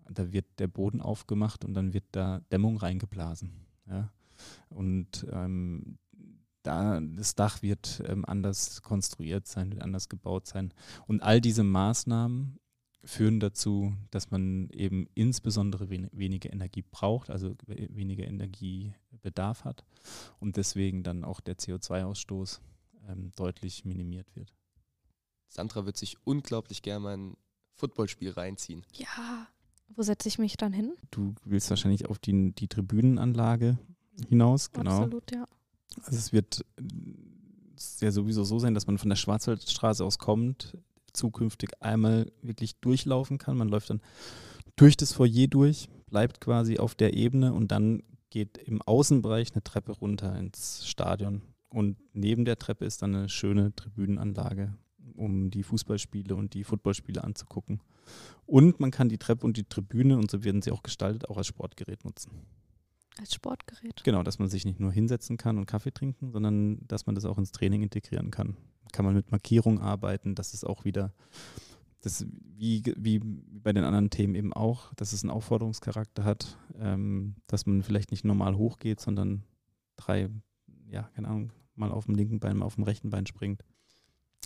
Da 0.08 0.32
wird 0.32 0.46
der 0.58 0.68
Boden 0.68 1.00
aufgemacht 1.00 1.64
und 1.64 1.74
dann 1.74 1.92
wird 1.92 2.04
da 2.12 2.40
Dämmung 2.50 2.76
reingeblasen. 2.78 3.66
Ja? 3.88 4.12
Und 4.68 5.26
ähm, 5.30 5.98
da, 6.62 7.00
das 7.00 7.34
Dach 7.34 7.62
wird 7.62 8.02
ähm, 8.06 8.24
anders 8.24 8.82
konstruiert 8.82 9.46
sein, 9.46 9.70
wird 9.70 9.82
anders 9.82 10.08
gebaut 10.08 10.46
sein. 10.46 10.72
Und 11.06 11.22
all 11.22 11.40
diese 11.40 11.64
Maßnahmen 11.64 12.58
führen 13.04 13.40
dazu, 13.40 13.94
dass 14.10 14.30
man 14.30 14.68
eben 14.70 15.08
insbesondere 15.14 15.88
wen 15.88 16.08
weniger 16.12 16.52
Energie 16.52 16.82
braucht, 16.82 17.30
also 17.30 17.54
weniger 17.66 18.24
Energiebedarf 18.24 19.64
hat 19.64 19.84
und 20.40 20.56
deswegen 20.56 21.02
dann 21.02 21.24
auch 21.24 21.40
der 21.40 21.56
CO2-Ausstoß 21.56 22.60
ähm, 23.08 23.32
deutlich 23.36 23.84
minimiert 23.84 24.34
wird. 24.34 24.52
Sandra 25.48 25.86
wird 25.86 25.96
sich 25.96 26.18
unglaublich 26.24 26.82
gerne 26.82 27.00
mal 27.00 27.16
ein 27.16 27.36
Footballspiel 27.72 28.30
reinziehen. 28.30 28.84
Ja, 28.92 29.48
wo 29.94 30.02
setze 30.02 30.28
ich 30.28 30.38
mich 30.38 30.56
dann 30.56 30.72
hin? 30.72 30.92
Du 31.10 31.34
willst 31.44 31.70
wahrscheinlich 31.70 32.06
auf 32.08 32.18
die, 32.18 32.52
die 32.52 32.68
Tribünenanlage 32.68 33.78
hinaus, 34.28 34.70
genau. 34.72 35.02
Absolut, 35.02 35.32
ja. 35.32 35.44
Also 36.04 36.18
es 36.18 36.32
wird 36.32 36.64
ja 38.00 38.10
sowieso 38.10 38.44
so 38.44 38.58
sein, 38.58 38.74
dass 38.74 38.86
man 38.86 38.98
von 38.98 39.08
der 39.08 39.16
Schwarzwaldstraße 39.16 40.04
aus 40.04 40.18
kommt, 40.18 40.76
zukünftig 41.12 41.70
einmal 41.80 42.30
wirklich 42.42 42.76
durchlaufen 42.80 43.38
kann. 43.38 43.56
Man 43.56 43.68
läuft 43.68 43.90
dann 43.90 44.00
durch 44.76 44.96
das 44.96 45.12
Foyer 45.12 45.46
durch, 45.48 45.88
bleibt 46.06 46.40
quasi 46.40 46.78
auf 46.78 46.94
der 46.94 47.14
Ebene 47.14 47.52
und 47.52 47.72
dann 47.72 48.02
geht 48.30 48.58
im 48.58 48.82
Außenbereich 48.82 49.52
eine 49.52 49.64
Treppe 49.64 49.92
runter 49.92 50.38
ins 50.38 50.86
Stadion. 50.86 51.42
Und 51.70 51.96
neben 52.12 52.44
der 52.44 52.58
Treppe 52.58 52.84
ist 52.84 53.02
dann 53.02 53.14
eine 53.14 53.28
schöne 53.28 53.74
Tribünenanlage, 53.74 54.74
um 55.14 55.50
die 55.50 55.62
Fußballspiele 55.62 56.34
und 56.34 56.54
die 56.54 56.64
Footballspiele 56.64 57.22
anzugucken. 57.22 57.80
Und 58.46 58.80
man 58.80 58.90
kann 58.90 59.08
die 59.08 59.18
Treppe 59.18 59.46
und 59.46 59.56
die 59.56 59.64
Tribüne, 59.64 60.16
und 60.16 60.30
so 60.30 60.44
werden 60.44 60.62
sie 60.62 60.70
auch 60.70 60.82
gestaltet, 60.82 61.28
auch 61.28 61.36
als 61.36 61.46
Sportgerät 61.46 62.04
nutzen. 62.04 62.32
Als 63.18 63.34
Sportgerät? 63.34 64.02
Genau, 64.04 64.22
dass 64.22 64.38
man 64.38 64.48
sich 64.48 64.64
nicht 64.64 64.80
nur 64.80 64.92
hinsetzen 64.92 65.36
kann 65.36 65.58
und 65.58 65.66
Kaffee 65.66 65.92
trinken, 65.92 66.30
sondern 66.30 66.86
dass 66.86 67.06
man 67.06 67.14
das 67.14 67.24
auch 67.24 67.38
ins 67.38 67.52
Training 67.52 67.82
integrieren 67.82 68.30
kann. 68.30 68.56
Kann 68.92 69.04
man 69.04 69.14
mit 69.14 69.30
Markierung 69.30 69.80
arbeiten, 69.80 70.34
das 70.34 70.54
ist 70.54 70.64
auch 70.64 70.84
wieder, 70.84 71.12
das 72.00 72.24
wie, 72.30 72.82
wie 72.96 73.18
bei 73.18 73.72
den 73.72 73.84
anderen 73.84 74.10
Themen 74.10 74.34
eben 74.34 74.52
auch, 74.52 74.94
dass 74.94 75.12
es 75.12 75.22
einen 75.22 75.30
Aufforderungscharakter 75.30 76.24
hat, 76.24 76.56
ähm, 76.78 77.34
dass 77.46 77.66
man 77.66 77.82
vielleicht 77.82 78.12
nicht 78.12 78.24
normal 78.24 78.56
hochgeht, 78.56 79.00
sondern 79.00 79.42
drei, 79.96 80.30
ja, 80.90 81.02
keine 81.14 81.28
Ahnung, 81.28 81.52
mal 81.74 81.90
auf 81.90 82.06
dem 82.06 82.14
linken 82.14 82.40
Bein, 82.40 82.56
mal 82.56 82.66
auf 82.66 82.76
dem 82.76 82.84
rechten 82.84 83.10
Bein 83.10 83.26
springt. 83.26 83.64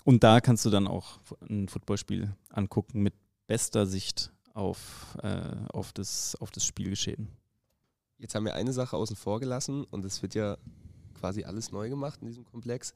Und 0.05 0.25
da 0.25 0.41
kannst 0.41 0.65
du 0.65 0.71
dann 0.71 0.87
auch 0.87 1.21
ein 1.49 1.69
Footballspiel 1.69 2.35
angucken 2.49 3.03
mit 3.03 3.15
bester 3.47 3.87
Sicht 3.87 4.33
auf, 4.55 5.17
äh, 5.23 5.57
auf, 5.73 5.93
das, 5.93 6.37
auf 6.37 6.51
das 6.51 6.65
Spielgeschehen. 6.65 7.29
Jetzt 8.19 8.35
haben 8.35 8.45
wir 8.45 8.55
eine 8.55 8.73
Sache 8.73 8.97
außen 8.97 9.17
vor 9.17 9.41
gelassen 9.41 9.85
und 9.85 10.05
es 10.05 10.23
wird 10.23 10.35
ja 10.35 10.57
quasi 11.15 11.45
alles 11.45 11.73
neu 11.73 11.89
gemacht 11.89 12.21
in 12.21 12.29
diesem 12.29 12.45
Komplex. 12.45 12.95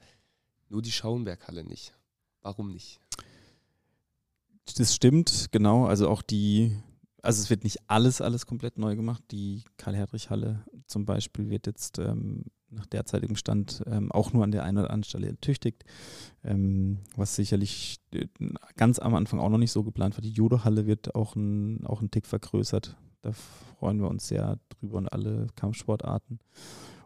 Nur 0.68 0.82
die 0.82 0.92
Schauenberghalle 0.92 1.64
nicht. 1.64 1.92
Warum 2.42 2.72
nicht? 2.72 3.00
Das 4.76 4.94
stimmt, 4.94 5.48
genau. 5.52 5.86
Also 5.86 6.08
auch 6.08 6.22
die, 6.22 6.76
also 7.22 7.40
es 7.42 7.50
wird 7.50 7.64
nicht 7.64 7.78
alles, 7.88 8.20
alles 8.20 8.46
komplett 8.46 8.78
neu 8.78 8.96
gemacht. 8.96 9.22
Die 9.30 9.64
Karl-Herrich-Halle 9.76 10.64
zum 10.86 11.06
Beispiel 11.06 11.50
wird 11.50 11.66
jetzt 11.66 11.98
ähm, 11.98 12.44
nach 12.70 12.86
derzeitigem 12.86 13.36
Stand 13.36 13.82
ähm, 13.86 14.10
auch 14.12 14.32
nur 14.32 14.44
an 14.44 14.50
der 14.50 14.64
einen 14.64 14.78
oder 14.78 14.90
anderen 14.90 15.04
Stelle 15.04 15.28
ertüchtigt, 15.28 15.84
ähm, 16.44 16.98
was 17.16 17.36
sicherlich 17.36 18.00
äh, 18.12 18.26
ganz 18.76 18.98
am 18.98 19.14
Anfang 19.14 19.40
auch 19.40 19.50
noch 19.50 19.58
nicht 19.58 19.72
so 19.72 19.82
geplant 19.82 20.16
war. 20.16 20.22
Die 20.22 20.30
Judo-Halle 20.30 20.86
wird 20.86 21.14
auch 21.14 21.36
ein, 21.36 21.86
auch 21.86 22.00
ein 22.00 22.10
Tick 22.10 22.26
vergrößert. 22.26 22.96
Da 23.22 23.32
freuen 23.32 24.00
wir 24.00 24.08
uns 24.08 24.28
sehr 24.28 24.58
drüber 24.68 24.98
und 24.98 25.08
alle 25.08 25.46
Kampfsportarten. 25.56 26.38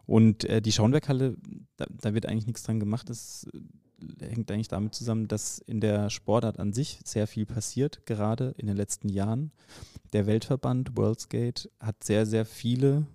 Und 0.05 0.43
äh, 0.45 0.61
die 0.61 0.71
Schauenberghalle, 0.71 1.37
da, 1.77 1.85
da, 1.89 2.13
wird 2.13 2.25
eigentlich 2.25 2.47
nichts 2.47 2.63
dran 2.63 2.79
gemacht. 2.79 3.09
Das 3.09 3.47
äh, 3.53 4.25
hängt 4.25 4.51
eigentlich 4.51 4.67
damit 4.67 4.93
zusammen, 4.93 5.27
dass 5.27 5.59
in 5.59 5.79
der 5.79 6.09
Sportart 6.09 6.59
an 6.59 6.73
sich 6.73 6.99
sehr 7.05 7.27
viel 7.27 7.45
passiert, 7.45 8.05
gerade 8.05 8.53
in 8.57 8.67
den 8.67 8.75
letzten 8.75 9.09
Jahren. 9.09 9.51
Der 10.11 10.25
Weltverband 10.25 10.97
Worldskate 10.97 11.69
hat 11.79 12.03
sehr, 12.03 12.25
sehr 12.25 12.45
viele 12.45 13.05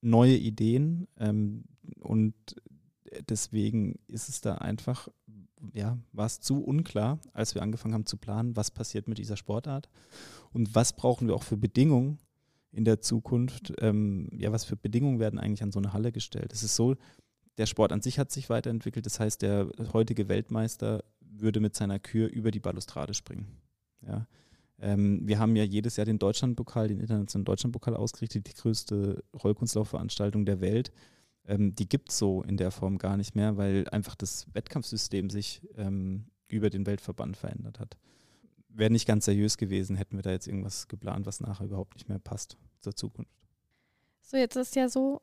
neue 0.00 0.36
Ideen 0.36 1.06
ähm, 1.18 1.64
und 2.00 2.34
deswegen 3.28 3.98
ist 4.06 4.28
es 4.28 4.40
da 4.40 4.56
einfach, 4.56 5.08
ja, 5.72 5.98
war 6.12 6.26
es 6.26 6.40
zu 6.40 6.62
unklar, 6.62 7.20
als 7.32 7.54
wir 7.54 7.62
angefangen 7.62 7.94
haben 7.94 8.06
zu 8.06 8.16
planen, 8.16 8.56
was 8.56 8.70
passiert 8.70 9.08
mit 9.08 9.18
dieser 9.18 9.36
Sportart 9.36 9.88
und 10.52 10.74
was 10.74 10.94
brauchen 10.94 11.28
wir 11.28 11.34
auch 11.34 11.42
für 11.42 11.56
Bedingungen 11.56 12.18
in 12.70 12.84
der 12.84 13.00
Zukunft. 13.00 13.72
Ähm, 13.78 14.28
ja, 14.32 14.50
was 14.52 14.64
für 14.64 14.76
Bedingungen 14.76 15.20
werden 15.20 15.38
eigentlich 15.38 15.62
an 15.62 15.72
so 15.72 15.78
eine 15.78 15.92
Halle 15.92 16.12
gestellt? 16.12 16.52
Es 16.52 16.62
ist 16.62 16.74
so, 16.74 16.96
der 17.58 17.66
Sport 17.66 17.92
an 17.92 18.00
sich 18.00 18.18
hat 18.18 18.32
sich 18.32 18.48
weiterentwickelt. 18.48 19.04
Das 19.06 19.20
heißt, 19.20 19.42
der 19.42 19.70
heutige 19.92 20.28
Weltmeister 20.28 21.04
würde 21.20 21.60
mit 21.60 21.76
seiner 21.76 21.98
Kür 21.98 22.28
über 22.28 22.50
die 22.50 22.60
Balustrade 22.60 23.14
springen. 23.14 23.46
Ja. 24.06 24.26
Ähm, 24.80 25.26
wir 25.26 25.38
haben 25.38 25.54
ja 25.54 25.64
jedes 25.64 25.96
Jahr 25.96 26.06
den 26.06 26.18
Deutschlandpokal, 26.18 26.88
den 26.88 27.00
internationalen 27.00 27.44
Deutschlandpokal 27.44 27.94
ausgerichtet, 27.94 28.48
die 28.48 28.54
größte 28.54 29.22
Rollkunstlaufveranstaltung 29.42 30.44
der 30.44 30.60
Welt. 30.60 30.92
Ähm, 31.46 31.74
die 31.74 31.88
gibt 31.88 32.10
es 32.10 32.18
so 32.18 32.42
in 32.42 32.56
der 32.56 32.70
Form 32.70 32.98
gar 32.98 33.16
nicht 33.16 33.34
mehr, 33.34 33.56
weil 33.56 33.88
einfach 33.88 34.14
das 34.14 34.46
Wettkampfsystem 34.54 35.30
sich 35.30 35.62
ähm, 35.76 36.26
über 36.48 36.70
den 36.70 36.86
Weltverband 36.86 37.36
verändert 37.36 37.80
hat. 37.80 37.96
Wäre 38.68 38.90
nicht 38.90 39.06
ganz 39.06 39.24
seriös 39.24 39.56
gewesen, 39.56 39.96
hätten 39.96 40.16
wir 40.16 40.22
da 40.22 40.30
jetzt 40.30 40.46
irgendwas 40.46 40.88
geplant, 40.88 41.26
was 41.26 41.40
nachher 41.40 41.66
überhaupt 41.66 41.94
nicht 41.94 42.08
mehr 42.08 42.18
passt 42.18 42.56
zur 42.80 42.94
Zukunft. 42.94 43.32
So, 44.22 44.36
jetzt 44.36 44.56
ist 44.56 44.76
ja 44.76 44.88
so, 44.88 45.20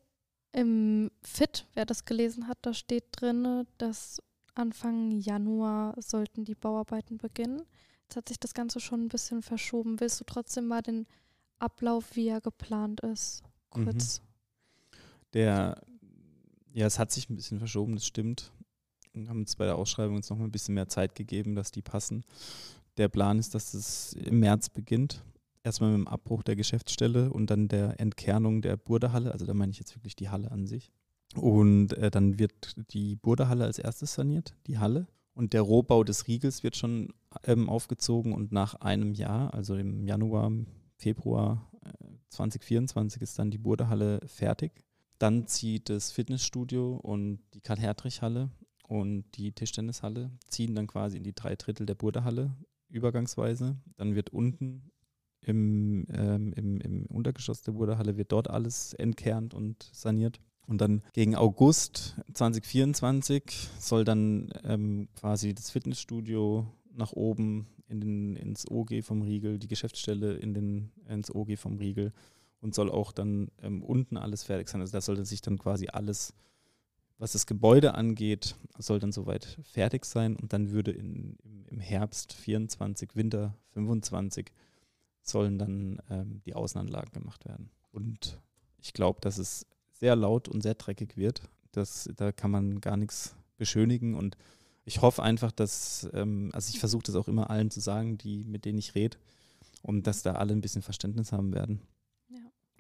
im 0.52 1.12
FIT, 1.22 1.66
wer 1.74 1.86
das 1.86 2.06
gelesen 2.06 2.48
hat, 2.48 2.58
da 2.64 2.74
steht 2.74 3.06
drin, 3.12 3.68
dass 3.78 4.22
Anfang 4.56 5.12
Januar 5.12 5.96
sollten 6.02 6.44
die 6.44 6.56
Bauarbeiten 6.56 7.18
beginnen. 7.18 7.62
Jetzt 8.04 8.16
hat 8.16 8.30
sich 8.30 8.40
das 8.40 8.54
Ganze 8.54 8.80
schon 8.80 9.06
ein 9.06 9.10
bisschen 9.10 9.42
verschoben. 9.42 10.00
Willst 10.00 10.20
du 10.20 10.26
trotzdem 10.26 10.68
mal 10.68 10.82
den 10.82 11.06
Ablauf, 11.60 12.16
wie 12.16 12.28
er 12.28 12.42
geplant 12.42 13.02
ist, 13.02 13.44
kurz? 13.70 14.20
Mhm. 14.20 14.26
Der, 15.34 15.82
ja, 16.80 16.88
es 16.88 16.98
hat 16.98 17.12
sich 17.12 17.30
ein 17.30 17.36
bisschen 17.36 17.60
verschoben, 17.60 17.96
das 17.96 18.06
stimmt. 18.06 18.54
Wir 19.12 19.28
haben 19.28 19.42
uns 19.42 19.58
bei 19.58 19.66
der 19.66 19.76
Ausschreibung 19.76 20.16
jetzt 20.16 20.30
noch 20.30 20.40
ein 20.40 20.50
bisschen 20.50 20.76
mehr 20.76 20.88
Zeit 20.88 21.14
gegeben, 21.14 21.54
dass 21.54 21.72
die 21.72 21.82
passen. 21.82 22.24
Der 22.96 23.10
Plan 23.10 23.38
ist, 23.38 23.54
dass 23.54 23.74
es 23.74 24.14
im 24.14 24.40
März 24.40 24.70
beginnt. 24.70 25.22
erstmal 25.62 25.92
mit 25.92 26.00
dem 26.00 26.08
Abbruch 26.08 26.42
der 26.42 26.56
Geschäftsstelle 26.56 27.34
und 27.34 27.50
dann 27.50 27.68
der 27.68 28.00
Entkernung 28.00 28.62
der 28.62 28.78
Burderhalle. 28.78 29.34
Also 29.34 29.46
da 29.46 29.54
meine 29.54 29.74
ich 29.74 29.80
jetzt 29.80 29.94
wirklich 29.98 30.16
die 30.16 30.30
Halle 30.30 30.52
an 30.52 30.68
sich. 30.68 30.94
Und 31.36 31.98
äh, 31.98 32.10
dann 32.10 32.40
wird 32.40 32.94
die 32.94 33.18
Burderhalle 33.18 33.66
als 33.66 33.78
erstes 33.78 34.14
saniert, 34.14 34.56
die 34.66 34.78
Halle. 34.78 35.08
Und 35.34 35.52
der 35.52 35.64
Rohbau 35.64 36.06
des 36.06 36.30
Riegels 36.30 36.64
wird 36.64 36.78
schon 36.78 37.14
ähm, 37.44 37.68
aufgezogen 37.68 38.32
und 38.34 38.54
nach 38.54 38.76
einem 38.76 39.14
Jahr, 39.14 39.54
also 39.54 39.76
im 39.76 40.06
Januar, 40.06 40.50
Februar 40.96 41.70
äh, 41.84 41.90
2024 42.30 43.22
ist 43.22 43.38
dann 43.38 43.52
die 43.52 43.58
Burderhalle 43.58 44.22
fertig. 44.28 44.86
Dann 45.20 45.48
zieht 45.48 45.90
das 45.90 46.12
Fitnessstudio 46.12 46.96
und 46.96 47.42
die 47.54 47.62
Karl-Hertrich-Halle 47.62 48.50
und 48.88 49.26
die 49.36 49.52
Tischtennishalle 49.52 50.32
ziehen 50.48 50.76
dann 50.76 50.88
quasi 50.88 51.18
in 51.18 51.24
die 51.24 51.36
drei 51.36 51.56
Drittel 51.56 51.86
der 51.86 51.96
Burderhalle 51.96 52.56
übergangsweise. 52.88 53.78
Dann 53.98 54.16
wird 54.16 54.32
unten 54.32 54.92
im, 55.42 56.08
ähm, 56.12 56.54
im, 56.54 56.82
im 56.82 57.06
Untergeschoss 57.06 57.62
der 57.62 57.74
Burderhalle 57.74 58.18
wird 58.18 58.32
dort 58.32 58.50
alles 58.50 58.94
entkernt 58.94 59.54
und 59.54 59.90
saniert. 59.94 60.40
Und 60.66 60.80
dann 60.80 61.02
gegen 61.14 61.36
August 61.36 62.16
2024 62.34 63.44
soll 63.80 64.06
dann 64.06 64.54
ähm, 64.64 65.10
quasi 65.16 65.54
das 65.54 65.70
Fitnessstudio 65.70 66.72
nach 66.94 67.12
oben 67.12 67.68
in 67.88 68.00
den, 68.00 68.36
ins 68.36 68.70
OG 68.70 69.04
vom 69.04 69.22
Riegel, 69.22 69.60
die 69.60 69.68
Geschäftsstelle 69.68 70.34
in 70.36 70.54
den, 70.54 70.92
ins 71.08 71.34
OG 71.34 71.58
vom 71.58 71.78
Riegel 71.78 72.14
und 72.62 72.76
soll 72.76 72.90
auch 72.90 73.12
dann 73.12 73.50
ähm, 73.62 73.84
unten 73.84 74.18
alles 74.18 74.44
fertig 74.44 74.70
sein. 74.70 74.82
Also 74.82 74.94
da 74.94 75.02
sollte 75.02 75.26
sich 75.26 75.42
dann 75.42 75.58
quasi 75.58 75.88
alles, 75.88 76.34
was 77.18 77.34
das 77.34 77.46
Gebäude 77.46 77.96
angeht, 77.96 78.56
soll 78.78 79.00
dann 79.00 79.12
soweit 79.12 79.60
fertig 79.64 80.06
sein 80.06 80.36
und 80.36 80.54
dann 80.54 80.72
würde 80.72 80.92
in, 80.92 81.38
im, 81.68 81.80
Herbst 81.80 82.34
24, 82.34 83.16
Winter 83.16 83.56
25 83.74 84.52
sollen 85.22 85.58
dann 85.58 86.02
ähm, 86.10 86.42
die 86.46 86.56
Außenanlagen 86.56 87.12
gemacht 87.12 87.46
werden. 87.46 87.70
Und 87.92 88.40
ich 88.78 88.94
glaube, 88.94 89.22
dass 89.22 89.38
es 89.38 89.66
sehr 89.92 90.16
laut 90.16 90.48
und 90.48 90.62
sehr 90.62 90.76
dreckig 90.76 91.18
wird. 91.18 91.42
Das, 91.72 92.10
da 92.16 92.32
kann 92.32 92.52
man 92.52 92.82
gar 92.82 92.98
nichts 92.98 93.36
beschönigen 93.58 94.16
und 94.16 94.38
ich 94.86 95.02
hoffe 95.02 95.22
einfach, 95.22 95.52
dass, 95.52 96.10
ähm, 96.14 96.50
also 96.54 96.72
ich 96.74 96.80
versuche 96.80 97.04
das 97.04 97.16
auch 97.16 97.28
immer 97.28 97.52
allen 97.52 97.70
zu 97.70 97.80
sagen, 97.80 98.18
die, 98.18 98.44
mit 98.44 98.66
denen 98.66 98.80
ich 98.80 98.96
rede, 98.96 99.18
und 99.84 100.08
dass 100.08 100.24
da 100.24 100.34
alle 100.34 100.54
ein 100.54 100.62
bisschen 100.62 100.82
Verständnis 100.82 101.32
haben 101.32 101.54
werden. 101.54 101.82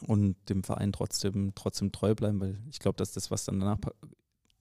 Und 0.07 0.35
dem 0.49 0.63
Verein 0.63 0.91
trotzdem, 0.91 1.53
trotzdem 1.55 1.91
treu 1.91 2.15
bleiben, 2.15 2.39
weil 2.39 2.57
ich 2.69 2.79
glaube, 2.79 2.97
dass 2.97 3.11
das, 3.11 3.31
was 3.31 3.45
dann 3.45 3.59
danach 3.59 3.79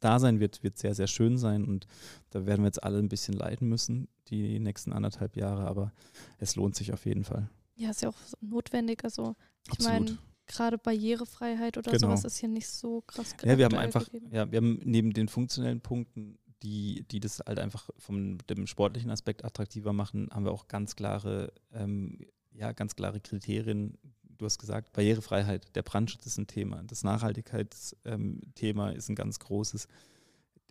da 0.01 0.19
sein 0.19 0.41
wird, 0.41 0.63
wird 0.63 0.79
sehr, 0.79 0.95
sehr 0.95 1.07
schön 1.07 1.39
sein. 1.39 1.65
Und 1.65 1.87
da 2.31 2.47
werden 2.47 2.63
wir 2.63 2.67
jetzt 2.69 2.83
alle 2.83 2.99
ein 2.99 3.09
bisschen 3.09 3.35
leiden 3.35 3.69
müssen, 3.69 4.09
die 4.29 4.59
nächsten 4.59 4.93
anderthalb 4.93 5.37
Jahre, 5.37 5.67
aber 5.67 5.93
es 6.39 6.57
lohnt 6.57 6.77
sich 6.77 6.93
auf 6.93 7.07
jeden 7.07 7.25
Fall. 7.25 7.49
Ja, 7.77 7.91
ist 7.91 8.03
ja 8.03 8.09
auch 8.09 8.19
notwendig. 8.41 9.05
Also 9.05 9.37
ich 9.73 9.85
meine, 9.85 10.19
gerade 10.47 10.79
Barrierefreiheit 10.79 11.79
oder 11.79 11.93
genau. 11.93 12.09
sowas 12.09 12.25
ist 12.25 12.39
hier 12.39 12.49
nicht 12.49 12.69
so 12.69 13.03
krass. 13.03 13.37
Ja, 13.45 13.59
wir 13.59 13.67
haben 13.67 13.77
einfach, 13.77 14.09
ja, 14.31 14.51
wir 14.51 14.57
haben 14.57 14.81
neben 14.85 15.13
den 15.13 15.29
funktionellen 15.29 15.81
Punkten, 15.81 16.39
die, 16.63 17.05
die 17.11 17.21
das 17.21 17.41
halt 17.47 17.61
einfach 17.61 17.89
vom 17.99 18.39
dem 18.49 18.67
sportlichen 18.67 19.11
Aspekt 19.11 19.45
attraktiver 19.45 19.93
machen, 19.93 20.29
haben 20.33 20.45
wir 20.45 20.53
auch 20.53 20.67
ganz 20.67 20.97
klare, 20.97 21.53
ähm, 21.73 22.19
ja, 22.53 22.73
ganz 22.73 22.97
klare 22.97 23.21
Kriterien. 23.21 23.97
Du 24.39 24.47
hast 24.47 24.59
gesagt, 24.59 24.93
Barrierefreiheit, 24.93 25.75
der 25.75 25.83
Brandschutz 25.83 26.27
ist 26.27 26.39
ein 26.39 26.47
Thema, 26.47 26.83
das 26.85 27.03
Nachhaltigkeitsthema 27.03 28.91
ähm, 28.91 28.97
ist 28.97 29.09
ein 29.09 29.17
ganz 29.17 29.39
großes. 29.41 29.89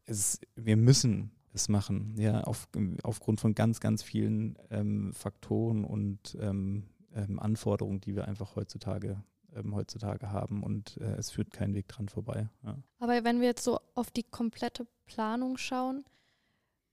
Es, 0.06 0.40
wir 0.56 0.78
müssen 0.78 1.32
es 1.54 1.70
machen, 1.70 2.16
ja, 2.18 2.42
auf, 2.42 2.70
aufgrund 3.04 3.42
von 3.42 3.56
ganz, 3.56 3.80
ganz 3.80 4.04
vielen 4.04 4.58
ähm, 4.70 5.14
Faktoren 5.14 5.84
und 5.84 6.38
ähm, 6.40 6.84
ähm, 7.14 7.40
Anforderungen, 7.40 8.00
die 8.00 8.16
wir 8.16 8.28
einfach 8.28 8.56
heutzutage 8.56 9.22
ähm, 9.56 9.76
heutzutage 9.76 10.32
haben 10.32 10.64
und 10.64 10.98
äh, 10.98 11.16
es 11.16 11.32
führt 11.32 11.52
kein 11.52 11.74
Weg 11.74 11.88
dran 11.88 12.10
vorbei. 12.10 12.50
Ja. 12.64 12.78
Aber 13.00 13.24
wenn 13.24 13.42
wir 13.42 13.48
jetzt 13.48 13.64
so 13.64 13.80
auf 13.96 14.12
die 14.12 14.24
komplette 14.24 14.88
Planung 15.06 15.58
schauen, 15.58 16.06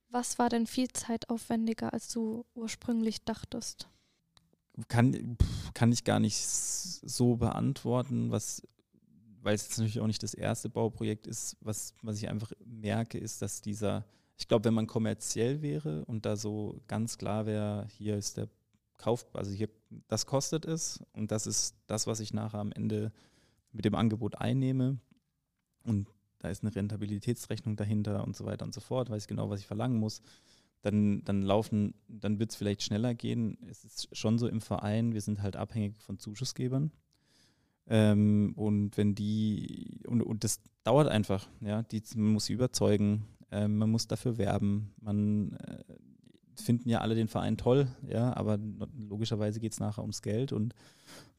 was 0.08 0.38
war 0.38 0.48
denn 0.48 0.66
viel 0.66 0.88
zeitaufwendiger, 0.88 1.92
als 1.92 2.08
du 2.08 2.44
ursprünglich 2.54 3.24
dachtest? 3.24 3.88
Kann, 4.88 5.36
kann 5.72 5.92
ich 5.92 6.02
gar 6.04 6.18
nicht 6.18 6.36
so 6.44 7.36
beantworten, 7.36 8.30
was, 8.32 8.66
weil 9.42 9.54
es 9.54 9.62
jetzt 9.64 9.78
natürlich 9.78 10.00
auch 10.00 10.06
nicht 10.08 10.22
das 10.22 10.34
erste 10.34 10.68
Bauprojekt 10.68 11.26
ist. 11.26 11.56
Was, 11.60 11.94
was 12.02 12.18
ich 12.18 12.28
einfach 12.28 12.52
merke, 12.64 13.18
ist, 13.18 13.40
dass 13.40 13.60
dieser, 13.60 14.04
ich 14.36 14.48
glaube, 14.48 14.64
wenn 14.64 14.74
man 14.74 14.88
kommerziell 14.88 15.62
wäre 15.62 16.04
und 16.06 16.26
da 16.26 16.36
so 16.36 16.80
ganz 16.88 17.18
klar 17.18 17.46
wäre, 17.46 17.86
hier 17.96 18.16
ist 18.16 18.36
der 18.36 18.48
Kauf, 18.98 19.26
also 19.34 19.52
hier, 19.52 19.68
das 20.08 20.26
kostet 20.26 20.64
es 20.64 21.00
und 21.12 21.30
das 21.30 21.46
ist 21.46 21.76
das, 21.86 22.06
was 22.06 22.20
ich 22.20 22.32
nachher 22.32 22.58
am 22.58 22.72
Ende 22.72 23.12
mit 23.72 23.84
dem 23.84 23.94
Angebot 23.94 24.38
einnehme. 24.38 24.98
Und 25.84 26.08
da 26.38 26.48
ist 26.48 26.62
eine 26.62 26.74
Rentabilitätsrechnung 26.74 27.76
dahinter 27.76 28.24
und 28.24 28.36
so 28.36 28.44
weiter 28.44 28.64
und 28.64 28.74
so 28.74 28.80
fort, 28.80 29.10
weiß 29.10 29.26
genau, 29.26 29.50
was 29.50 29.60
ich 29.60 29.66
verlangen 29.66 29.98
muss. 29.98 30.22
Dann, 30.84 31.24
dann 31.24 31.40
laufen, 31.40 31.94
dann 32.08 32.38
wird 32.38 32.50
es 32.50 32.56
vielleicht 32.56 32.82
schneller 32.82 33.14
gehen. 33.14 33.56
Es 33.70 33.84
ist 33.84 34.14
schon 34.14 34.38
so 34.38 34.46
im 34.46 34.60
Verein, 34.60 35.14
wir 35.14 35.22
sind 35.22 35.40
halt 35.40 35.56
abhängig 35.56 35.96
von 35.96 36.18
Zuschussgebern. 36.18 36.92
Ähm, 37.86 38.52
und 38.54 38.96
wenn 38.98 39.14
die, 39.14 40.02
und, 40.06 40.20
und 40.20 40.44
das 40.44 40.60
dauert 40.82 41.08
einfach, 41.08 41.48
ja, 41.60 41.82
die, 41.84 42.02
man 42.16 42.34
muss 42.34 42.44
sie 42.44 42.52
überzeugen, 42.52 43.24
äh, 43.50 43.66
man 43.66 43.90
muss 43.90 44.06
dafür 44.06 44.36
werben, 44.36 44.92
man 45.00 45.54
äh, 45.54 45.84
finden 46.54 46.90
ja 46.90 47.00
alle 47.00 47.14
den 47.14 47.28
Verein 47.28 47.56
toll, 47.56 47.88
ja, 48.06 48.36
aber 48.36 48.58
logischerweise 49.08 49.60
geht 49.60 49.72
es 49.72 49.80
nachher 49.80 50.02
ums 50.02 50.20
Geld 50.20 50.52
und 50.52 50.74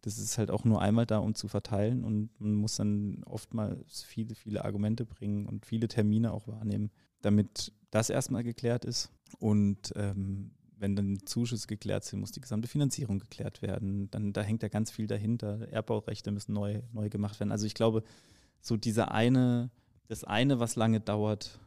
das 0.01 0.17
ist 0.17 0.39
halt 0.39 0.49
auch 0.49 0.65
nur 0.65 0.81
einmal 0.81 1.05
da, 1.05 1.19
um 1.19 1.35
zu 1.35 1.47
verteilen 1.47 2.03
und 2.03 2.29
man 2.39 2.55
muss 2.55 2.77
dann 2.77 3.23
oftmals 3.25 4.01
viele, 4.01 4.33
viele 4.33 4.65
Argumente 4.65 5.05
bringen 5.05 5.45
und 5.45 5.67
viele 5.67 5.87
Termine 5.87 6.31
auch 6.33 6.47
wahrnehmen, 6.47 6.89
damit 7.21 7.71
das 7.95 8.09
erstmal 8.09 8.43
geklärt 8.43 8.83
ist 8.83 9.09
und 9.39 9.93
ähm, 9.95 10.51
wenn 10.77 10.97
dann 10.97 11.25
Zuschüsse 11.25 11.67
geklärt 11.67 12.03
sind, 12.03 12.19
muss 12.19 12.33
die 12.33 12.41
gesamte 12.41 12.67
Finanzierung 12.67 13.19
geklärt 13.19 13.61
werden. 13.61 14.11
Dann 14.11 14.33
da 14.33 14.41
hängt 14.41 14.61
ja 14.61 14.67
ganz 14.67 14.91
viel 14.91 15.07
dahinter. 15.07 15.69
Erbbaurechte 15.69 16.31
müssen 16.31 16.51
neu, 16.51 16.81
neu 16.91 17.07
gemacht 17.07 17.39
werden. 17.39 17.53
Also 17.53 17.65
ich 17.65 17.73
glaube, 17.73 18.03
so 18.59 18.75
dieser 18.75 19.11
eine, 19.11 19.71
das 20.07 20.25
eine, 20.25 20.59
was 20.59 20.75
lange 20.75 20.99
dauert, 20.99 21.57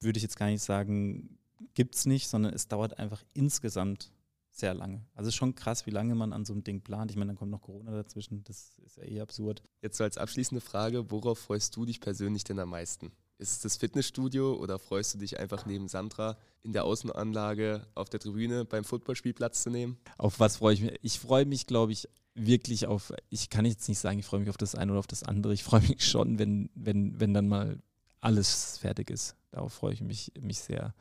würde 0.00 0.16
ich 0.16 0.24
jetzt 0.24 0.36
gar 0.36 0.48
nicht 0.48 0.62
sagen, 0.62 1.38
gibt 1.74 1.94
es 1.94 2.06
nicht, 2.06 2.26
sondern 2.26 2.52
es 2.52 2.66
dauert 2.66 2.98
einfach 2.98 3.22
insgesamt 3.32 4.10
sehr 4.50 4.74
lange. 4.74 5.06
Also 5.14 5.30
schon 5.30 5.54
krass, 5.54 5.86
wie 5.86 5.90
lange 5.90 6.16
man 6.16 6.32
an 6.32 6.44
so 6.44 6.54
einem 6.54 6.64
Ding 6.64 6.80
plant. 6.80 7.12
Ich 7.12 7.16
meine, 7.16 7.28
dann 7.28 7.36
kommt 7.36 7.52
noch 7.52 7.62
Corona 7.62 7.92
dazwischen, 7.92 8.42
das 8.42 8.78
ist 8.84 8.96
ja 8.96 9.04
eh 9.04 9.20
absurd. 9.20 9.62
Jetzt 9.82 9.98
so 9.98 10.04
als 10.04 10.18
abschließende 10.18 10.60
Frage, 10.60 11.10
worauf 11.12 11.38
freust 11.38 11.76
du 11.76 11.84
dich 11.84 12.00
persönlich 12.00 12.42
denn 12.42 12.58
am 12.58 12.70
meisten? 12.70 13.12
Ist 13.38 13.52
es 13.52 13.60
das 13.60 13.76
Fitnessstudio 13.76 14.54
oder 14.54 14.78
freust 14.78 15.14
du 15.14 15.18
dich 15.18 15.38
einfach 15.38 15.66
neben 15.66 15.88
Sandra 15.88 16.38
in 16.62 16.72
der 16.72 16.84
Außenanlage 16.84 17.86
auf 17.94 18.08
der 18.08 18.20
Tribüne 18.20 18.64
beim 18.64 18.84
Footballspiel 18.84 19.34
Platz 19.34 19.62
zu 19.62 19.70
nehmen? 19.70 19.98
Auf 20.16 20.40
was 20.40 20.56
freue 20.56 20.74
ich 20.74 20.80
mich? 20.80 20.98
Ich 21.02 21.18
freue 21.18 21.44
mich, 21.44 21.66
glaube 21.66 21.92
ich, 21.92 22.08
wirklich 22.34 22.86
auf, 22.86 23.12
ich 23.28 23.50
kann 23.50 23.64
jetzt 23.66 23.88
nicht 23.88 23.98
sagen, 23.98 24.18
ich 24.18 24.26
freue 24.26 24.40
mich 24.40 24.50
auf 24.50 24.56
das 24.56 24.74
eine 24.74 24.92
oder 24.92 25.00
auf 25.00 25.06
das 25.06 25.22
andere. 25.22 25.52
Ich 25.52 25.64
freue 25.64 25.82
mich 25.82 26.06
schon, 26.06 26.38
wenn, 26.38 26.70
wenn, 26.74 27.20
wenn 27.20 27.34
dann 27.34 27.48
mal 27.48 27.78
alles 28.20 28.78
fertig 28.78 29.10
ist. 29.10 29.36
Darauf 29.50 29.72
freue 29.72 29.92
ich 29.92 30.00
mich, 30.00 30.32
mich 30.40 30.58
sehr 30.58 30.94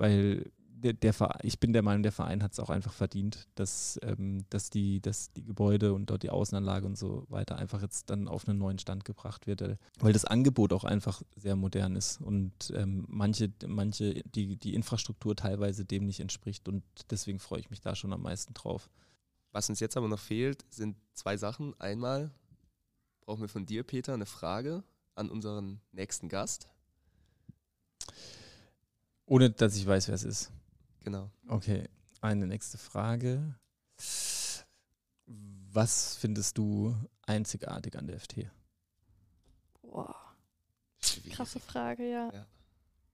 weil 0.00 0.50
der, 0.80 0.92
der 0.94 1.12
Verein, 1.12 1.40
ich 1.42 1.58
bin 1.60 1.72
der 1.72 1.82
Meinung, 1.82 2.02
der 2.02 2.12
Verein 2.12 2.42
hat 2.42 2.52
es 2.52 2.60
auch 2.60 2.70
einfach 2.70 2.92
verdient, 2.92 3.48
dass, 3.54 3.98
ähm, 4.02 4.44
dass, 4.50 4.70
die, 4.70 5.00
dass 5.00 5.32
die 5.32 5.44
Gebäude 5.44 5.92
und 5.92 6.10
dort 6.10 6.22
die 6.22 6.30
Außenanlage 6.30 6.86
und 6.86 6.96
so 6.96 7.26
weiter 7.28 7.56
einfach 7.56 7.82
jetzt 7.82 8.10
dann 8.10 8.28
auf 8.28 8.48
einen 8.48 8.58
neuen 8.58 8.78
Stand 8.78 9.04
gebracht 9.04 9.46
wird, 9.46 9.60
äh, 9.62 9.76
weil 9.98 10.12
das 10.12 10.24
Angebot 10.24 10.72
auch 10.72 10.84
einfach 10.84 11.22
sehr 11.36 11.56
modern 11.56 11.96
ist 11.96 12.20
und 12.20 12.52
ähm, 12.74 13.04
manche, 13.08 13.52
manche 13.66 14.22
die, 14.34 14.56
die 14.56 14.74
Infrastruktur 14.74 15.36
teilweise 15.36 15.84
dem 15.84 16.06
nicht 16.06 16.20
entspricht 16.20 16.68
und 16.68 16.82
deswegen 17.10 17.38
freue 17.38 17.60
ich 17.60 17.70
mich 17.70 17.80
da 17.80 17.94
schon 17.94 18.12
am 18.12 18.22
meisten 18.22 18.54
drauf. 18.54 18.90
Was 19.52 19.68
uns 19.68 19.80
jetzt 19.80 19.96
aber 19.96 20.08
noch 20.08 20.20
fehlt, 20.20 20.64
sind 20.70 20.96
zwei 21.12 21.36
Sachen. 21.36 21.78
Einmal 21.80 22.30
brauchen 23.20 23.40
wir 23.40 23.48
von 23.48 23.66
dir, 23.66 23.82
Peter, 23.82 24.14
eine 24.14 24.26
Frage 24.26 24.84
an 25.14 25.28
unseren 25.28 25.80
nächsten 25.92 26.28
Gast. 26.28 26.68
Ohne 29.26 29.50
dass 29.50 29.76
ich 29.76 29.86
weiß, 29.86 30.08
wer 30.08 30.14
es 30.14 30.24
ist. 30.24 30.52
Genau. 31.02 31.30
Okay, 31.48 31.88
eine 32.20 32.46
nächste 32.46 32.78
Frage. 32.78 33.54
Was 35.72 36.16
findest 36.16 36.58
du 36.58 36.94
einzigartig 37.22 37.96
an 37.96 38.06
der 38.06 38.18
FT? 38.18 38.50
Boah. 39.82 40.16
Krasse 41.30 41.60
Frage, 41.60 42.10
ja. 42.10 42.30
ja. 42.32 42.46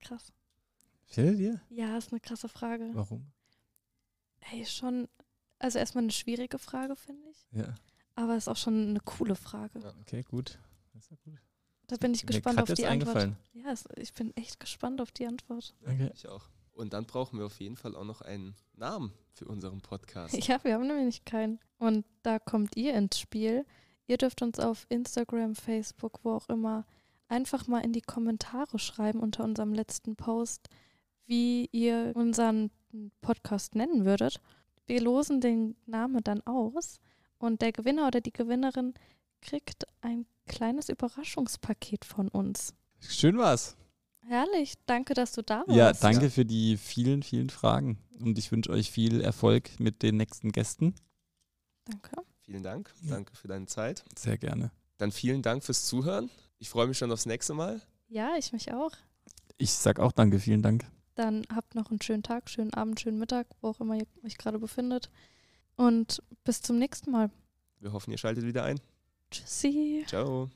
Krass. 0.01 0.33
Fällt 1.05 1.39
dir? 1.39 1.61
Ja, 1.69 1.97
ist 1.97 2.11
eine 2.11 2.19
krasse 2.19 2.49
Frage. 2.49 2.89
Warum? 2.93 3.31
Hey, 4.39 4.65
schon, 4.65 5.07
also 5.59 5.79
erstmal 5.79 6.03
eine 6.03 6.11
schwierige 6.11 6.59
Frage, 6.59 6.95
finde 6.95 7.29
ich. 7.29 7.47
Ja. 7.51 7.75
Aber 8.15 8.35
ist 8.35 8.47
auch 8.47 8.57
schon 8.57 8.89
eine 8.89 8.99
coole 8.99 9.35
Frage. 9.35 9.79
Ja, 9.79 9.93
okay, 10.01 10.23
gut. 10.23 10.59
Das 10.93 11.03
ist 11.03 11.11
ja 11.11 11.17
gut. 11.23 11.39
Da 11.87 11.95
bin 11.97 12.13
ich 12.13 12.25
gespannt 12.25 12.59
auf 12.59 12.73
die 12.73 12.85
Antwort. 12.85 13.31
Ja, 13.53 13.73
ich 13.95 14.13
bin 14.13 14.35
echt 14.35 14.59
gespannt 14.59 14.99
auf 14.99 15.11
die 15.11 15.25
Antwort. 15.25 15.73
Okay. 15.83 16.11
Ich 16.13 16.27
auch. 16.27 16.49
Und 16.77 16.93
dann 16.93 17.05
brauchen 17.05 17.39
wir 17.39 17.47
auf 17.47 17.59
jeden 17.59 17.75
Fall 17.75 17.95
auch 17.95 18.03
noch 18.03 18.21
einen 18.21 18.55
Namen 18.75 19.11
für 19.33 19.45
unseren 19.45 19.81
Podcast. 19.81 20.35
Ja, 20.47 20.63
wir 20.63 20.75
haben 20.75 20.85
nämlich 20.85 21.25
keinen. 21.25 21.59
Und 21.79 22.05
da 22.21 22.37
kommt 22.37 22.77
ihr 22.77 22.93
ins 22.93 23.19
Spiel. 23.19 23.65
Ihr 24.05 24.17
dürft 24.17 24.43
uns 24.43 24.59
auf 24.59 24.85
Instagram, 24.89 25.55
Facebook, 25.55 26.19
wo 26.21 26.33
auch 26.33 26.47
immer, 26.49 26.85
einfach 27.29 27.67
mal 27.67 27.79
in 27.79 27.93
die 27.93 28.01
Kommentare 28.01 28.77
schreiben 28.77 29.19
unter 29.21 29.43
unserem 29.43 29.73
letzten 29.73 30.15
Post, 30.15 30.69
wie 31.25 31.67
ihr 31.71 32.11
unseren 32.15 32.69
Podcast 33.21 33.73
nennen 33.73 34.05
würdet. 34.05 34.39
Wir 34.85 35.01
losen 35.01 35.41
den 35.41 35.75
Namen 35.87 36.23
dann 36.23 36.45
aus 36.45 36.99
und 37.39 37.63
der 37.63 37.71
Gewinner 37.71 38.07
oder 38.07 38.21
die 38.21 38.31
Gewinnerin 38.31 38.93
kriegt 39.41 39.85
ein 40.01 40.27
kleines 40.45 40.89
Überraschungspaket 40.89 42.05
von 42.05 42.27
uns. 42.29 42.75
Schön 42.99 43.37
war's. 43.39 43.75
Herrlich, 44.27 44.73
danke, 44.85 45.13
dass 45.13 45.31
du 45.31 45.41
da 45.41 45.63
warst. 45.65 45.77
Ja, 45.77 45.93
danke 45.93 46.29
für 46.29 46.45
die 46.45 46.77
vielen, 46.77 47.23
vielen 47.23 47.49
Fragen. 47.49 47.97
Und 48.19 48.37
ich 48.37 48.51
wünsche 48.51 48.71
euch 48.71 48.91
viel 48.91 49.21
Erfolg 49.21 49.79
mit 49.79 50.03
den 50.03 50.17
nächsten 50.17 50.51
Gästen. 50.51 50.95
Danke. 51.85 52.11
Vielen 52.41 52.63
Dank. 52.63 52.93
Danke 53.03 53.35
für 53.35 53.47
deine 53.47 53.67
Zeit. 53.67 54.03
Sehr 54.17 54.37
gerne. 54.37 54.71
Dann 54.97 55.11
vielen 55.11 55.41
Dank 55.41 55.63
fürs 55.63 55.85
Zuhören. 55.85 56.29
Ich 56.59 56.69
freue 56.69 56.87
mich 56.87 56.97
schon 56.97 57.11
aufs 57.11 57.25
nächste 57.25 57.53
Mal. 57.53 57.81
Ja, 58.07 58.35
ich 58.37 58.51
mich 58.51 58.73
auch. 58.73 58.91
Ich 59.57 59.71
sag 59.71 59.99
auch 59.99 60.11
danke, 60.11 60.39
vielen 60.39 60.61
Dank. 60.61 60.85
Dann 61.15 61.45
habt 61.53 61.75
noch 61.75 61.89
einen 61.89 62.01
schönen 62.01 62.23
Tag, 62.23 62.49
schönen 62.49 62.73
Abend, 62.73 62.99
schönen 62.99 63.19
Mittag, 63.19 63.47
wo 63.61 63.69
auch 63.69 63.79
immer 63.79 63.95
ihr 63.95 64.07
euch 64.23 64.37
gerade 64.37 64.59
befindet. 64.59 65.09
Und 65.75 66.21
bis 66.43 66.61
zum 66.61 66.79
nächsten 66.79 67.11
Mal. 67.11 67.31
Wir 67.79 67.93
hoffen, 67.93 68.11
ihr 68.11 68.17
schaltet 68.17 68.45
wieder 68.45 68.63
ein. 68.63 68.79
Tschüssi. 69.31 70.05
Ciao. 70.07 70.49